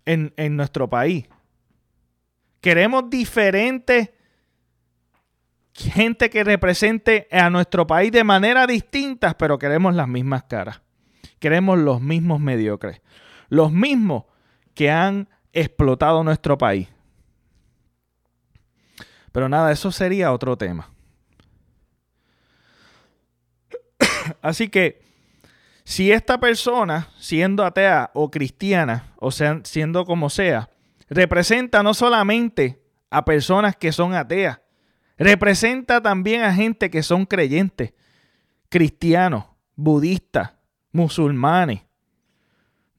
en, 0.05 0.34
en 0.38 0.55
nuestro 0.55 0.89
país. 0.89 1.28
Queremos 2.61 3.09
diferentes 3.09 4.09
gente 5.74 6.30
que 6.30 6.43
represente 6.43 7.28
a 7.32 7.49
nuestro 7.49 7.86
país 7.86 8.11
de 8.11 8.24
manera 8.24 8.66
distinta, 8.66 9.38
pero 9.38 9.59
queremos 9.59 9.93
las 9.93 10.07
mismas 10.07 10.43
caras. 10.43 10.82
Queremos 11.39 11.78
los 11.78 12.01
mismos 12.01 12.39
mediocres. 12.39 13.01
Los 13.49 13.72
mismos 13.72 14.24
que 14.74 14.89
han 14.89 15.30
explotado 15.51 16.24
nuestro 16.24 16.57
país. 16.57 16.88
Pero 19.32 19.49
nada, 19.49 19.72
eso 19.72 19.91
sería 19.91 20.32
otro 20.32 20.57
tema. 20.57 20.95
Así 24.46 24.70
que 24.70 25.02
si 25.86 26.12
esta 26.12 26.39
persona, 26.39 27.10
siendo 27.18 27.66
atea 27.66 28.12
o 28.14 28.30
cristiana, 28.30 29.12
o 29.16 29.32
sea, 29.32 29.62
siendo 29.64 30.06
como 30.06 30.30
sea, 30.30 30.70
representa 31.10 31.82
no 31.82 31.96
solamente 31.96 32.80
a 33.10 33.26
personas 33.26 33.76
que 33.76 33.91
son 33.91 34.14
ateas, 34.14 34.62
representa 35.18 36.00
también 36.00 36.43
a 36.43 36.54
gente 36.54 36.91
que 36.91 37.02
son 37.02 37.26
creyentes, 37.26 37.96
cristianos, 38.70 39.46
budistas, 39.76 40.52
musulmanes. 40.91 41.82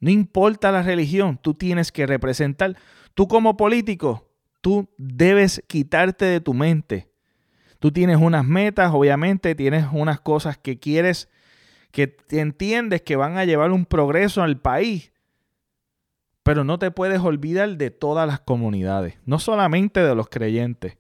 No 0.01 0.11
importa 0.11 0.73
la 0.73 0.83
religión, 0.83 1.39
tú 1.41 1.55
tienes 1.55 1.93
que 1.93 2.09
representar. 2.09 2.77
Tú 3.15 3.29
como 3.29 3.57
político, 3.57 4.33
tú 4.61 4.93
debes 4.99 5.63
quitarte 5.69 6.25
de 6.25 6.41
tu 6.41 6.55
mente 6.55 7.09
Tú 7.79 7.93
tienes 7.93 8.17
unas 8.17 8.45
metas, 8.45 8.93
obviamente, 8.93 9.55
tienes 9.55 9.87
unas 9.93 10.21
cosas 10.21 10.57
que 10.57 10.79
quieres, 10.79 11.29
que 11.97 12.15
entiendes 12.29 13.01
que 13.01 13.17
van 13.17 13.39
a 13.39 13.47
llevar 13.47 13.73
un 13.73 13.87
progreso 13.87 14.43
al 14.43 14.61
país, 14.61 15.15
pero 16.43 16.63
no 16.63 16.79
te 16.79 16.91
puedes 16.91 17.21
olvidar 17.21 17.79
de 17.79 17.91
todas 17.91 18.29
las 18.29 18.39
comunidades, 18.39 19.15
no 19.25 19.39
solamente 19.39 20.01
de 20.01 20.15
los 20.15 20.29
creyentes, 20.29 20.99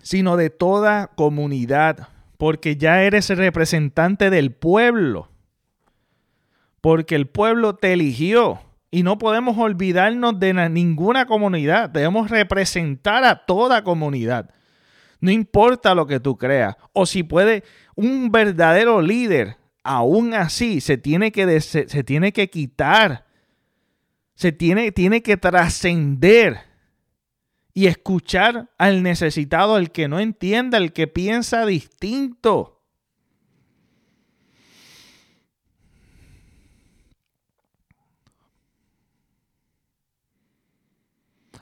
sino 0.00 0.36
de 0.36 0.48
toda 0.48 1.08
comunidad, 1.16 2.06
porque 2.38 2.76
ya 2.76 3.02
eres 3.02 3.30
el 3.30 3.38
representante 3.38 4.30
del 4.30 4.52
pueblo, 4.52 5.28
porque 6.80 7.16
el 7.16 7.26
pueblo 7.26 7.74
te 7.74 7.94
eligió. 7.94 8.60
Y 8.92 9.02
no 9.02 9.18
podemos 9.18 9.58
olvidarnos 9.58 10.38
de 10.38 10.54
ninguna 10.70 11.26
comunidad. 11.26 11.90
Debemos 11.90 12.30
representar 12.30 13.24
a 13.24 13.44
toda 13.44 13.82
comunidad. 13.82 14.54
No 15.26 15.32
importa 15.32 15.92
lo 15.92 16.06
que 16.06 16.20
tú 16.20 16.38
creas. 16.38 16.76
O 16.92 17.04
si 17.04 17.24
puede, 17.24 17.64
un 17.96 18.30
verdadero 18.30 19.02
líder, 19.02 19.56
aún 19.82 20.34
así, 20.34 20.80
se 20.80 20.98
tiene 20.98 21.32
que, 21.32 21.60
se, 21.60 21.84
tiene 22.04 22.32
que 22.32 22.48
quitar. 22.48 23.26
Se 24.36 24.52
tiene, 24.52 24.92
tiene 24.92 25.24
que 25.24 25.36
trascender 25.36 26.60
y 27.74 27.88
escuchar 27.88 28.70
al 28.78 29.02
necesitado, 29.02 29.74
al 29.74 29.90
que 29.90 30.06
no 30.06 30.20
entienda, 30.20 30.78
al 30.78 30.92
que 30.92 31.08
piensa 31.08 31.66
distinto. 31.66 32.84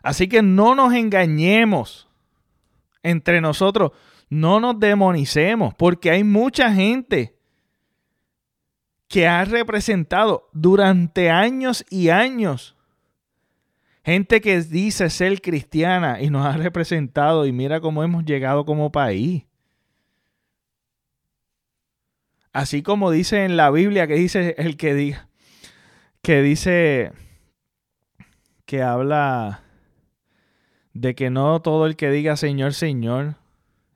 Así 0.03 0.29
que 0.29 0.43
no 0.43 0.75
nos 0.75 0.93
engañemos 0.93 2.11
entre 3.05 3.41
nosotros, 3.41 3.93
no 4.29 4.59
nos 4.59 4.81
demonicemos, 4.81 5.75
porque 5.75 6.11
hay 6.11 6.25
mucha 6.25 6.73
gente 6.73 7.37
que 9.07 9.29
ha 9.29 9.45
representado 9.45 10.49
durante 10.53 11.31
años 11.31 11.87
y 11.89 12.09
años. 12.09 12.77
Gente 14.05 14.41
que 14.41 14.61
dice 14.61 15.09
ser 15.09 15.41
cristiana 15.41 16.21
y 16.21 16.31
nos 16.31 16.45
ha 16.45 16.57
representado 16.57 17.47
y 17.47 17.53
mira 17.53 17.81
cómo 17.81 18.03
hemos 18.03 18.25
llegado 18.25 18.65
como 18.65 18.91
país. 18.91 19.45
Así 22.53 22.83
como 22.83 23.13
dice 23.13 23.45
en 23.45 23.57
la 23.57 23.71
Biblia 23.71 24.09
que 24.09 24.15
dice 24.15 24.57
el 24.59 24.77
que 24.77 24.95
diga 24.95 25.29
que 26.25 26.41
dice 26.41 27.13
que 28.65 28.83
habla 28.83 29.64
de 30.95 31.15
que 31.15 31.29
no 31.29 31.61
todo 31.61 31.87
el 31.87 31.97
que 31.97 32.11
diga 32.11 32.37
Señor, 32.37 32.73
Señor, 32.73 33.37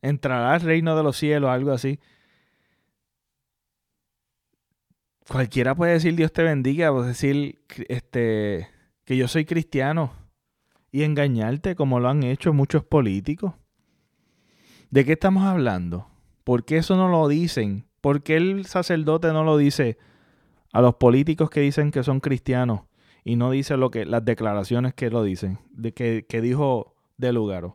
entrará 0.02 0.52
al 0.54 0.60
reino 0.60 0.96
de 0.96 1.02
los 1.02 1.16
cielos, 1.16 1.50
algo 1.50 1.72
así. 1.72 1.98
Cualquiera 5.26 5.74
puede 5.74 5.92
decir 5.92 6.14
Dios 6.16 6.32
te 6.32 6.42
bendiga, 6.42 6.92
o 6.92 7.02
decir 7.02 7.60
este, 7.88 8.68
que 9.04 9.16
yo 9.16 9.28
soy 9.28 9.44
cristiano 9.44 10.12
y 10.90 11.02
engañarte 11.02 11.76
como 11.76 12.00
lo 12.00 12.08
han 12.08 12.22
hecho 12.22 12.52
muchos 12.52 12.84
políticos. 12.84 13.54
¿De 14.90 15.04
qué 15.04 15.12
estamos 15.12 15.44
hablando? 15.44 16.08
¿Por 16.44 16.64
qué 16.64 16.78
eso 16.78 16.96
no 16.96 17.08
lo 17.08 17.28
dicen? 17.28 17.86
¿Por 18.00 18.22
qué 18.22 18.36
el 18.36 18.64
sacerdote 18.64 19.32
no 19.32 19.44
lo 19.44 19.58
dice 19.58 19.98
a 20.72 20.80
los 20.80 20.94
políticos 20.94 21.50
que 21.50 21.60
dicen 21.60 21.90
que 21.90 22.02
son 22.02 22.20
cristianos? 22.20 22.87
Y 23.28 23.36
no 23.36 23.50
dice 23.50 23.76
lo 23.76 23.90
que 23.90 24.06
las 24.06 24.24
declaraciones 24.24 24.94
que 24.94 25.10
lo 25.10 25.22
dicen, 25.22 25.58
de 25.72 25.92
que, 25.92 26.40
dijo 26.40 26.94
de 27.18 27.30
lugar. 27.30 27.74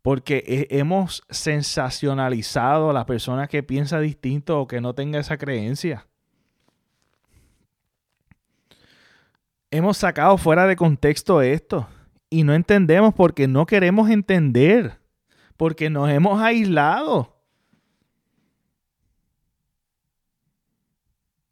Porque 0.00 0.66
hemos 0.70 1.22
sensacionalizado 1.28 2.88
a 2.88 2.94
la 2.94 3.04
persona 3.04 3.46
que 3.46 3.62
piensa 3.62 4.00
distinto 4.00 4.58
o 4.58 4.66
que 4.66 4.80
no 4.80 4.94
tenga 4.94 5.20
esa 5.20 5.36
creencia. 5.36 6.06
Hemos 9.70 9.98
sacado 9.98 10.38
fuera 10.38 10.66
de 10.66 10.76
contexto 10.76 11.42
esto 11.42 11.86
y 12.30 12.42
no 12.42 12.54
entendemos 12.54 13.12
porque 13.12 13.46
no 13.46 13.66
queremos 13.66 14.08
entender, 14.08 14.98
porque 15.58 15.90
nos 15.90 16.08
hemos 16.08 16.40
aislado. 16.40 17.36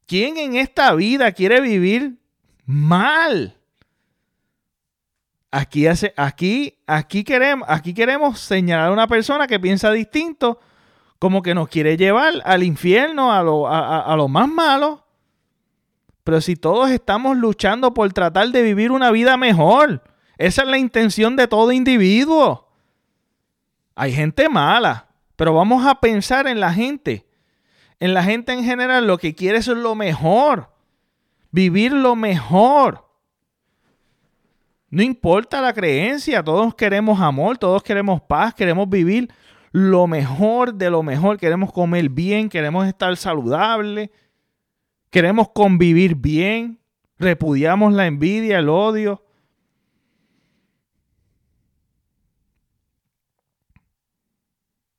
¿Quién 0.07 0.37
en 0.37 0.55
esta 0.55 0.95
vida 0.95 1.31
quiere 1.31 1.61
vivir 1.61 2.22
mal. 2.65 3.57
Aquí, 5.51 5.85
hace, 5.87 6.13
aquí, 6.17 6.79
aquí, 6.87 7.23
queremos, 7.23 7.67
aquí 7.69 7.93
queremos 7.93 8.39
señalar 8.39 8.89
a 8.89 8.93
una 8.93 9.07
persona 9.07 9.45
que 9.45 9.59
piensa 9.59 9.91
distinto, 9.91 10.59
como 11.19 11.41
que 11.41 11.53
nos 11.53 11.69
quiere 11.69 11.95
llevar 11.95 12.33
al 12.43 12.63
infierno, 12.63 13.31
a 13.31 13.43
lo, 13.43 13.67
a 13.67 14.15
lo 14.15 14.27
más 14.27 14.49
malo. 14.49 15.05
Pero 16.23 16.41
si 16.41 16.55
todos 16.55 16.89
estamos 16.89 17.37
luchando 17.37 17.93
por 17.93 18.11
tratar 18.13 18.49
de 18.49 18.61
vivir 18.63 18.91
una 18.91 19.11
vida 19.11 19.37
mejor, 19.37 20.01
esa 20.37 20.63
es 20.63 20.67
la 20.67 20.77
intención 20.77 21.35
de 21.35 21.47
todo 21.47 21.71
individuo. 21.71 22.69
Hay 23.95 24.13
gente 24.13 24.49
mala, 24.49 25.07
pero 25.35 25.53
vamos 25.53 25.85
a 25.85 25.99
pensar 25.99 26.47
en 26.47 26.59
la 26.59 26.73
gente. 26.73 27.27
En 27.99 28.13
la 28.13 28.23
gente 28.23 28.53
en 28.53 28.63
general 28.63 29.05
lo 29.05 29.17
que 29.17 29.35
quiere 29.35 29.59
es 29.59 29.67
lo 29.67 29.95
mejor 29.95 30.72
vivir 31.53 31.93
lo 31.93 32.15
mejor. 32.15 33.05
No 34.89 35.01
importa 35.01 35.61
la 35.61 35.71
creencia, 35.71 36.43
todos 36.43 36.75
queremos 36.75 37.21
amor, 37.21 37.57
todos 37.57 37.81
queremos 37.81 38.21
paz, 38.21 38.53
queremos 38.53 38.89
vivir 38.89 39.31
lo 39.71 40.07
mejor 40.07 40.73
de 40.73 40.89
lo 40.89 41.01
mejor, 41.01 41.37
queremos 41.37 41.71
comer 41.71 42.09
bien, 42.09 42.49
queremos 42.49 42.87
estar 42.87 43.15
saludable, 43.17 44.11
queremos 45.09 45.49
convivir 45.49 46.15
bien, 46.15 46.79
repudiamos 47.17 47.93
la 47.93 48.07
envidia, 48.07 48.59
el 48.59 48.69
odio. 48.69 49.23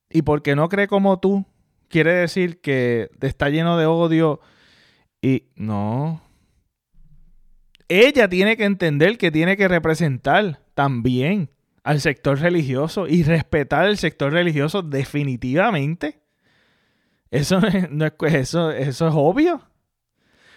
Y 0.08 0.22
porque 0.22 0.54
no 0.54 0.68
cree 0.68 0.86
como 0.86 1.18
tú, 1.18 1.44
quiere 1.88 2.14
decir 2.14 2.60
que 2.60 3.10
está 3.20 3.48
lleno 3.48 3.76
de 3.76 3.86
odio 3.86 4.40
y 5.20 5.48
no. 5.56 6.23
Ella 7.88 8.28
tiene 8.28 8.56
que 8.56 8.64
entender 8.64 9.18
que 9.18 9.30
tiene 9.30 9.56
que 9.56 9.68
representar 9.68 10.60
también 10.74 11.50
al 11.82 12.00
sector 12.00 12.40
religioso 12.40 13.06
y 13.06 13.22
respetar 13.22 13.86
el 13.86 13.98
sector 13.98 14.32
religioso 14.32 14.82
definitivamente. 14.82 16.20
Eso, 17.30 17.60
no 17.90 18.06
es, 18.06 18.12
eso, 18.34 18.70
eso 18.70 19.08
es 19.08 19.14
obvio. 19.14 19.60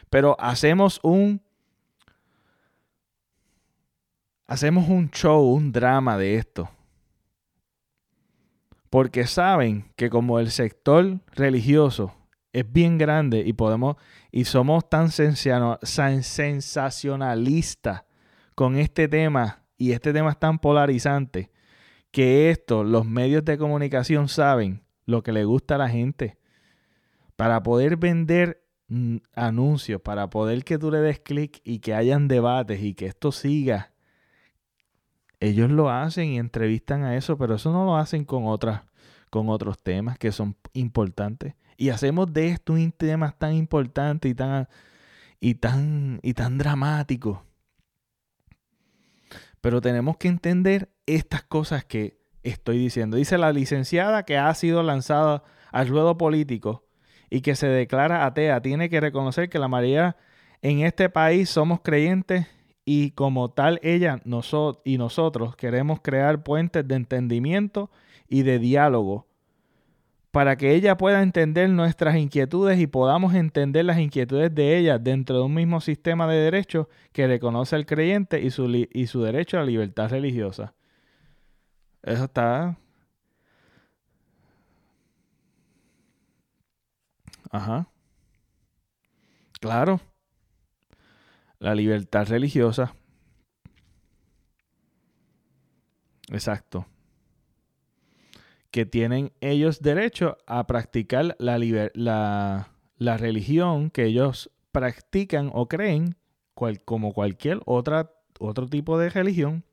Pero 0.09 0.37
hacemos 0.39 0.99
un 1.03 1.41
hacemos 4.47 4.87
un 4.87 5.11
show, 5.11 5.43
un 5.53 5.73
drama 5.73 6.17
de 6.17 6.35
esto. 6.35 6.69
Porque 8.89 9.27
saben 9.27 9.91
que 9.97 10.09
como 10.09 10.39
el 10.39 10.49
sector 10.49 11.19
religioso 11.35 12.15
es 12.53 12.71
bien 12.71 12.97
grande 12.97 13.43
y 13.45 13.53
podemos 13.53 13.97
y 14.31 14.45
somos 14.45 14.89
tan 14.89 15.11
sensacionalistas 15.11 18.03
con 18.55 18.77
este 18.77 19.07
tema 19.07 19.63
y 19.77 19.91
este 19.91 20.13
tema 20.13 20.31
es 20.31 20.39
tan 20.39 20.57
polarizante 20.59 21.51
que 22.11 22.49
esto 22.49 22.83
los 22.83 23.05
medios 23.05 23.45
de 23.45 23.57
comunicación 23.57 24.27
saben 24.27 24.83
lo 25.05 25.23
que 25.23 25.31
le 25.31 25.45
gusta 25.45 25.75
a 25.75 25.79
la 25.79 25.89
gente. 25.89 26.37
Para 27.35 27.61
poder 27.61 27.97
vender 27.97 28.63
mm, 28.87 29.17
anuncios, 29.35 30.01
para 30.01 30.29
poder 30.29 30.63
que 30.63 30.79
tú 30.79 30.89
le 30.89 30.99
des 30.99 31.19
clic 31.19 31.61
y 31.63 31.79
que 31.79 31.93
hayan 31.93 32.27
debates 32.27 32.81
y 32.81 32.95
que 32.95 33.05
esto 33.05 33.31
siga 33.31 33.91
ellos 35.39 35.69
lo 35.69 35.89
hacen 35.89 36.29
y 36.29 36.39
entrevistan 36.39 37.03
a 37.03 37.15
eso, 37.15 37.37
pero 37.37 37.55
eso 37.55 37.71
no 37.71 37.85
lo 37.85 37.97
hacen 37.97 38.25
con 38.25 38.47
otras 38.47 38.81
con 39.29 39.49
otros 39.49 39.77
temas 39.77 40.17
que 40.17 40.31
son 40.31 40.55
importantes 40.71 41.53
y 41.77 41.89
hacemos 41.89 42.33
de 42.33 42.49
esto 42.49 42.73
un 42.73 42.91
tema 42.91 43.31
tan 43.37 43.53
importante 43.53 44.27
y 44.27 44.33
tan 44.33 44.67
y 45.39 45.55
tan 45.55 46.19
y 46.23 46.33
tan 46.33 46.57
dramático. 46.57 47.43
Pero 49.61 49.81
tenemos 49.81 50.17
que 50.17 50.27
entender 50.27 50.89
estas 51.05 51.43
cosas 51.43 51.85
que 51.85 52.19
estoy 52.43 52.77
diciendo. 52.79 53.17
Dice 53.17 53.37
la 53.37 53.51
licenciada 53.51 54.23
que 54.23 54.37
ha 54.37 54.53
sido 54.53 54.83
lanzada 54.83 55.43
al 55.71 55.87
ruedo 55.87 56.17
político 56.17 56.85
y 57.29 57.41
que 57.41 57.55
se 57.55 57.67
declara 57.67 58.25
atea, 58.25 58.61
tiene 58.61 58.89
que 58.89 58.99
reconocer 58.99 59.49
que 59.49 59.59
la 59.59 59.67
mayoría 59.67 60.17
en 60.61 60.79
este 60.79 61.09
país 61.09 61.49
somos 61.49 61.81
creyentes 61.81 62.47
y 62.85 63.11
como 63.11 63.51
tal 63.51 63.79
ella 63.83 64.21
y 64.85 64.97
nosotros 64.97 65.55
queremos 65.55 65.99
crear 66.01 66.41
puentes 66.43 66.87
de 66.87 66.95
entendimiento 66.95 67.91
y 68.29 68.43
de 68.43 68.59
diálogo 68.59 69.26
para 70.31 70.57
que 70.57 70.75
ella 70.75 70.97
pueda 70.97 71.21
entender 71.23 71.69
nuestras 71.69 72.15
inquietudes 72.17 72.79
y 72.79 72.87
podamos 72.87 73.33
entender 73.33 73.85
las 73.85 73.99
inquietudes 73.99 74.53
de 74.53 74.77
ella 74.77 74.99
dentro 74.99 75.37
de 75.37 75.43
un 75.43 75.53
mismo 75.53 75.81
sistema 75.81 76.27
de 76.27 76.37
derechos 76.37 76.87
que 77.11 77.27
reconoce 77.27 77.75
al 77.75 77.85
creyente 77.85 78.41
y 78.41 78.51
su, 78.51 78.67
y 78.91 79.07
su 79.07 79.23
derecho 79.23 79.57
a 79.57 79.61
la 79.61 79.65
libertad 79.67 80.09
religiosa. 80.09 80.73
Eso 82.03 82.25
está... 82.25 82.77
Ajá. 87.51 87.87
Claro 89.59 89.99
la 91.59 91.73
libertad 91.75 92.27
religiosa. 92.27 92.93
Exacto. 96.29 96.85
Que 98.77 98.85
tienen 98.85 99.31
ellos 99.41 99.81
derecho 99.81 100.37
a 100.45 100.67
practicar 100.67 101.35
la, 101.39 101.57
la, 101.95 103.17
religión 103.17 103.89
que 103.89 104.05
ellos 104.05 104.51
practican 104.71 105.49
o 105.51 105.67
creen 105.67 106.15
como 106.85 107.11
cualquier 107.11 107.59
otra, 107.65 108.11
otro 108.39 108.67
tipo 108.67 108.99
de 108.99 109.09
religión. 109.09 109.63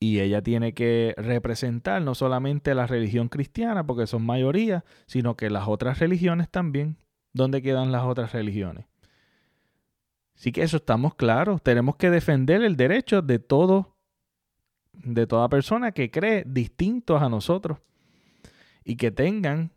Y 0.00 0.20
ella 0.20 0.40
tiene 0.40 0.72
que 0.72 1.12
representar 1.18 2.00
no 2.00 2.14
solamente 2.14 2.74
la 2.74 2.86
religión 2.86 3.28
cristiana, 3.28 3.84
porque 3.84 4.06
son 4.06 4.24
mayoría, 4.24 4.86
sino 5.04 5.36
que 5.36 5.50
las 5.50 5.68
otras 5.68 5.98
religiones 5.98 6.48
también. 6.48 6.96
¿Dónde 7.34 7.60
quedan 7.60 7.92
las 7.92 8.04
otras 8.04 8.32
religiones? 8.32 8.86
Así 10.34 10.52
que 10.52 10.62
eso 10.62 10.78
estamos 10.78 11.16
claros. 11.16 11.62
Tenemos 11.62 11.96
que 11.96 12.08
defender 12.08 12.62
el 12.62 12.78
derecho 12.78 13.20
de 13.20 13.38
todo, 13.38 13.97
de 15.04 15.26
toda 15.26 15.48
persona 15.48 15.92
que 15.92 16.10
cree 16.10 16.44
distintos 16.46 17.22
a 17.22 17.28
nosotros 17.28 17.78
y 18.84 18.96
que 18.96 19.10
tengan 19.10 19.70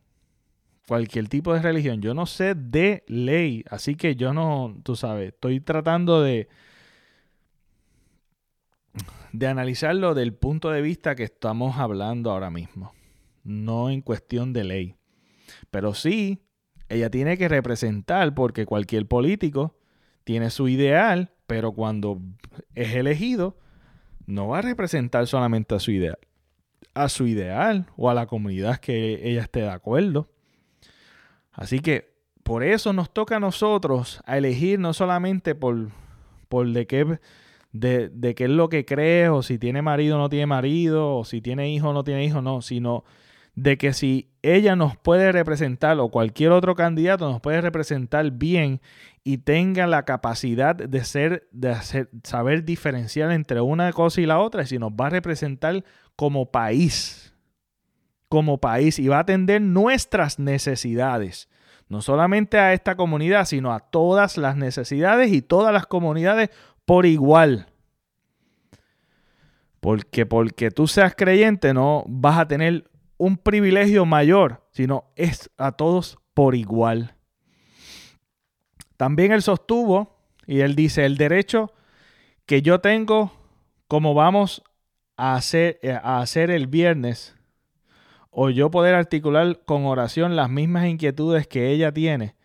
cualquier 0.88 1.28
tipo 1.28 1.54
de 1.54 1.62
religión. 1.62 2.02
Yo 2.02 2.14
no 2.14 2.26
sé 2.26 2.56
de 2.56 3.04
ley, 3.08 3.64
así 3.70 3.96
que 3.96 4.16
yo 4.16 4.34
no, 4.34 4.76
tú 4.84 4.96
sabes, 4.96 5.34
estoy 5.34 5.60
tratando 5.60 6.22
de 6.22 6.50
de 9.32 9.48
analizarlo 9.48 10.14
del 10.14 10.34
punto 10.34 10.70
de 10.70 10.82
vista 10.82 11.16
que 11.16 11.24
estamos 11.24 11.78
hablando 11.78 12.32
ahora 12.32 12.50
mismo, 12.50 12.94
no 13.44 13.90
en 13.90 14.02
cuestión 14.02 14.54
de 14.54 14.64
ley. 14.64 14.96
Pero 15.70 15.94
sí, 15.94 16.44
ella 16.90 17.10
tiene 17.10 17.38
que 17.38 17.48
representar 17.48 18.34
porque 18.34 18.66
cualquier 18.66 19.08
político 19.08 19.78
tiene 20.24 20.50
su 20.50 20.68
ideal, 20.68 21.34
pero 21.48 21.72
cuando 21.72 22.22
es 22.76 22.94
elegido, 22.96 23.58
no 24.26 24.48
va 24.48 24.60
a 24.60 24.62
representar 24.62 25.28
solamente 25.28 25.76
a 25.76 25.80
su 25.80 25.92
ideal, 25.92 26.18
a 26.94 27.10
su 27.10 27.28
ideal 27.28 27.88
o 27.98 28.10
a 28.10 28.14
la 28.14 28.28
comunidad 28.28 28.78
que 28.78 29.28
ella 29.30 29.42
esté 29.42 29.62
de 29.62 29.70
acuerdo. 29.70 30.30
Así 31.52 31.80
que 31.80 32.12
por 32.44 32.64
eso 32.64 32.94
nos 32.94 33.12
toca 33.12 33.38
a 33.38 33.40
nosotros 33.40 34.22
a 34.26 34.38
elegir 34.38 34.80
no 34.80 34.94
solamente 34.94 35.56
por, 35.56 35.90
por 36.50 36.68
de 36.68 36.88
qué 36.88 37.20
de, 37.72 38.10
de, 38.10 38.36
qué 38.36 38.46
es 38.46 38.50
lo 38.50 38.68
que 38.68 38.84
cree, 38.86 39.30
o 39.30 39.44
si 39.44 39.58
tiene 39.58 39.82
marido 39.82 40.18
o 40.18 40.20
no 40.20 40.30
tiene 40.30 40.46
marido, 40.46 41.16
o 41.18 41.24
si 41.24 41.42
tiene 41.42 41.72
hijo 41.72 41.90
o 41.90 41.94
no 41.94 42.04
tiene 42.04 42.26
hijo, 42.26 42.42
no, 42.42 42.62
sino 42.62 43.06
de 43.56 43.78
que 43.78 43.94
si 43.94 44.32
ella 44.42 44.76
nos 44.76 44.98
puede 44.98 45.32
representar 45.32 46.00
o 46.00 46.10
cualquier 46.10 46.52
otro 46.52 46.76
candidato 46.76 47.30
nos 47.30 47.42
puede 47.42 47.62
representar 47.62 48.32
bien 48.32 48.82
y 49.24 49.40
tenga 49.40 49.88
la 49.88 50.04
capacidad 50.04 50.76
de 50.76 51.04
ser, 51.04 51.48
de 51.52 51.76
saber 52.24 52.64
diferenciar 52.64 53.32
entre 53.32 53.62
una 53.62 53.92
cosa 53.94 54.22
y 54.22 54.26
la 54.26 54.40
otra, 54.40 54.66
si 54.66 54.80
nos 54.80 54.92
va 54.92 55.08
a 55.08 55.12
representar 55.12 55.84
como 56.16 56.52
país, 56.52 57.34
como 58.30 58.60
país 58.60 58.98
y 58.98 59.08
va 59.08 59.18
a 59.18 59.22
atender 59.22 59.62
nuestras 59.62 60.40
necesidades, 60.40 61.50
no 61.88 62.02
solamente 62.02 62.58
a 62.58 62.74
esta 62.74 62.96
comunidad, 62.96 63.46
sino 63.46 63.74
a 63.74 63.80
todas 63.80 64.38
las 64.38 64.56
necesidades 64.56 65.32
y 65.34 65.42
todas 65.42 65.74
las 65.74 65.86
comunidades 65.86 66.50
por 66.86 67.06
igual. 67.06 67.68
Porque 69.82 70.26
porque 70.26 70.72
tú 70.72 70.88
seas 70.88 71.16
creyente 71.16 71.74
no 71.74 72.06
vas 72.08 72.40
a 72.40 72.48
tener 72.48 72.91
un 73.22 73.38
privilegio 73.38 74.04
mayor, 74.08 74.68
sino 74.72 75.12
es 75.16 75.52
a 75.60 75.74
todos 75.74 76.18
por 76.34 76.56
igual. 76.56 77.14
También 78.98 79.32
él 79.32 79.44
sostuvo, 79.44 80.18
y 80.48 80.62
él 80.62 80.76
dice, 80.76 81.06
el 81.06 81.18
derecho 81.18 81.72
que 82.48 82.64
yo 82.64 82.80
tengo, 82.82 83.32
como 83.88 84.16
vamos 84.16 84.64
a 85.18 85.36
hacer, 85.36 85.78
eh, 85.84 85.92
a 85.92 86.20
hacer 86.22 86.50
el 86.50 86.66
viernes, 86.66 87.36
o 88.32 88.50
yo 88.50 88.72
poder 88.72 88.96
articular 88.96 89.60
con 89.66 89.86
oración 89.86 90.36
las 90.36 90.50
mismas 90.50 90.88
inquietudes 90.88 91.46
que 91.46 91.70
ella 91.70 91.92
tiene, 91.92 92.36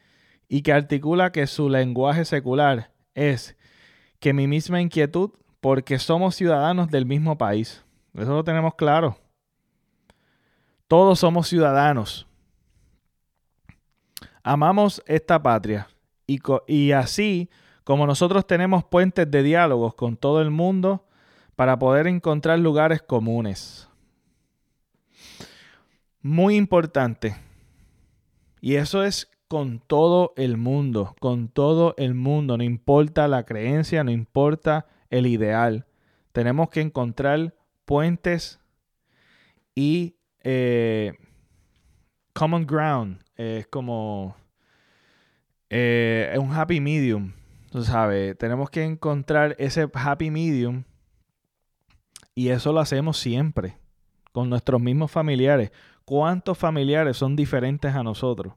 y 0.47 0.61
que 0.61 0.75
articula 0.75 1.33
que 1.33 1.47
su 1.47 1.71
lenguaje 1.71 2.27
secular 2.27 2.93
es 3.15 3.57
que 4.21 4.35
mi 4.35 4.47
misma 4.47 4.83
inquietud, 4.83 5.31
porque 5.63 5.99
somos 5.99 6.35
ciudadanos 6.35 6.91
del 6.91 7.07
mismo 7.07 7.39
país. 7.39 7.83
Eso 8.13 8.35
lo 8.35 8.45
tenemos 8.45 8.75
claro. 8.75 9.17
Todos 10.89 11.19
somos 11.19 11.49
ciudadanos. 11.49 12.27
Amamos 14.43 15.03
esta 15.07 15.43
patria 15.43 15.89
y, 16.27 16.93
así 16.93 17.51
como 17.83 18.07
nosotros 18.07 18.47
tenemos 18.47 18.85
puentes 18.85 19.29
de 19.29 19.43
diálogos 19.43 19.95
con 19.95 20.17
todo 20.17 20.41
el 20.41 20.51
mundo 20.51 21.05
para 21.57 21.79
poder 21.79 22.07
encontrar 22.07 22.59
lugares 22.61 23.03
comunes. 23.03 23.89
Muy 26.23 26.57
importante. 26.57 27.37
Y 28.61 28.77
eso 28.77 29.03
es 29.03 29.29
con 29.49 29.81
todo 29.81 30.33
el 30.37 30.57
mundo, 30.57 31.17
con 31.21 31.49
todo 31.49 31.95
el 31.99 32.15
mundo, 32.15 32.57
no 32.57 32.65
importa 32.65 33.29
la 33.29 33.45
creencia, 33.45 34.03
no 34.05 34.11
importa 34.11 34.87
el 35.11 35.27
ideal. 35.27 35.87
Tenemos 36.33 36.69
que 36.71 36.81
encontrar 36.81 37.55
puentes 37.85 38.61
y 39.75 40.17
eh, 40.49 41.13
common 42.33 42.65
ground. 42.65 43.19
Es 43.35 43.67
como 43.67 44.37
eh, 45.69 46.37
un 46.41 46.53
happy 46.53 46.81
medium. 46.81 47.33
Sabes, 47.83 48.39
tenemos 48.39 48.71
que 48.71 48.85
encontrar 48.85 49.57
ese 49.59 49.91
happy 49.93 50.31
medium 50.31 50.85
y 52.35 52.49
eso 52.49 52.73
lo 52.73 52.81
hacemos 52.81 53.19
siempre 53.19 53.77
con 54.33 54.49
nuestros 54.49 54.81
mismos 54.81 55.11
familiares. 55.11 55.73
¿Cuántos 56.05 56.57
familiares 56.57 57.17
son 57.17 57.35
diferentes 57.35 57.93
a 57.93 58.05
nosotros? 58.05 58.55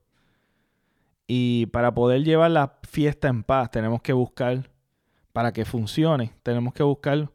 Y 1.26 1.66
para 1.68 1.94
poder 1.94 2.24
llevar 2.24 2.52
la 2.52 2.78
fiesta 2.84 3.28
en 3.28 3.44
paz 3.44 3.72
tenemos 3.72 4.02
que 4.02 4.14
buscar, 4.14 4.70
para 5.34 5.52
que 5.52 5.66
funcione, 5.66 6.34
tenemos 6.44 6.74
que 6.74 6.84
buscar 6.84 7.32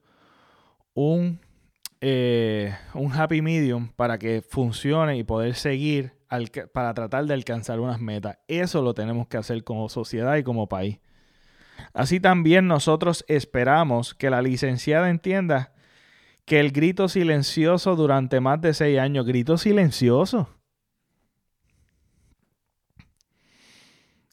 un, 0.95 1.41
eh, 2.07 2.77
un 2.93 3.15
happy 3.15 3.41
medium 3.41 3.89
para 3.89 4.19
que 4.19 4.43
funcione 4.43 5.17
y 5.17 5.25
poder 5.25 5.55
seguir 5.55 6.13
para 6.75 6.93
tratar 6.93 7.25
de 7.25 7.33
alcanzar 7.33 7.81
unas 7.81 7.99
metas. 7.99 8.37
Eso 8.47 8.83
lo 8.83 8.93
tenemos 8.93 9.27
que 9.27 9.39
hacer 9.39 9.65
como 9.65 9.89
sociedad 9.89 10.37
y 10.37 10.43
como 10.43 10.69
país. 10.69 10.99
Así 11.95 12.21
también 12.21 12.69
nosotros 12.69 13.25
esperamos 13.27 14.15
que 14.15 14.29
la 14.29 14.43
licenciada 14.43 15.09
entienda 15.09 15.73
que 16.45 16.61
el 16.61 16.73
grito 16.73 17.09
silencioso 17.09 17.97
durante 17.97 18.39
más 18.39 18.61
de 18.61 18.75
seis 18.75 18.99
años, 18.99 19.25
grito 19.25 19.57
silencioso. 19.57 20.51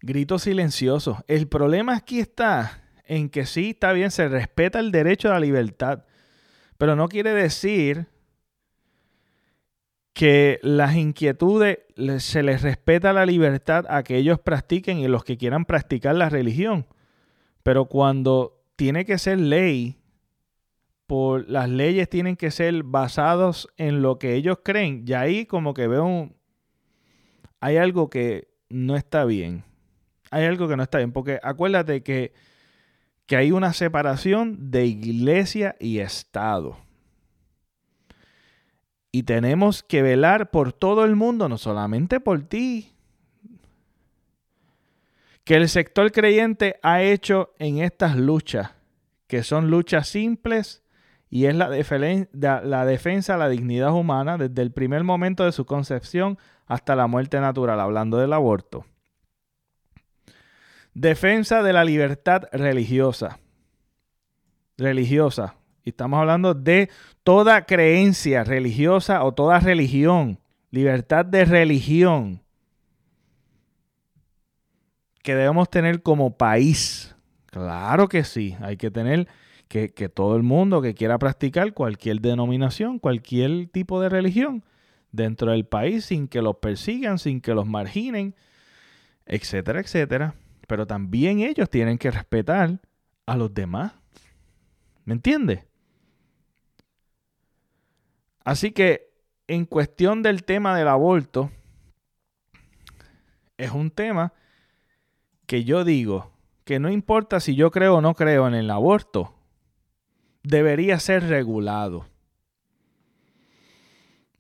Grito 0.02 0.40
silencioso. 0.40 1.24
El 1.30 1.48
problema 1.48 1.96
aquí 1.96 2.20
está 2.20 2.84
en 3.06 3.30
que 3.30 3.46
sí, 3.46 3.70
está 3.70 3.94
bien, 3.94 4.12
se 4.12 4.28
respeta 4.28 4.82
el 4.82 4.92
derecho 4.92 5.30
a 5.30 5.36
la 5.36 5.40
libertad, 5.40 6.04
pero 6.82 6.96
no 6.96 7.10
quiere 7.10 7.32
decir 7.32 8.08
que 10.14 10.60
las 10.64 10.96
inquietudes 10.96 11.78
se 12.18 12.42
les 12.42 12.64
respeta 12.64 13.14
la 13.14 13.28
libertad 13.28 13.86
a 13.88 14.02
que 14.02 14.18
ellos 14.18 14.40
practiquen 14.40 14.98
y 14.98 15.08
los 15.08 15.24
que 15.24 15.38
quieran 15.38 15.66
practicar 15.66 16.16
la 16.16 16.30
religión. 16.30 16.88
Pero 17.62 17.86
cuando 17.86 18.64
tiene 18.78 19.06
que 19.06 19.20
ser 19.20 19.38
ley 19.38 20.00
las 21.46 21.70
leyes 21.70 22.10
tienen 22.10 22.36
que 22.36 22.50
ser 22.50 22.82
basados 22.82 23.68
en 23.78 24.02
lo 24.02 24.18
que 24.18 24.34
ellos 24.34 24.58
creen. 24.64 25.04
Y 25.06 25.14
ahí 25.14 25.46
como 25.46 25.76
que 25.76 25.86
veo 25.86 26.32
hay 27.60 27.78
algo 27.78 28.10
que 28.10 28.48
no 28.70 28.96
está 28.96 29.24
bien. 29.26 29.66
Hay 30.32 30.46
algo 30.46 30.68
que 30.68 30.78
no 30.78 30.82
está 30.82 30.98
bien. 30.98 31.12
Porque 31.12 31.40
acuérdate 31.44 32.02
que, 32.02 32.34
que 33.26 33.36
hay 33.38 33.52
una 33.52 33.74
separación 33.74 34.72
de 34.72 34.86
iglesia 34.86 35.76
y 35.80 36.00
Estado. 36.00 36.78
Y 39.12 39.24
tenemos 39.24 39.84
que 39.84 40.02
velar 40.02 40.52
por 40.52 40.72
todo 40.72 41.04
el 41.04 41.16
mundo, 41.16 41.50
no 41.50 41.58
solamente 41.58 42.20
por 42.20 42.44
ti. 42.44 42.94
Que 45.44 45.56
el 45.56 45.68
sector 45.70 46.12
creyente 46.12 46.80
ha 46.82 47.02
hecho 47.02 47.54
en 47.60 47.80
estas 47.80 48.16
luchas, 48.16 48.72
que 49.28 49.44
son 49.44 49.70
luchas 49.70 50.08
simples 50.08 50.84
y 51.30 51.46
es 51.46 51.56
la, 51.56 51.70
la 51.70 52.86
defensa 52.86 53.34
de 53.34 53.40
la 53.40 53.50
dignidad 53.50 53.94
humana 53.94 54.38
desde 54.38 54.62
el 54.62 54.72
primer 54.72 55.04
momento 55.04 55.46
de 55.46 55.54
su 55.54 55.66
concepción 55.66 56.38
hasta 56.68 56.96
la 56.96 57.08
muerte 57.08 57.40
natural, 57.40 57.80
hablando 57.80 58.18
del 58.18 58.34
aborto. 58.34 58.86
Defensa 60.94 61.64
de 61.64 61.74
la 61.74 61.84
libertad 61.84 62.44
religiosa. 62.52 63.40
Religiosa. 64.78 65.56
Y 65.84 65.90
estamos 65.90 66.20
hablando 66.20 66.54
de 66.54 66.90
toda 67.24 67.66
creencia 67.66 68.44
religiosa 68.44 69.24
o 69.24 69.34
toda 69.34 69.60
religión. 69.60 70.40
Libertad 70.70 71.26
de 71.26 71.46
religión. 71.46 72.42
Que 75.24 75.36
debemos 75.36 75.70
tener 75.70 76.02
como 76.02 76.38
país. 76.38 77.16
Claro 77.48 78.08
que 78.10 78.24
sí. 78.24 78.56
Hay 78.62 78.78
que 78.78 78.92
tener 78.92 79.28
que, 79.68 80.10
todo 80.10 80.36
el 80.36 80.44
mundo 80.44 80.82
que 80.82 80.94
quiera 80.94 81.18
practicar 81.18 81.74
cualquier 81.74 82.20
denominación, 82.20 83.00
cualquier 83.00 83.68
tipo 83.68 84.02
de 84.02 84.10
religión 84.10 84.66
dentro 85.14 85.52
del 85.52 85.66
país 85.66 86.06
sin 86.06 86.28
que 86.28 86.42
los 86.42 86.58
persigan, 86.58 87.20
sin 87.20 87.40
que 87.40 87.54
los 87.54 87.66
marginen, 87.66 88.36
etcétera, 89.26 89.80
etcétera. 89.80 90.36
Pero 90.72 90.88
también 90.88 91.42
ellos 91.42 91.70
tienen 91.70 91.98
que 91.98 92.10
respetar 92.10 92.80
a 93.26 93.36
los 93.36 93.54
demás. 93.54 93.92
¿Me 95.04 95.14
entiendes? 95.14 95.66
Así 98.46 98.72
que 98.72 99.12
en 99.48 99.66
cuestión 99.66 100.24
del 100.24 100.46
tema 100.46 100.78
del 100.78 100.88
aborto, 100.88 101.52
es 103.58 103.72
un 103.72 103.92
tema 103.92 104.32
que 105.46 105.66
yo 105.66 105.84
digo 105.84 106.32
que 106.64 106.80
no 106.80 106.90
importa 106.90 107.42
si 107.42 107.54
yo 107.54 107.70
creo 107.70 107.98
o 107.98 108.02
no 108.02 108.14
creo 108.14 108.48
en 108.48 108.54
el 108.54 108.72
aborto, 108.72 109.36
debería 110.42 111.02
ser 111.02 111.28
regulado. 111.28 112.08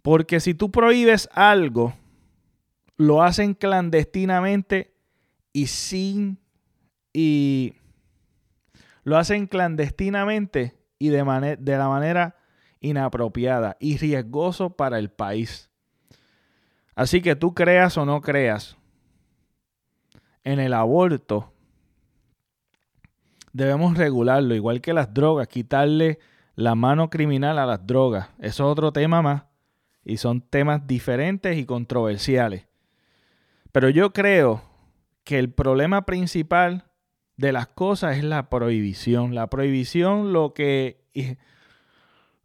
Porque 0.01 0.39
si 0.39 0.53
tú 0.53 0.71
prohíbes 0.71 1.27
algo, 1.33 1.93
lo 2.95 3.21
hacen 3.21 3.53
clandestinamente 3.53 4.90
y 5.53 5.67
sin 5.67 6.39
y 7.13 7.75
lo 9.03 9.17
hacen 9.17 9.47
clandestinamente 9.47 10.77
y 10.99 11.09
de, 11.09 11.57
de 11.59 11.77
la 11.77 11.89
manera 11.89 12.35
inapropiada 12.79 13.77
y 13.79 13.97
riesgoso 13.97 14.75
para 14.75 14.99
el 14.99 15.09
país. 15.09 15.69
Así 16.95 17.21
que 17.21 17.35
tú 17.35 17.53
creas 17.53 17.97
o 17.97 18.05
no 18.05 18.21
creas 18.21 18.77
en 20.43 20.59
el 20.59 20.73
aborto, 20.73 21.53
debemos 23.53 23.97
regularlo, 23.97 24.55
igual 24.55 24.81
que 24.81 24.93
las 24.93 25.13
drogas, 25.13 25.47
quitarle 25.47 26.19
la 26.55 26.75
mano 26.75 27.09
criminal 27.09 27.59
a 27.59 27.65
las 27.65 27.85
drogas. 27.85 28.29
Eso 28.39 28.63
es 28.65 28.71
otro 28.71 28.91
tema 28.91 29.21
más. 29.21 29.43
Y 30.03 30.17
son 30.17 30.41
temas 30.41 30.87
diferentes 30.87 31.57
y 31.57 31.65
controversiales. 31.65 32.67
Pero 33.71 33.89
yo 33.89 34.11
creo 34.13 34.61
que 35.23 35.39
el 35.39 35.51
problema 35.51 36.05
principal 36.05 36.85
de 37.37 37.51
las 37.51 37.67
cosas 37.67 38.17
es 38.17 38.23
la 38.23 38.49
prohibición. 38.49 39.35
La 39.35 39.47
prohibición 39.47 40.33
lo 40.33 40.53
que, 40.53 41.01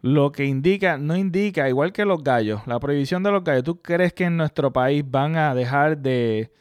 lo 0.01 0.33
que 0.33 0.45
indica, 0.45 0.99
no 0.99 1.17
indica, 1.17 1.69
igual 1.69 1.93
que 1.93 2.05
los 2.05 2.25
gallos, 2.25 2.67
la 2.67 2.81
prohibición 2.81 3.23
de 3.23 3.31
los 3.31 3.45
gallos. 3.45 3.65
¿Tú 3.65 3.81
crees 3.83 4.13
que 4.13 4.25
en 4.25 4.37
nuestro 4.37 4.73
país 4.73 5.05
van 5.07 5.37
a 5.37 5.55
dejar 5.55 5.99
de, 5.99 6.53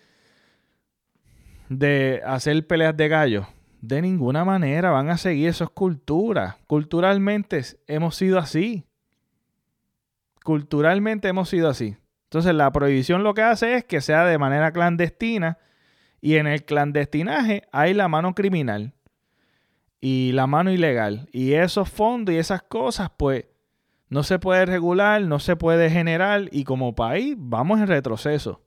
de 1.69 2.21
hacer 2.25 2.65
peleas 2.67 2.95
de 2.95 3.07
gallos? 3.07 3.47
De 3.81 4.01
ninguna 4.01 4.43
manera 4.43 4.89
van 4.89 5.09
a 5.09 5.17
seguir, 5.17 5.49
eso 5.49 5.63
es 5.63 5.69
cultura. 5.69 6.57
Culturalmente 6.65 7.61
hemos 7.87 8.15
sido 8.15 8.39
así. 8.39 8.85
Culturalmente 10.43 11.27
hemos 11.27 11.49
sido 11.49 11.69
así. 11.69 11.95
Entonces 12.23 12.53
la 12.53 12.71
prohibición 12.71 13.23
lo 13.23 13.33
que 13.33 13.43
hace 13.43 13.75
es 13.75 13.85
que 13.85 14.01
sea 14.01 14.25
de 14.25 14.37
manera 14.37 14.71
clandestina 14.71 15.59
y 16.21 16.35
en 16.35 16.47
el 16.47 16.65
clandestinaje 16.65 17.63
hay 17.71 17.93
la 17.93 18.07
mano 18.07 18.33
criminal 18.33 18.93
y 20.01 20.31
la 20.33 20.47
mano 20.47 20.71
ilegal. 20.71 21.27
Y 21.31 21.53
esos 21.53 21.89
fondos 21.89 22.33
y 22.33 22.37
esas 22.37 22.63
cosas 22.63 23.11
pues 23.17 23.45
no 24.09 24.23
se 24.23 24.39
puede 24.39 24.65
regular, 24.65 25.21
no 25.21 25.39
se 25.39 25.55
puede 25.55 25.89
generar 25.89 26.49
y 26.51 26.63
como 26.63 26.95
país 26.95 27.35
vamos 27.37 27.79
en 27.79 27.87
retroceso. 27.87 28.61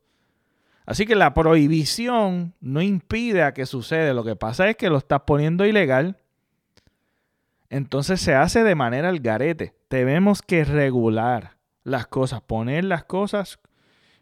Así 0.85 1.05
que 1.05 1.15
la 1.15 1.35
prohibición 1.35 2.55
no 2.61 2.81
impide 2.81 3.43
a 3.43 3.53
que 3.53 3.67
suceda. 3.67 4.15
Lo 4.15 4.25
que 4.25 4.37
pasa 4.37 4.71
es 4.71 4.77
que 4.77 4.89
lo 4.89 4.97
estás 4.97 5.21
poniendo 5.27 5.67
ilegal. 5.67 6.17
Entonces 7.69 8.21
se 8.23 8.35
hace 8.35 8.65
de 8.65 8.75
manera 8.75 9.11
al 9.11 9.21
garete. 9.21 9.75
Tenemos 9.89 10.41
que 10.41 10.65
regular 10.65 11.59
las 11.85 12.07
cosas, 12.07 12.41
poner 12.41 12.85
las 12.85 13.05
cosas. 13.05 13.59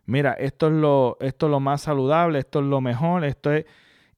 Mira, 0.07 0.32
esto 0.34 0.68
es 0.68 0.72
lo, 0.72 1.16
esto 1.20 1.46
es 1.46 1.50
lo 1.50 1.61
más 1.61 1.82
saludable, 1.82 2.38
esto 2.38 2.61
es 2.61 2.66
lo 2.66 2.80
mejor, 2.80 3.24
esto 3.24 3.52
es 3.52 3.66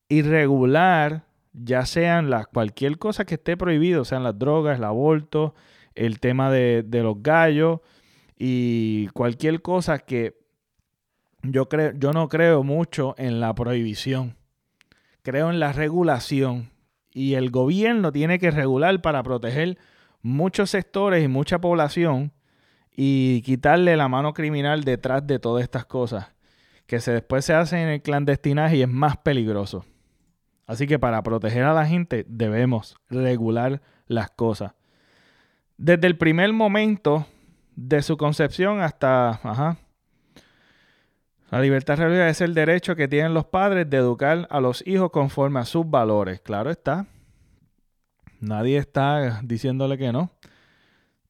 irregular, 0.08 1.24
ya 1.52 1.86
sean 1.86 2.28
las 2.28 2.46
cualquier 2.46 2.98
cosa 2.98 3.24
que 3.24 3.34
esté 3.34 3.56
prohibido, 3.56 4.04
sean 4.04 4.22
las 4.22 4.38
drogas, 4.38 4.78
el 4.78 4.84
aborto, 4.84 5.54
el 5.94 6.20
tema 6.20 6.50
de, 6.50 6.84
de 6.86 7.02
los 7.02 7.22
gallos 7.22 7.80
y 8.36 9.08
cualquier 9.08 9.62
cosa 9.62 9.98
que 9.98 10.38
yo, 11.42 11.68
creo, 11.68 11.92
yo 11.94 12.12
no 12.12 12.28
creo 12.28 12.62
mucho 12.62 13.14
en 13.16 13.40
la 13.40 13.54
prohibición. 13.54 14.36
Creo 15.22 15.50
en 15.50 15.58
la 15.58 15.72
regulación. 15.72 16.70
Y 17.12 17.34
el 17.34 17.50
gobierno 17.50 18.12
tiene 18.12 18.38
que 18.38 18.50
regular 18.50 19.00
para 19.00 19.22
proteger 19.22 19.78
muchos 20.22 20.70
sectores 20.70 21.24
y 21.24 21.28
mucha 21.28 21.60
población 21.60 22.32
y 23.00 23.42
quitarle 23.42 23.96
la 23.96 24.08
mano 24.08 24.34
criminal 24.34 24.82
detrás 24.82 25.24
de 25.24 25.38
todas 25.38 25.62
estas 25.62 25.84
cosas 25.84 26.32
que 26.88 26.98
se 26.98 27.12
después 27.12 27.44
se 27.44 27.54
hacen 27.54 27.78
en 27.78 27.88
el 27.90 28.02
clandestinaje 28.02 28.78
y 28.78 28.82
es 28.82 28.88
más 28.88 29.16
peligroso. 29.18 29.84
Así 30.66 30.88
que 30.88 30.98
para 30.98 31.22
proteger 31.22 31.62
a 31.62 31.72
la 31.72 31.86
gente 31.86 32.26
debemos 32.28 32.96
regular 33.08 33.82
las 34.08 34.30
cosas. 34.30 34.72
desde 35.76 36.08
el 36.08 36.18
primer 36.18 36.52
momento 36.52 37.24
de 37.76 38.02
su 38.02 38.16
concepción 38.16 38.80
hasta, 38.80 39.28
ajá, 39.44 39.76
la 41.52 41.60
libertad 41.60 41.98
religiosa 41.98 42.30
es 42.30 42.40
el 42.40 42.52
derecho 42.52 42.96
que 42.96 43.06
tienen 43.06 43.32
los 43.32 43.44
padres 43.44 43.88
de 43.88 43.98
educar 43.98 44.48
a 44.50 44.60
los 44.60 44.84
hijos 44.88 45.12
conforme 45.12 45.60
a 45.60 45.64
sus 45.64 45.88
valores. 45.88 46.40
Claro 46.40 46.68
está. 46.68 47.06
Nadie 48.40 48.76
está 48.76 49.40
diciéndole 49.44 49.96
que 49.96 50.10
no. 50.10 50.32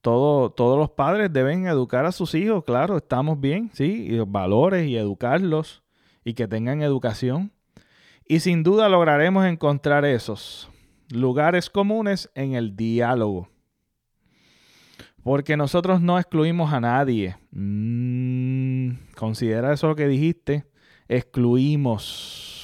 Todo, 0.08 0.48
todos 0.48 0.78
los 0.78 0.88
padres 0.88 1.30
deben 1.30 1.66
educar 1.66 2.06
a 2.06 2.12
sus 2.12 2.34
hijos, 2.34 2.64
claro, 2.64 2.96
estamos 2.96 3.38
bien, 3.38 3.68
sí, 3.74 4.06
y 4.08 4.12
los 4.12 4.32
valores 4.32 4.88
y 4.88 4.96
educarlos 4.96 5.82
y 6.24 6.32
que 6.32 6.48
tengan 6.48 6.80
educación. 6.80 7.52
Y 8.26 8.40
sin 8.40 8.62
duda 8.62 8.88
lograremos 8.88 9.44
encontrar 9.44 10.06
esos 10.06 10.70
lugares 11.10 11.68
comunes 11.68 12.30
en 12.34 12.54
el 12.54 12.74
diálogo. 12.74 13.50
Porque 15.22 15.58
nosotros 15.58 16.00
no 16.00 16.18
excluimos 16.18 16.72
a 16.72 16.80
nadie. 16.80 17.36
Mm, 17.50 18.92
considera 19.14 19.74
eso 19.74 19.88
lo 19.88 19.94
que 19.94 20.08
dijiste. 20.08 20.64
Excluimos. 21.06 22.56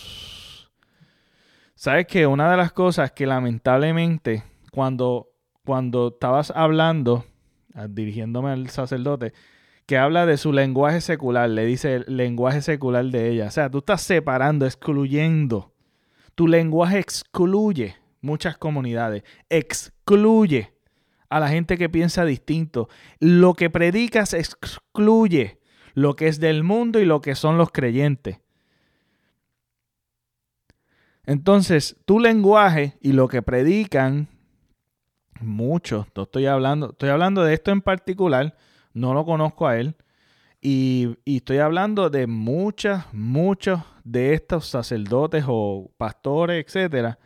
¿Sabes 1.74 2.06
que 2.06 2.26
Una 2.26 2.50
de 2.50 2.56
las 2.56 2.72
cosas 2.72 3.12
que 3.12 3.26
lamentablemente 3.26 4.44
cuando, 4.72 5.28
cuando 5.62 6.08
estabas 6.08 6.50
hablando, 6.50 7.26
dirigiéndome 7.88 8.50
al 8.50 8.68
sacerdote, 8.70 9.32
que 9.86 9.98
habla 9.98 10.26
de 10.26 10.36
su 10.36 10.52
lenguaje 10.52 11.00
secular, 11.00 11.48
le 11.50 11.66
dice 11.66 11.96
el 11.96 12.16
lenguaje 12.16 12.62
secular 12.62 13.04
de 13.04 13.30
ella. 13.30 13.46
O 13.46 13.50
sea, 13.50 13.70
tú 13.70 13.78
estás 13.78 14.02
separando, 14.02 14.66
excluyendo. 14.66 15.72
Tu 16.34 16.48
lenguaje 16.48 16.98
excluye 16.98 17.96
muchas 18.20 18.56
comunidades, 18.56 19.22
excluye 19.50 20.72
a 21.28 21.40
la 21.40 21.48
gente 21.48 21.76
que 21.76 21.88
piensa 21.88 22.24
distinto. 22.24 22.88
Lo 23.20 23.54
que 23.54 23.70
predicas 23.70 24.34
excluye 24.34 25.60
lo 25.94 26.16
que 26.16 26.28
es 26.28 26.40
del 26.40 26.64
mundo 26.64 27.00
y 27.00 27.04
lo 27.04 27.20
que 27.20 27.34
son 27.34 27.58
los 27.58 27.70
creyentes. 27.70 28.40
Entonces, 31.26 31.96
tu 32.04 32.20
lenguaje 32.20 32.98
y 33.00 33.12
lo 33.12 33.28
que 33.28 33.42
predican, 33.42 34.28
muchos, 35.40 36.06
no 36.14 36.22
estoy 36.24 36.46
hablando, 36.46 36.90
estoy 36.90 37.10
hablando 37.10 37.42
de 37.44 37.54
esto 37.54 37.70
en 37.70 37.80
particular, 37.80 38.56
no 38.92 39.14
lo 39.14 39.24
conozco 39.24 39.66
a 39.66 39.78
él, 39.78 39.96
y, 40.60 41.18
estoy 41.26 41.58
hablando 41.58 42.08
de 42.08 42.26
muchas, 42.26 43.12
muchos 43.12 43.80
de 44.02 44.32
estos 44.32 44.66
sacerdotes 44.66 45.44
o 45.46 45.90
pastores, 45.98 46.64
etcétera, 46.64 47.18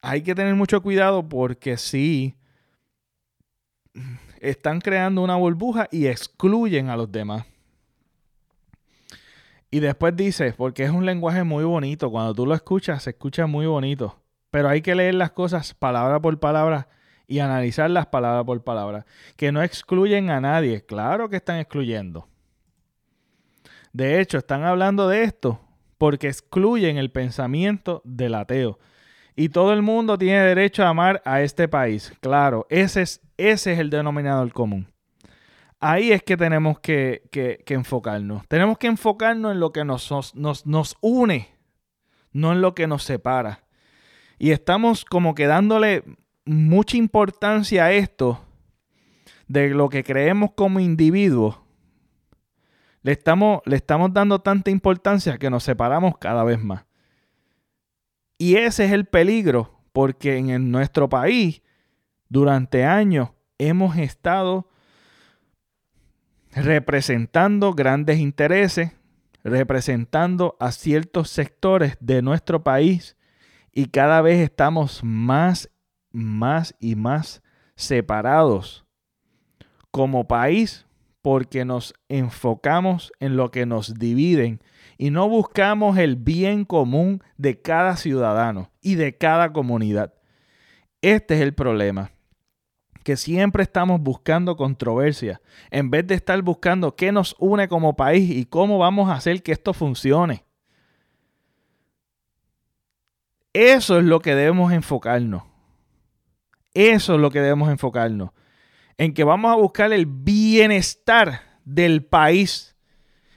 hay 0.00 0.22
que 0.22 0.34
tener 0.34 0.54
mucho 0.54 0.82
cuidado 0.82 1.28
porque 1.28 1.76
sí 1.76 2.34
están 4.40 4.80
creando 4.80 5.22
una 5.22 5.36
burbuja 5.36 5.86
y 5.90 6.06
excluyen 6.06 6.88
a 6.88 6.96
los 6.96 7.12
demás. 7.12 7.44
Y 9.70 9.80
después 9.80 10.16
dice, 10.16 10.54
porque 10.54 10.84
es 10.84 10.90
un 10.90 11.04
lenguaje 11.04 11.44
muy 11.44 11.64
bonito, 11.64 12.10
cuando 12.10 12.34
tú 12.34 12.46
lo 12.46 12.54
escuchas, 12.54 13.02
se 13.02 13.10
escucha 13.10 13.46
muy 13.46 13.66
bonito, 13.66 14.19
pero 14.50 14.68
hay 14.68 14.82
que 14.82 14.94
leer 14.94 15.14
las 15.14 15.30
cosas 15.30 15.74
palabra 15.74 16.20
por 16.20 16.38
palabra 16.40 16.88
y 17.26 17.38
analizarlas 17.38 18.06
palabra 18.06 18.44
por 18.44 18.64
palabra, 18.64 19.06
que 19.36 19.52
no 19.52 19.62
excluyen 19.62 20.30
a 20.30 20.40
nadie, 20.40 20.84
claro 20.84 21.28
que 21.28 21.36
están 21.36 21.58
excluyendo. 21.58 22.28
De 23.92 24.20
hecho, 24.20 24.38
están 24.38 24.64
hablando 24.64 25.08
de 25.08 25.22
esto 25.22 25.60
porque 25.98 26.28
excluyen 26.28 26.96
el 26.96 27.10
pensamiento 27.10 28.02
del 28.04 28.34
ateo. 28.34 28.78
Y 29.36 29.50
todo 29.50 29.72
el 29.72 29.82
mundo 29.82 30.18
tiene 30.18 30.40
derecho 30.40 30.84
a 30.84 30.88
amar 30.88 31.22
a 31.24 31.42
este 31.42 31.68
país. 31.68 32.12
Claro, 32.20 32.66
ese 32.68 33.02
es, 33.02 33.20
ese 33.36 33.72
es 33.72 33.78
el 33.78 33.90
denominador 33.90 34.52
común. 34.52 34.88
Ahí 35.78 36.12
es 36.12 36.22
que 36.22 36.36
tenemos 36.36 36.78
que, 36.80 37.22
enfocarnos. 37.66 38.46
Tenemos 38.48 38.76
que 38.76 38.86
enfocarnos 38.86 39.52
en 39.52 39.60
lo 39.60 39.72
que 39.72 39.84
nos, 39.84 40.34
nos, 40.34 40.66
nos 40.66 40.96
une, 41.00 41.48
no 42.32 42.52
en 42.52 42.60
lo 42.60 42.74
que 42.74 42.86
nos 42.86 43.04
separa. 43.04 43.64
Y 44.42 44.52
estamos 44.52 45.04
como 45.04 45.34
que 45.34 45.46
dándole 45.46 46.02
mucha 46.46 46.96
importancia 46.96 47.84
a 47.84 47.92
esto 47.92 48.42
de 49.46 49.68
lo 49.68 49.90
que 49.90 50.02
creemos 50.02 50.52
como 50.54 50.80
individuos. 50.80 51.60
Le 53.02 53.12
estamos, 53.12 53.60
le 53.66 53.76
estamos 53.76 54.14
dando 54.14 54.40
tanta 54.40 54.70
importancia 54.70 55.36
que 55.36 55.50
nos 55.50 55.64
separamos 55.64 56.16
cada 56.16 56.42
vez 56.42 56.58
más. 56.58 56.86
Y 58.38 58.56
ese 58.56 58.86
es 58.86 58.92
el 58.92 59.04
peligro, 59.04 59.78
porque 59.92 60.38
en 60.38 60.70
nuestro 60.70 61.10
país 61.10 61.60
durante 62.30 62.86
años 62.86 63.28
hemos 63.58 63.98
estado 63.98 64.70
representando 66.52 67.74
grandes 67.74 68.18
intereses, 68.18 68.92
representando 69.44 70.56
a 70.58 70.72
ciertos 70.72 71.28
sectores 71.28 71.98
de 72.00 72.22
nuestro 72.22 72.62
país 72.62 73.18
y 73.72 73.86
cada 73.86 74.20
vez 74.22 74.38
estamos 74.38 75.02
más, 75.02 75.70
más 76.12 76.74
y 76.80 76.96
más 76.96 77.42
separados 77.74 78.84
como 79.90 80.26
país 80.26 80.86
porque 81.22 81.64
nos 81.64 81.94
enfocamos 82.08 83.12
en 83.20 83.36
lo 83.36 83.50
que 83.50 83.66
nos 83.66 83.94
dividen 83.94 84.60
y 84.96 85.10
no 85.10 85.28
buscamos 85.28 85.98
el 85.98 86.16
bien 86.16 86.64
común 86.64 87.22
de 87.36 87.60
cada 87.60 87.96
ciudadano 87.96 88.70
y 88.80 88.94
de 88.94 89.16
cada 89.16 89.52
comunidad. 89.52 90.14
Este 91.02 91.34
es 91.34 91.40
el 91.40 91.54
problema, 91.54 92.10
que 93.04 93.16
siempre 93.16 93.62
estamos 93.62 94.00
buscando 94.00 94.56
controversia 94.56 95.40
en 95.70 95.90
vez 95.90 96.06
de 96.06 96.14
estar 96.14 96.40
buscando 96.42 96.96
qué 96.96 97.12
nos 97.12 97.34
une 97.38 97.68
como 97.68 97.96
país 97.96 98.30
y 98.30 98.44
cómo 98.44 98.78
vamos 98.78 99.08
a 99.08 99.14
hacer 99.14 99.42
que 99.42 99.52
esto 99.52 99.72
funcione. 99.72 100.44
Eso 103.52 103.98
es 103.98 104.04
lo 104.04 104.20
que 104.20 104.34
debemos 104.34 104.72
enfocarnos. 104.72 105.42
Eso 106.72 107.14
es 107.14 107.20
lo 107.20 107.30
que 107.30 107.40
debemos 107.40 107.70
enfocarnos. 107.70 108.30
En 108.96 109.12
que 109.12 109.24
vamos 109.24 109.50
a 109.50 109.56
buscar 109.56 109.92
el 109.92 110.06
bienestar 110.06 111.42
del 111.64 112.04
país 112.04 112.76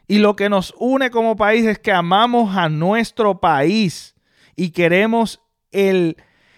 y 0.07 0.19
lo 0.19 0.35
que 0.35 0.49
nos 0.49 0.73
une 0.77 1.09
como 1.09 1.35
país 1.35 1.65
es 1.65 1.79
que 1.79 1.91
amamos 1.91 2.55
a 2.55 2.69
nuestro 2.69 3.39
país 3.39 4.15
y 4.55 4.71
queremos 4.71 5.41
el 5.71 6.17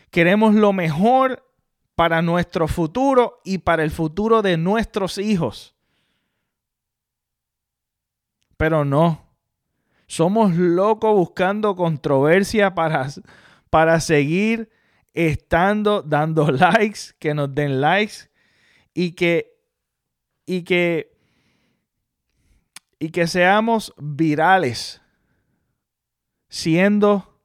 queremos 0.09 0.55
lo 0.55 0.73
mejor 0.73 1.45
para 1.95 2.21
nuestro 2.21 2.67
futuro 2.67 3.41
y 3.45 3.59
para 3.59 3.83
el 3.83 3.91
futuro 3.91 4.41
de 4.41 4.57
nuestros 4.57 5.17
hijos. 5.17 5.75
Pero 8.57 8.83
no. 8.83 9.21
Somos 10.07 10.55
locos 10.55 11.13
buscando 11.15 11.75
controversia 11.75 12.75
para, 12.75 13.07
para 13.75 13.99
seguir 13.99 14.69
estando 15.13 16.01
dando 16.01 16.49
likes, 16.53 17.13
que 17.19 17.33
nos 17.33 17.53
den 17.53 17.81
likes 17.81 18.29
y 18.93 19.11
que 19.11 19.51
y 20.45 20.63
que 20.63 21.11
y 22.99 23.09
que 23.09 23.27
seamos 23.27 23.93
virales, 23.97 25.01
siendo 26.47 27.37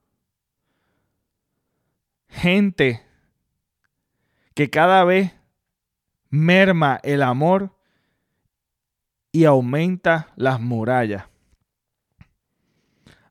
gente 2.29 3.05
que 4.55 4.71
cada 4.71 5.03
vez 5.03 5.35
merma 6.29 7.01
el 7.03 7.25
amor 7.25 7.77
y 9.33 9.47
aumenta 9.47 10.33
las 10.37 10.61
murallas. 10.61 11.30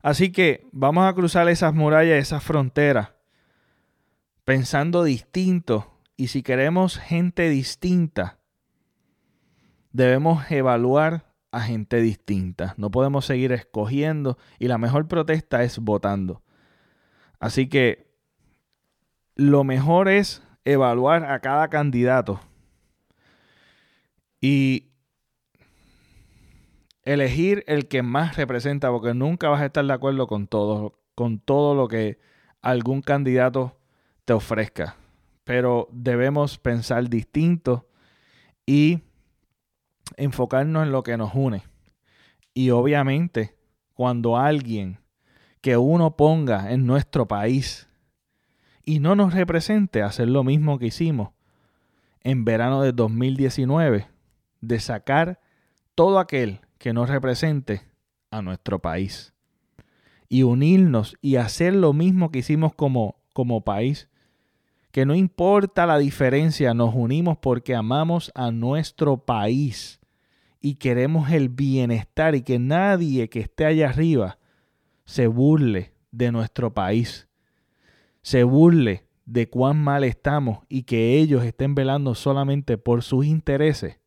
Así 0.02 0.32
que 0.32 0.66
vamos 0.72 1.08
a 1.08 1.14
cruzar 1.14 1.48
esas 1.48 1.74
murallas, 1.74 2.18
esas 2.18 2.42
fronteras, 2.42 3.10
pensando 4.44 5.04
distinto. 5.04 5.98
Y 6.16 6.28
si 6.28 6.42
queremos 6.42 6.98
gente 6.98 7.48
distinta, 7.48 8.38
debemos 9.92 10.50
evaluar 10.50 11.34
a 11.52 11.60
gente 11.60 12.00
distinta. 12.00 12.74
No 12.76 12.90
podemos 12.90 13.24
seguir 13.24 13.52
escogiendo 13.52 14.38
y 14.58 14.68
la 14.68 14.78
mejor 14.78 15.08
protesta 15.08 15.62
es 15.62 15.78
votando. 15.78 16.42
Así 17.38 17.68
que 17.68 18.10
lo 19.34 19.64
mejor 19.64 20.08
es 20.08 20.42
evaluar 20.64 21.24
a 21.24 21.40
cada 21.40 21.68
candidato 21.68 22.40
y 24.40 24.89
elegir 27.04 27.64
el 27.66 27.88
que 27.88 28.02
más 28.02 28.36
representa, 28.36 28.90
porque 28.90 29.14
nunca 29.14 29.48
vas 29.48 29.60
a 29.60 29.66
estar 29.66 29.84
de 29.84 29.92
acuerdo 29.92 30.26
con 30.26 30.46
todo, 30.46 30.98
con 31.14 31.38
todo 31.38 31.74
lo 31.74 31.88
que 31.88 32.18
algún 32.62 33.02
candidato 33.02 33.76
te 34.24 34.32
ofrezca. 34.32 34.96
Pero 35.44 35.88
debemos 35.92 36.58
pensar 36.58 37.08
distinto 37.08 37.86
y 38.66 39.00
enfocarnos 40.16 40.84
en 40.84 40.92
lo 40.92 41.02
que 41.02 41.16
nos 41.16 41.34
une. 41.34 41.62
Y 42.54 42.70
obviamente, 42.70 43.56
cuando 43.94 44.36
alguien 44.36 44.98
que 45.60 45.76
uno 45.76 46.16
ponga 46.16 46.72
en 46.72 46.86
nuestro 46.86 47.26
país 47.26 47.88
y 48.84 48.98
no 48.98 49.14
nos 49.14 49.34
represente, 49.34 50.02
hacer 50.02 50.28
lo 50.28 50.42
mismo 50.42 50.78
que 50.78 50.86
hicimos 50.86 51.30
en 52.22 52.44
verano 52.44 52.82
de 52.82 52.92
2019 52.92 54.08
de 54.60 54.80
sacar 54.80 55.40
todo 55.94 56.18
aquel 56.18 56.60
que 56.80 56.94
nos 56.94 57.10
represente 57.10 57.82
a 58.30 58.40
nuestro 58.40 58.78
país. 58.78 59.34
Y 60.30 60.44
unirnos 60.44 61.14
y 61.20 61.36
hacer 61.36 61.74
lo 61.74 61.92
mismo 61.92 62.30
que 62.30 62.38
hicimos 62.38 62.74
como, 62.74 63.16
como 63.34 63.62
país. 63.62 64.08
Que 64.90 65.04
no 65.04 65.14
importa 65.14 65.84
la 65.84 65.98
diferencia, 65.98 66.72
nos 66.72 66.94
unimos 66.94 67.36
porque 67.36 67.74
amamos 67.74 68.32
a 68.34 68.50
nuestro 68.50 69.18
país. 69.18 70.00
Y 70.58 70.76
queremos 70.76 71.30
el 71.30 71.50
bienestar 71.50 72.34
y 72.34 72.40
que 72.40 72.58
nadie 72.58 73.28
que 73.28 73.40
esté 73.40 73.66
allá 73.66 73.90
arriba 73.90 74.38
se 75.04 75.26
burle 75.26 75.92
de 76.12 76.32
nuestro 76.32 76.72
país, 76.72 77.28
se 78.22 78.42
burle 78.42 79.06
de 79.26 79.50
cuán 79.50 79.82
mal 79.82 80.02
estamos 80.04 80.60
y 80.68 80.84
que 80.84 81.18
ellos 81.18 81.44
estén 81.44 81.74
velando 81.74 82.14
solamente 82.14 82.78
por 82.78 83.02
sus 83.02 83.26
intereses 83.26 83.99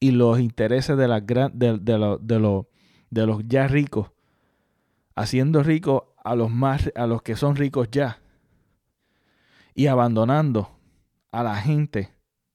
y 0.00 0.10
los 0.10 0.40
intereses 0.40 0.96
de, 0.96 1.08
las 1.08 1.26
de, 1.26 1.78
de, 1.80 2.64
de 3.10 3.26
los 3.26 3.48
ya 3.48 3.66
ricos, 3.68 4.10
haciendo 5.14 5.62
ricos 5.62 6.02
a 6.24 6.34
los, 6.34 6.50
más, 6.50 6.90
a 6.94 7.06
los 7.06 7.22
que 7.22 7.36
son 7.36 7.56
ricos 7.56 7.88
ya 7.90 8.18
y 9.74 9.86
abandonando 9.86 10.70
a 11.30 11.42
la 11.42 11.56
gente 11.56 12.10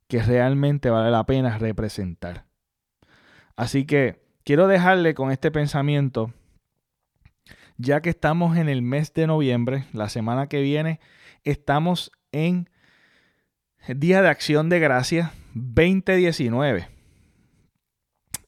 que 0.08 0.22
realmente 0.22 0.90
vale 0.90 1.10
la 1.12 1.26
pena 1.26 1.58
representar. 1.58 2.46
Así 3.56 3.86
que 3.86 4.22
quiero 4.44 4.68
dejarle 4.68 5.14
con 5.14 5.32
este 5.32 5.52
pensamiento, 5.52 6.34
ya 7.78 8.02
que 8.02 8.10
estamos 8.10 8.58
en 8.58 8.68
el 8.68 8.82
mes 8.82 9.14
de 9.14 9.28
noviembre, 9.28 9.86
la 9.94 10.10
semana 10.10 10.48
que 10.48 10.62
viene, 10.62 11.00
estamos 11.44 12.12
en 12.32 12.70
Día 13.88 14.22
de 14.22 14.30
Acción 14.30 14.70
de 14.70 14.80
Gracia 14.80 15.32
2019. 15.54 16.91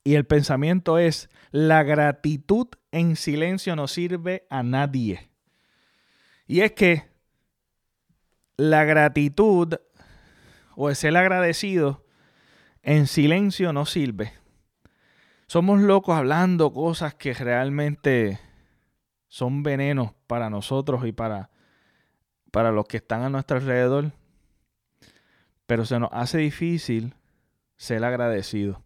Y 0.03 0.15
el 0.15 0.25
pensamiento 0.25 0.97
es, 0.97 1.29
la 1.51 1.83
gratitud 1.83 2.67
en 2.91 3.15
silencio 3.15 3.75
no 3.75 3.87
sirve 3.87 4.45
a 4.49 4.63
nadie. 4.63 5.29
Y 6.45 6.61
es 6.61 6.73
que 6.73 7.03
la 8.57 8.83
gratitud 8.83 9.75
o 10.75 10.89
el 10.89 10.95
ser 10.95 11.15
agradecido 11.15 12.05
en 12.81 13.07
silencio 13.07 13.71
no 13.71 13.85
sirve. 13.85 14.33
Somos 15.47 15.81
locos 15.81 16.17
hablando 16.17 16.73
cosas 16.73 17.15
que 17.15 17.33
realmente 17.33 18.39
son 19.27 19.63
venenos 19.63 20.13
para 20.27 20.49
nosotros 20.49 21.05
y 21.05 21.11
para, 21.11 21.49
para 22.51 22.71
los 22.71 22.85
que 22.85 22.97
están 22.97 23.23
a 23.23 23.29
nuestro 23.29 23.57
alrededor. 23.57 24.11
Pero 25.65 25.85
se 25.85 25.99
nos 25.99 26.09
hace 26.11 26.39
difícil 26.39 27.15
ser 27.77 28.03
agradecido. 28.03 28.82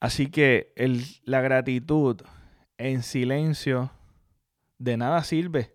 Así 0.00 0.28
que 0.28 0.72
el, 0.76 1.04
la 1.24 1.40
gratitud 1.40 2.20
en 2.78 3.02
silencio 3.02 3.90
de 4.78 4.96
nada 4.96 5.22
sirve. 5.24 5.74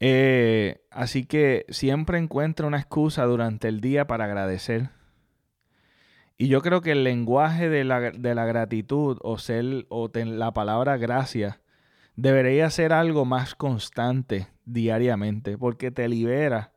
Eh, 0.00 0.82
así 0.90 1.24
que 1.24 1.64
siempre 1.68 2.18
encuentra 2.18 2.66
una 2.66 2.78
excusa 2.78 3.24
durante 3.24 3.68
el 3.68 3.80
día 3.80 4.06
para 4.06 4.24
agradecer. 4.24 4.90
Y 6.36 6.48
yo 6.48 6.60
creo 6.60 6.82
que 6.82 6.92
el 6.92 7.04
lenguaje 7.04 7.70
de 7.70 7.84
la, 7.84 8.00
de 8.10 8.34
la 8.34 8.44
gratitud 8.44 9.18
o, 9.22 9.38
ser, 9.38 9.86
o 9.88 10.10
la 10.12 10.52
palabra 10.52 10.98
gracias 10.98 11.60
debería 12.14 12.68
ser 12.70 12.92
algo 12.92 13.24
más 13.24 13.54
constante 13.54 14.48
diariamente 14.64 15.56
porque 15.56 15.90
te 15.90 16.08
libera, 16.08 16.72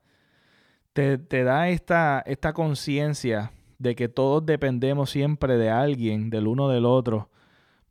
te, 0.94 1.18
te 1.18 1.44
da 1.44 1.70
esta, 1.70 2.24
esta 2.26 2.54
conciencia 2.54 3.52
de 3.80 3.96
que 3.96 4.10
todos 4.10 4.46
dependemos 4.46 5.10
siempre 5.10 5.58
de 5.58 5.70
alguien, 5.70 6.30
del 6.30 6.48
uno 6.48 6.70
del 6.70 6.86
otro, 6.86 7.30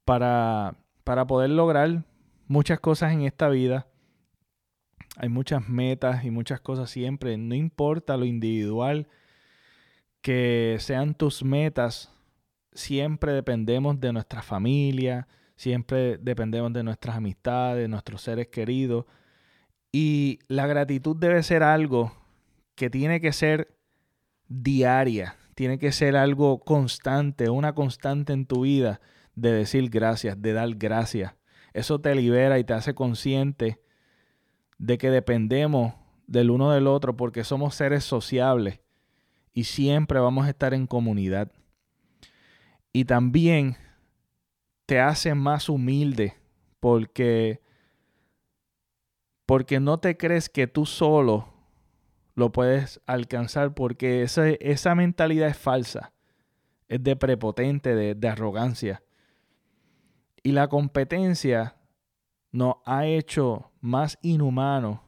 para, 0.04 0.76
para 1.02 1.26
poder 1.26 1.50
lograr 1.50 2.04
muchas 2.46 2.78
cosas 2.78 3.12
en 3.12 3.22
esta 3.22 3.48
vida. 3.48 3.88
Hay 5.16 5.28
muchas 5.28 5.68
metas 5.68 6.24
y 6.24 6.30
muchas 6.30 6.60
cosas 6.60 6.90
siempre, 6.90 7.36
no 7.36 7.54
importa 7.54 8.16
lo 8.16 8.24
individual 8.24 9.08
que 10.20 10.76
sean 10.80 11.14
tus 11.14 11.42
metas, 11.42 12.12
siempre 12.72 13.32
dependemos 13.32 13.98
de 14.00 14.12
nuestra 14.12 14.42
familia, 14.42 15.26
siempre 15.56 16.18
dependemos 16.18 16.72
de 16.72 16.82
nuestras 16.82 17.16
amistades, 17.16 17.82
de 17.82 17.88
nuestros 17.88 18.22
seres 18.22 18.48
queridos. 18.48 19.06
Y 19.90 20.40
la 20.48 20.66
gratitud 20.66 21.16
debe 21.16 21.42
ser 21.42 21.62
algo 21.62 22.12
que 22.74 22.90
tiene 22.90 23.20
que 23.20 23.32
ser 23.32 23.74
diaria, 24.48 25.36
tiene 25.58 25.80
que 25.80 25.90
ser 25.90 26.16
algo 26.16 26.60
constante, 26.60 27.50
una 27.50 27.74
constante 27.74 28.32
en 28.32 28.46
tu 28.46 28.60
vida 28.60 29.00
de 29.34 29.50
decir 29.50 29.90
gracias, 29.90 30.40
de 30.40 30.52
dar 30.52 30.72
gracias. 30.76 31.34
Eso 31.72 32.00
te 32.00 32.14
libera 32.14 32.60
y 32.60 32.64
te 32.64 32.74
hace 32.74 32.94
consciente 32.94 33.82
de 34.78 34.98
que 34.98 35.10
dependemos 35.10 35.94
del 36.28 36.52
uno 36.52 36.70
del 36.70 36.86
otro 36.86 37.16
porque 37.16 37.42
somos 37.42 37.74
seres 37.74 38.04
sociables 38.04 38.78
y 39.52 39.64
siempre 39.64 40.20
vamos 40.20 40.46
a 40.46 40.50
estar 40.50 40.74
en 40.74 40.86
comunidad. 40.86 41.50
Y 42.92 43.06
también 43.06 43.76
te 44.86 45.00
hace 45.00 45.34
más 45.34 45.68
humilde 45.68 46.36
porque 46.78 47.62
porque 49.44 49.80
no 49.80 49.98
te 49.98 50.16
crees 50.16 50.48
que 50.48 50.68
tú 50.68 50.86
solo 50.86 51.47
lo 52.38 52.52
puedes 52.52 53.00
alcanzar 53.04 53.74
porque 53.74 54.22
esa, 54.22 54.48
esa 54.48 54.94
mentalidad 54.94 55.48
es 55.48 55.58
falsa, 55.58 56.12
es 56.86 57.02
de 57.02 57.16
prepotente, 57.16 57.96
de, 57.96 58.14
de 58.14 58.28
arrogancia. 58.28 59.02
Y 60.44 60.52
la 60.52 60.68
competencia 60.68 61.74
nos 62.52 62.76
ha 62.84 63.06
hecho 63.06 63.72
más 63.80 64.20
inhumanos, 64.22 65.00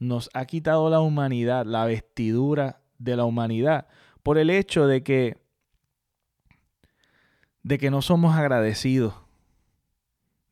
nos 0.00 0.30
ha 0.34 0.44
quitado 0.46 0.90
la 0.90 0.98
humanidad, 0.98 1.64
la 1.64 1.84
vestidura 1.84 2.82
de 2.98 3.14
la 3.14 3.24
humanidad, 3.24 3.86
por 4.24 4.36
el 4.36 4.50
hecho 4.50 4.88
de 4.88 5.04
que, 5.04 5.38
de 7.62 7.78
que 7.78 7.92
no 7.92 8.02
somos 8.02 8.34
agradecidos, 8.34 9.14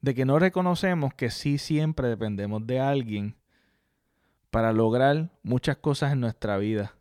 de 0.03 0.15
que 0.15 0.25
no 0.25 0.39
reconocemos 0.39 1.15
que 1.15 1.31
sí 1.31 1.59
siempre 1.59 2.07
dependemos 2.07 2.65
de 2.65 2.79
alguien 2.79 3.42
para 4.53 4.75
lograr 4.75 5.31
muchas 5.43 5.79
cosas 5.79 6.13
en 6.13 6.21
nuestra 6.21 6.59
vida. 6.59 6.95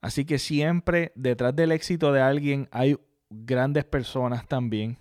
Así 0.00 0.24
que 0.24 0.38
siempre 0.38 1.12
detrás 1.14 1.54
del 1.54 1.72
éxito 1.72 2.10
de 2.10 2.22
alguien 2.22 2.68
hay 2.72 2.96
grandes 3.28 3.84
personas 3.84 4.48
también. 4.48 4.96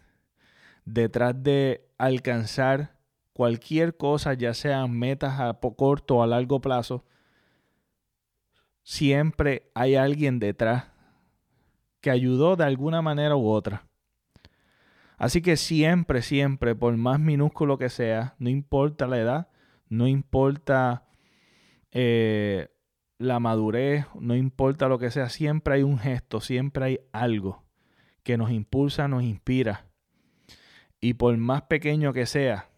Detrás 0.83 1.41
de 1.41 1.87
alcanzar 1.97 2.97
cualquier 3.31 3.95
cosa, 3.95 4.33
ya 4.33 4.53
sean 4.53 4.91
metas 4.91 5.39
a 5.39 5.57
corto 5.77 6.17
o 6.17 6.23
a 6.23 6.27
largo 6.27 6.59
plazo, 6.59 7.05
siempre 8.83 9.71
hay 9.73 9.95
alguien 9.95 10.39
detrás 10.39 10.87
que 12.01 12.11
ayudó 12.11 12.57
de 12.57 12.65
alguna 12.65 13.01
manera 13.01 13.37
u 13.37 13.47
otra. 13.47 13.87
Así 15.17 15.41
que 15.41 15.55
siempre, 15.55 16.23
siempre, 16.23 16.75
por 16.75 16.97
más 16.97 17.21
minúsculo 17.21 17.77
que 17.77 17.87
sea, 17.87 18.35
no 18.37 18.49
importa 18.49 19.07
la 19.07 19.17
edad, 19.17 19.47
no 19.87 20.09
importa 20.09 21.05
eh, 21.93 22.69
la 23.19 23.39
madurez, 23.39 24.05
no 24.19 24.35
importa 24.35 24.87
lo 24.87 24.99
que 24.99 25.11
sea, 25.11 25.29
siempre 25.29 25.75
hay 25.75 25.83
un 25.83 25.99
gesto, 25.99 26.41
siempre 26.41 26.85
hay 26.85 26.99
algo 27.11 27.63
que 28.23 28.37
nos 28.37 28.51
impulsa, 28.51 29.07
nos 29.07 29.23
inspira. 29.23 29.85
Y 30.99 31.13
por 31.13 31.35
más 31.37 31.63
pequeño 31.63 32.11
que 32.13 32.25
sea, 32.25 32.69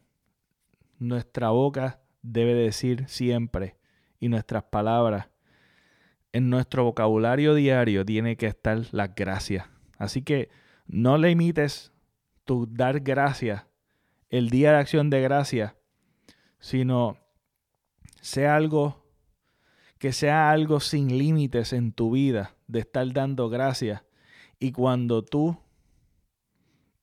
nuestra 1.00 1.50
boca 1.50 2.02
debe 2.22 2.54
decir 2.54 3.08
siempre 3.08 3.78
y 4.20 4.30
nuestras 4.30 4.64
palabras 4.64 5.30
en 6.34 6.50
nuestro 6.50 6.84
vocabulario 6.84 7.54
diario 7.54 8.06
tiene 8.06 8.36
que 8.36 8.48
estar 8.48 8.82
la 8.92 9.08
gracia. 9.08 9.70
Así 9.98 10.22
que 10.22 10.50
no 10.86 11.18
limites 11.18 11.94
tu 12.44 12.68
dar 12.68 13.00
gracias 13.00 13.66
el 14.30 14.50
día 14.50 14.72
de 14.72 14.80
acción 14.80 15.10
de 15.10 15.22
gracia, 15.22 15.78
sino 16.60 17.18
sea 18.20 18.56
algo 18.56 19.05
que 20.06 20.14
sea 20.14 20.52
algo 20.52 20.82
sin 20.82 21.18
límites 21.18 21.74
en 21.74 21.92
tu 21.92 22.12
vida 22.12 22.54
de 22.68 22.82
estar 22.82 23.12
dando 23.12 23.50
gracias. 23.50 24.04
Y 24.60 24.72
cuando 24.72 25.24
tú 25.24 25.58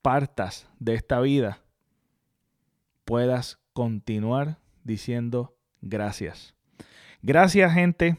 partas 0.01 0.69
de 0.79 0.93
esta 0.93 1.19
vida, 1.19 1.59
puedas 3.03 3.59
continuar 3.73 4.57
diciendo 4.85 5.53
gracias. 5.81 6.55
Gracias 7.21 7.73
gente 7.73 8.15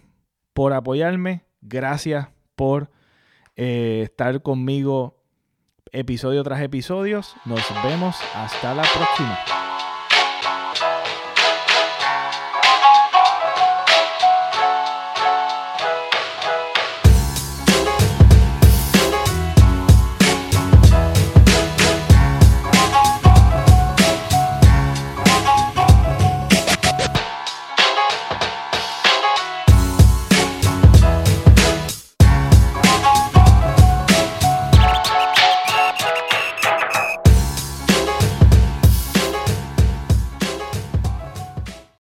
por 0.52 0.74
apoyarme. 0.74 1.46
Gracias 1.62 2.28
por 2.54 2.90
eh, 3.56 4.02
estar 4.04 4.42
conmigo 4.42 5.24
episodio 5.92 6.44
tras 6.44 6.60
episodio. 6.60 7.22
Nos 7.46 7.62
vemos 7.82 8.16
hasta 8.34 8.74
la 8.74 8.82
próxima. 8.82 9.53